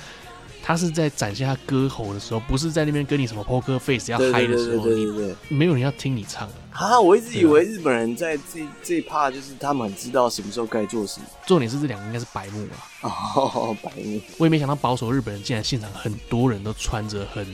[0.63, 6.99] 他是在展现他歌喉的时候，不是在那边跟你什么 poker face 要嗨的时候，对对对没有人要听你唱啊！
[6.99, 11.25] 我一直以为日本人在这这一趴就是他们很知道什么时候该做什么。
[11.45, 12.65] 重点是这两个应该是白目
[13.01, 14.21] 啊，哦， 白目。
[14.37, 17.45] 我也没想到保守日本人竟然现场很多人都穿着很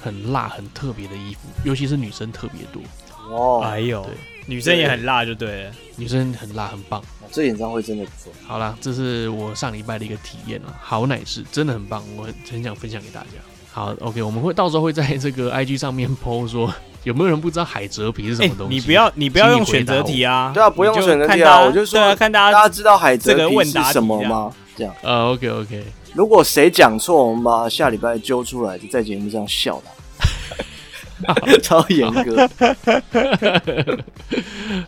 [0.00, 2.82] 很辣、很特别的衣服，尤其是女生特别多。
[3.30, 4.14] 哦，哎呦，对，
[4.46, 7.02] 女生也很辣，就对了，女生很辣，很棒。
[7.32, 8.32] 这演唱会真的不错。
[8.46, 13.26] 好啦，这是我上礼拜的一个体验了，好奶是真的很棒，我很很想分享给大家。
[13.72, 16.72] 好，OK，我们会到时候会在这个 IG 上面 po 说，
[17.02, 18.74] 有没有人不知道海蜇皮是什么东西？
[18.74, 24.52] 你不要，你不要用选择题啊，对啊，不用选择题啊，我就说看大家，大家知道海蜇皮是什么吗？
[24.76, 25.82] 这样，呃，OK，OK，
[26.14, 29.90] 如果谁讲错，我们把下礼拜揪出来，就在节目上笑他。
[31.62, 32.48] 超严格。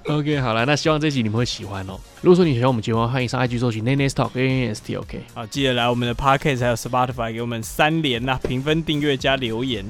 [0.14, 1.98] OK，好了，那希望这集你们会喜欢哦。
[2.22, 5.20] 如果说你喜欢我们节目，欢迎上 IG 搜寻 Nene Talk N N S T OK。
[5.34, 9.84] 好，记得来我们的 Podcast 还有 Spotify 给我们三连呐，评分、订阅加留言。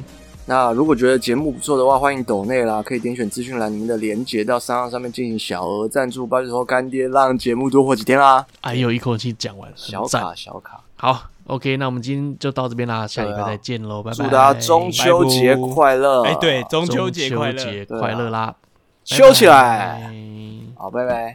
[0.49, 8.47] 那如果觉得节目不错的话，欢迎抖内啦，可以点选资讯栏里面的连结到三号上面进行小额赞助，拜托干爹让节目多活几天啦。
[8.61, 11.36] 哎呦，一口气讲完，小卡小卡，好。
[11.47, 14.17] OK，那我们今天就到这边啦，下礼拜再见喽，拜拜！
[14.17, 16.23] 祝大家中秋节快乐！
[16.25, 18.55] 哎，对，中秋节快乐，快乐啦，
[19.05, 20.13] 休起来，
[20.77, 21.35] 好，拜拜。